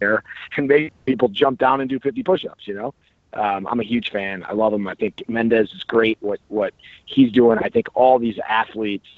and 0.00 0.68
make 0.68 0.92
people 1.04 1.28
jump 1.28 1.58
down 1.58 1.80
and 1.80 1.88
do 1.88 1.98
50 1.98 2.22
push-ups, 2.22 2.66
you 2.66 2.74
know? 2.74 2.94
Um, 3.34 3.66
I'm 3.66 3.80
a 3.80 3.84
huge 3.84 4.10
fan. 4.10 4.44
I 4.48 4.52
love 4.52 4.72
him. 4.72 4.86
I 4.86 4.94
think 4.94 5.22
Mendez 5.28 5.72
is 5.72 5.82
great. 5.82 6.18
What 6.20 6.40
what 6.48 6.72
he's 7.04 7.32
doing. 7.32 7.58
I 7.58 7.68
think 7.68 7.88
all 7.94 8.18
these 8.18 8.38
athletes 8.48 9.08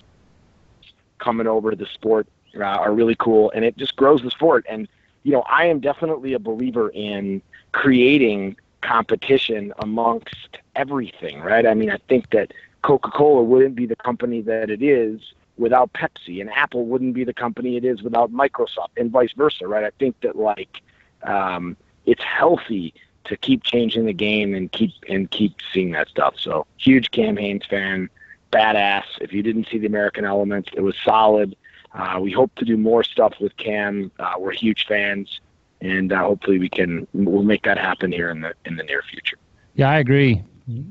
coming 1.18 1.46
over 1.46 1.70
to 1.70 1.76
the 1.76 1.86
sport 1.86 2.26
uh, 2.56 2.64
are 2.64 2.92
really 2.92 3.16
cool, 3.16 3.50
and 3.54 3.64
it 3.64 3.76
just 3.76 3.94
grows 3.96 4.22
the 4.22 4.30
sport. 4.30 4.64
And 4.68 4.88
you 5.22 5.32
know, 5.32 5.42
I 5.42 5.66
am 5.66 5.80
definitely 5.80 6.32
a 6.32 6.38
believer 6.38 6.88
in 6.94 7.42
creating 7.72 8.56
competition 8.80 9.74
amongst 9.80 10.58
everything. 10.74 11.40
Right? 11.40 11.66
I 11.66 11.74
mean, 11.74 11.90
I 11.90 11.98
think 12.08 12.30
that 12.30 12.52
Coca-Cola 12.82 13.42
wouldn't 13.42 13.74
be 13.74 13.84
the 13.84 13.96
company 13.96 14.40
that 14.42 14.70
it 14.70 14.82
is 14.82 15.20
without 15.58 15.92
Pepsi, 15.92 16.40
and 16.40 16.50
Apple 16.50 16.86
wouldn't 16.86 17.14
be 17.14 17.24
the 17.24 17.34
company 17.34 17.76
it 17.76 17.84
is 17.84 18.02
without 18.02 18.32
Microsoft, 18.32 18.96
and 18.96 19.10
vice 19.10 19.32
versa. 19.32 19.66
Right? 19.66 19.84
I 19.84 19.90
think 19.98 20.20
that 20.20 20.36
like 20.36 20.82
um, 21.22 21.76
it's 22.04 22.22
healthy 22.22 22.94
to 23.24 23.36
keep 23.36 23.62
changing 23.62 24.06
the 24.06 24.12
game 24.12 24.54
and 24.54 24.70
keep 24.72 24.92
and 25.08 25.30
keep 25.30 25.56
seeing 25.72 25.92
that 25.92 26.08
stuff. 26.08 26.34
So 26.38 26.66
huge 26.78 27.10
Cam 27.10 27.36
Hanes 27.36 27.64
fan, 27.66 28.08
badass. 28.52 29.04
If 29.20 29.32
you 29.32 29.42
didn't 29.42 29.68
see 29.70 29.78
the 29.78 29.86
American 29.86 30.24
Elements, 30.24 30.70
it 30.74 30.80
was 30.80 30.94
solid. 31.04 31.56
Uh, 31.92 32.18
we 32.20 32.30
hope 32.30 32.54
to 32.56 32.64
do 32.64 32.76
more 32.76 33.02
stuff 33.02 33.34
with 33.40 33.56
Cam. 33.56 34.10
Uh, 34.18 34.34
we're 34.38 34.52
huge 34.52 34.86
fans, 34.86 35.40
and 35.80 36.12
uh, 36.12 36.22
hopefully 36.22 36.58
we 36.58 36.68
can 36.68 37.06
we'll 37.14 37.42
make 37.42 37.62
that 37.64 37.78
happen 37.78 38.12
here 38.12 38.30
in 38.30 38.40
the 38.40 38.54
in 38.64 38.76
the 38.76 38.82
near 38.84 39.02
future. 39.02 39.38
Yeah, 39.74 39.90
I 39.90 39.98
agree. 39.98 40.42
You 40.68 40.84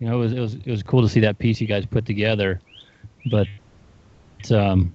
know, 0.00 0.14
it 0.14 0.18
was 0.18 0.32
it 0.32 0.40
was 0.40 0.54
it 0.54 0.66
was 0.66 0.82
cool 0.82 1.02
to 1.02 1.08
see 1.08 1.20
that 1.20 1.38
piece 1.38 1.60
you 1.60 1.66
guys 1.66 1.84
put 1.86 2.06
together, 2.06 2.60
but 3.30 3.46
um, 4.52 4.92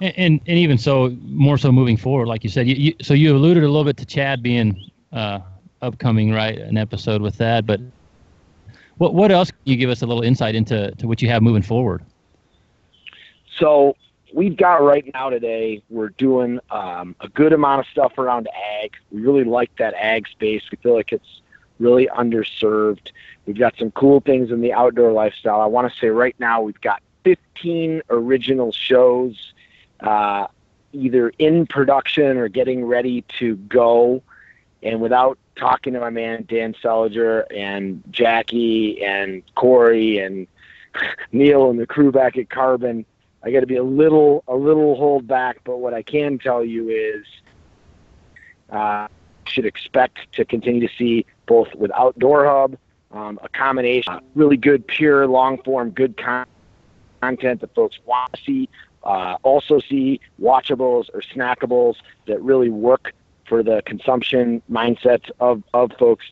and 0.00 0.40
and, 0.46 0.58
even 0.58 0.78
so, 0.78 1.10
more 1.22 1.58
so 1.58 1.72
moving 1.72 1.96
forward, 1.96 2.28
like 2.28 2.44
you 2.44 2.50
said, 2.50 2.68
you, 2.68 2.74
you 2.74 2.94
so 3.02 3.14
you 3.14 3.34
alluded 3.34 3.64
a 3.64 3.66
little 3.66 3.84
bit 3.84 3.96
to 3.98 4.06
Chad 4.06 4.42
being 4.42 4.90
uh, 5.12 5.40
upcoming 5.82 6.32
right 6.32 6.58
an 6.58 6.76
episode 6.76 7.20
with 7.20 7.36
that. 7.38 7.66
But 7.66 7.80
what 8.98 9.14
what 9.14 9.32
else 9.32 9.50
can 9.50 9.60
you 9.64 9.76
give 9.76 9.90
us 9.90 10.02
a 10.02 10.06
little 10.06 10.22
insight 10.22 10.54
into 10.54 10.92
to 10.92 11.06
what 11.06 11.20
you 11.22 11.28
have 11.28 11.42
moving 11.42 11.62
forward? 11.62 12.02
So 13.58 13.96
we've 14.32 14.56
got 14.56 14.82
right 14.82 15.08
now 15.14 15.30
today. 15.30 15.82
We're 15.88 16.10
doing 16.10 16.60
um, 16.70 17.16
a 17.20 17.28
good 17.28 17.52
amount 17.52 17.80
of 17.80 17.86
stuff 17.90 18.18
around 18.18 18.48
ag. 18.82 18.94
We 19.10 19.20
really 19.20 19.44
like 19.44 19.74
that 19.78 19.94
ag 19.94 20.28
space. 20.28 20.62
We 20.70 20.78
feel 20.82 20.94
like 20.94 21.12
it's 21.12 21.40
really 21.80 22.08
underserved. 22.08 23.10
We've 23.46 23.58
got 23.58 23.74
some 23.78 23.90
cool 23.92 24.20
things 24.20 24.50
in 24.50 24.60
the 24.60 24.72
outdoor 24.72 25.12
lifestyle. 25.12 25.60
I 25.60 25.66
want 25.66 25.92
to 25.92 25.98
say 25.98 26.08
right 26.08 26.36
now 26.38 26.60
we've 26.60 26.80
got 26.80 27.02
15 27.24 28.02
original 28.10 28.72
shows, 28.72 29.52
uh, 30.00 30.46
either 30.92 31.32
in 31.38 31.66
production 31.66 32.36
or 32.36 32.48
getting 32.48 32.84
ready 32.84 33.24
to 33.38 33.56
go. 33.56 34.22
And 34.82 35.00
without 35.00 35.38
talking 35.58 35.92
to 35.92 36.00
my 36.00 36.10
man 36.10 36.44
Dan 36.48 36.74
Seliger 36.74 37.44
and 37.54 38.02
Jackie 38.10 39.04
and 39.04 39.42
Corey 39.54 40.18
and 40.18 40.46
Neil 41.32 41.70
and 41.70 41.78
the 41.78 41.86
crew 41.86 42.12
back 42.12 42.36
at 42.36 42.48
Carbon. 42.48 43.04
I 43.42 43.50
got 43.50 43.60
to 43.60 43.66
be 43.66 43.76
a 43.76 43.84
little 43.84 44.42
a 44.48 44.56
little 44.56 44.96
hold 44.96 45.26
back, 45.26 45.58
but 45.64 45.78
what 45.78 45.94
I 45.94 46.02
can 46.02 46.38
tell 46.38 46.64
you 46.64 46.88
is, 46.88 47.24
uh, 48.70 49.08
should 49.46 49.64
expect 49.64 50.18
to 50.32 50.44
continue 50.44 50.86
to 50.86 50.94
see 50.96 51.24
both 51.46 51.74
with 51.74 51.90
Outdoor 51.92 52.46
Hub, 52.46 52.76
um, 53.12 53.38
a 53.42 53.48
combination, 53.48 54.20
really 54.34 54.56
good 54.56 54.86
pure 54.86 55.26
long 55.26 55.62
form, 55.62 55.90
good 55.90 56.16
con- 56.16 56.46
content 57.20 57.60
that 57.60 57.74
folks 57.74 57.98
want 58.04 58.32
to 58.32 58.42
see. 58.44 58.68
Uh, 59.04 59.36
also 59.42 59.80
see 59.80 60.20
watchables 60.40 61.08
or 61.14 61.22
snackables 61.22 61.94
that 62.26 62.40
really 62.42 62.68
work 62.68 63.12
for 63.46 63.62
the 63.62 63.82
consumption 63.86 64.60
mindsets 64.70 65.30
of, 65.40 65.62
of 65.72 65.92
folks 65.98 66.26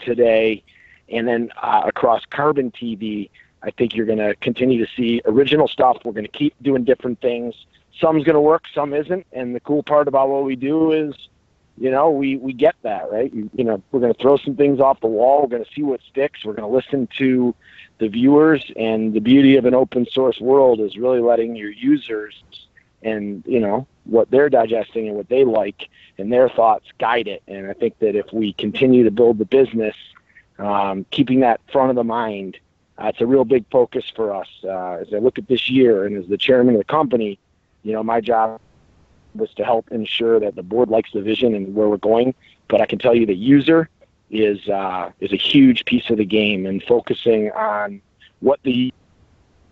today. 0.00 0.62
And 1.08 1.28
then 1.28 1.50
uh, 1.62 1.82
across 1.86 2.24
Carbon 2.30 2.70
TV, 2.70 3.30
I 3.62 3.70
think 3.70 3.94
you're 3.94 4.06
going 4.06 4.18
to 4.18 4.34
continue 4.36 4.84
to 4.84 4.92
see 4.94 5.22
original 5.24 5.68
stuff. 5.68 5.98
We're 6.04 6.12
going 6.12 6.26
to 6.26 6.30
keep 6.30 6.54
doing 6.62 6.84
different 6.84 7.20
things. 7.20 7.54
Some's 8.00 8.24
going 8.24 8.34
to 8.34 8.40
work, 8.40 8.64
some 8.74 8.92
isn't. 8.92 9.26
And 9.32 9.54
the 9.54 9.60
cool 9.60 9.82
part 9.82 10.08
about 10.08 10.28
what 10.28 10.44
we 10.44 10.56
do 10.56 10.92
is, 10.92 11.14
you 11.78 11.90
know, 11.90 12.10
we, 12.10 12.36
we 12.36 12.52
get 12.52 12.74
that, 12.82 13.10
right? 13.10 13.32
You, 13.32 13.50
you 13.54 13.64
know, 13.64 13.82
we're 13.90 14.00
going 14.00 14.12
to 14.12 14.20
throw 14.20 14.36
some 14.36 14.56
things 14.56 14.80
off 14.80 15.00
the 15.00 15.06
wall. 15.06 15.42
We're 15.42 15.48
going 15.48 15.64
to 15.64 15.70
see 15.74 15.82
what 15.82 16.00
sticks. 16.10 16.44
We're 16.44 16.54
going 16.54 16.68
to 16.68 16.74
listen 16.74 17.08
to 17.18 17.54
the 17.98 18.08
viewers. 18.08 18.64
And 18.76 19.14
the 19.14 19.20
beauty 19.20 19.56
of 19.56 19.64
an 19.64 19.74
open 19.74 20.06
source 20.06 20.40
world 20.40 20.80
is 20.80 20.96
really 20.96 21.20
letting 21.20 21.56
your 21.56 21.70
users 21.70 22.42
and 23.02 23.44
you 23.46 23.60
know 23.60 23.86
what 24.04 24.30
they're 24.30 24.48
digesting 24.48 25.08
and 25.08 25.16
what 25.16 25.28
they 25.28 25.44
like 25.44 25.88
and 26.18 26.32
their 26.32 26.48
thoughts 26.48 26.86
guide 26.98 27.28
it. 27.28 27.42
And 27.46 27.68
I 27.68 27.72
think 27.72 27.98
that 27.98 28.16
if 28.16 28.32
we 28.32 28.52
continue 28.54 29.04
to 29.04 29.10
build 29.10 29.38
the 29.38 29.44
business, 29.44 29.96
um, 30.58 31.04
keeping 31.10 31.40
that 31.40 31.60
front 31.70 31.90
of 31.90 31.96
the 31.96 32.04
mind, 32.04 32.58
uh, 32.98 33.06
it's 33.06 33.20
a 33.20 33.26
real 33.26 33.44
big 33.44 33.64
focus 33.70 34.04
for 34.14 34.34
us. 34.34 34.48
Uh, 34.62 34.98
as 35.00 35.12
I 35.12 35.18
look 35.18 35.38
at 35.38 35.48
this 35.48 35.68
year 35.68 36.04
and 36.04 36.16
as 36.16 36.28
the 36.28 36.38
chairman 36.38 36.74
of 36.74 36.80
the 36.80 36.84
company, 36.84 37.38
you 37.82 37.92
know, 37.92 38.02
my 38.02 38.20
job 38.20 38.60
was 39.34 39.52
to 39.54 39.64
help 39.64 39.90
ensure 39.90 40.38
that 40.38 40.54
the 40.54 40.62
board 40.62 40.88
likes 40.88 41.10
the 41.12 41.20
vision 41.20 41.54
and 41.54 41.74
where 41.74 41.88
we're 41.88 41.96
going. 41.96 42.34
But 42.68 42.80
I 42.80 42.86
can 42.86 42.98
tell 42.98 43.14
you 43.14 43.26
the 43.26 43.34
user 43.34 43.88
is 44.34 44.68
uh, 44.68 45.10
is 45.20 45.32
a 45.32 45.36
huge 45.36 45.84
piece 45.84 46.10
of 46.10 46.18
the 46.18 46.24
game 46.24 46.66
and 46.66 46.82
focusing 46.82 47.50
on 47.52 48.02
what 48.40 48.60
the 48.62 48.92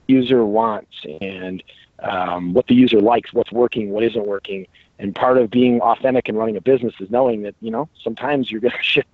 user 0.07 0.45
wants 0.45 0.95
and 1.21 1.63
um, 2.03 2.53
what 2.53 2.67
the 2.67 2.75
user 2.75 3.01
likes, 3.01 3.33
what's 3.33 3.53
working, 3.53 3.91
what 3.91 4.03
isn't 4.05 4.27
working. 4.27 4.67
And 4.99 5.15
part 5.15 5.39
of 5.39 5.51
being 5.51 5.81
authentic 5.81 6.29
and 6.29 6.37
running 6.37 6.57
a 6.57 6.61
business 6.61 6.95
is 7.01 7.11
knowing 7.11 7.43
that, 7.43 7.55
you 7.61 7.71
know, 7.71 7.89
sometimes 8.03 8.51
you're 8.51 8.61
going 8.61 8.73
to 8.77 8.83
shit 8.83 9.07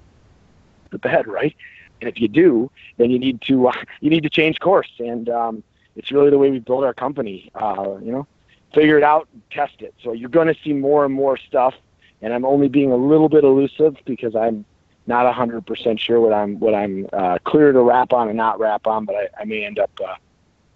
the 0.91 0.99
bed, 0.99 1.27
right? 1.27 1.55
And 2.01 2.09
if 2.09 2.21
you 2.21 2.29
do, 2.29 2.71
then 2.97 3.11
you 3.11 3.19
need 3.19 3.41
to, 3.43 3.69
uh, 3.69 3.73
you 4.01 4.11
need 4.11 4.23
to 4.23 4.31
change 4.31 4.61
course. 4.61 4.91
And 4.99 5.29
um, 5.29 5.63
it's 5.97 6.11
really 6.11 6.31
the 6.31 6.39
way 6.39 6.51
we 6.51 6.59
build 6.59 6.85
our 6.85 6.95
company, 6.95 7.51
uh, 7.55 7.97
you 8.03 8.13
know, 8.13 8.27
figure 8.75 8.99
it 8.99 9.05
out, 9.05 9.29
test 9.51 9.81
it. 9.81 9.95
So 10.03 10.13
you're 10.13 10.29
going 10.29 10.49
to 10.49 10.57
see 10.63 10.73
more 10.73 11.05
and 11.05 11.13
more 11.13 11.37
stuff. 11.37 11.75
And 12.21 12.33
I'm 12.35 12.45
only 12.45 12.69
being 12.69 12.91
a 12.91 12.97
little 12.97 13.29
bit 13.29 13.45
elusive 13.45 13.97
because 14.05 14.35
I'm 14.35 14.65
not 15.09 15.35
100% 15.35 15.99
sure 15.99 16.21
what 16.21 16.33
I'm, 16.33 16.61
what 16.61 16.75
I'm 16.75 17.09
uh, 17.13 17.39
clear 17.45 17.73
to 17.73 17.81
wrap 17.81 18.13
on 18.13 18.29
and 18.29 18.37
not 18.37 18.61
wrap 18.61 18.87
on, 18.87 19.07
but 19.07 19.17
I, 19.17 19.29
I 19.41 19.45
may 19.45 19.65
end 19.65 19.79
up 19.79 19.91
uh, 20.07 20.15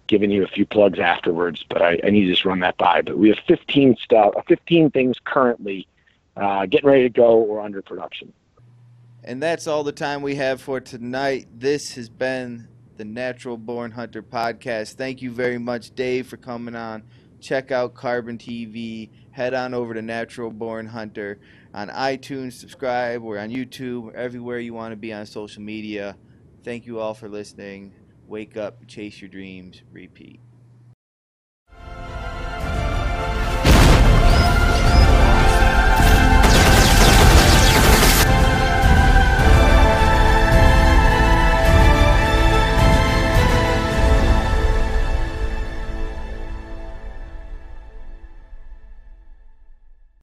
giving 0.07 0.31
you 0.31 0.43
a 0.43 0.47
few 0.47 0.65
plugs 0.65 0.99
afterwards, 0.99 1.63
but 1.69 1.81
I, 1.81 1.99
I 2.03 2.09
need 2.09 2.25
to 2.25 2.31
just 2.31 2.43
run 2.43 2.59
that 2.61 2.75
by. 2.77 3.03
But 3.03 3.17
we 3.17 3.29
have 3.29 3.37
15 3.47 3.95
stuff, 3.97 4.33
15 4.47 4.91
things 4.91 5.17
currently 5.23 5.87
uh, 6.35 6.65
getting 6.65 6.89
ready 6.89 7.03
to 7.03 7.09
go 7.09 7.37
or 7.37 7.61
under 7.61 7.81
production. 7.81 8.33
And 9.23 9.41
that's 9.41 9.67
all 9.67 9.83
the 9.83 9.91
time 9.91 10.21
we 10.21 10.35
have 10.35 10.61
for 10.61 10.79
tonight. 10.79 11.47
This 11.55 11.93
has 11.93 12.09
been 12.09 12.67
the 12.97 13.05
Natural 13.05 13.55
Born 13.55 13.91
Hunter 13.91 14.21
podcast. 14.21 14.95
Thank 14.95 15.21
you 15.21 15.31
very 15.31 15.57
much, 15.57 15.95
Dave, 15.95 16.27
for 16.27 16.37
coming 16.37 16.75
on. 16.75 17.03
Check 17.39 17.71
out 17.71 17.93
Carbon 17.93 18.37
TV. 18.37 19.09
Head 19.31 19.53
on 19.53 19.73
over 19.73 19.93
to 19.93 20.01
Natural 20.01 20.51
Born 20.51 20.87
Hunter 20.87 21.39
on 21.73 21.89
iTunes. 21.89 22.53
Subscribe. 22.53 23.21
We're 23.21 23.39
on 23.39 23.49
YouTube. 23.49 24.13
Everywhere 24.13 24.59
you 24.59 24.73
want 24.73 24.91
to 24.91 24.97
be 24.97 25.11
on 25.13 25.25
social 25.25 25.61
media. 25.61 26.17
Thank 26.63 26.85
you 26.85 26.99
all 26.99 27.13
for 27.13 27.27
listening. 27.27 27.93
Wake 28.27 28.55
up, 28.55 28.87
chase 28.87 29.21
your 29.21 29.29
dreams, 29.29 29.81
repeat. 29.91 30.42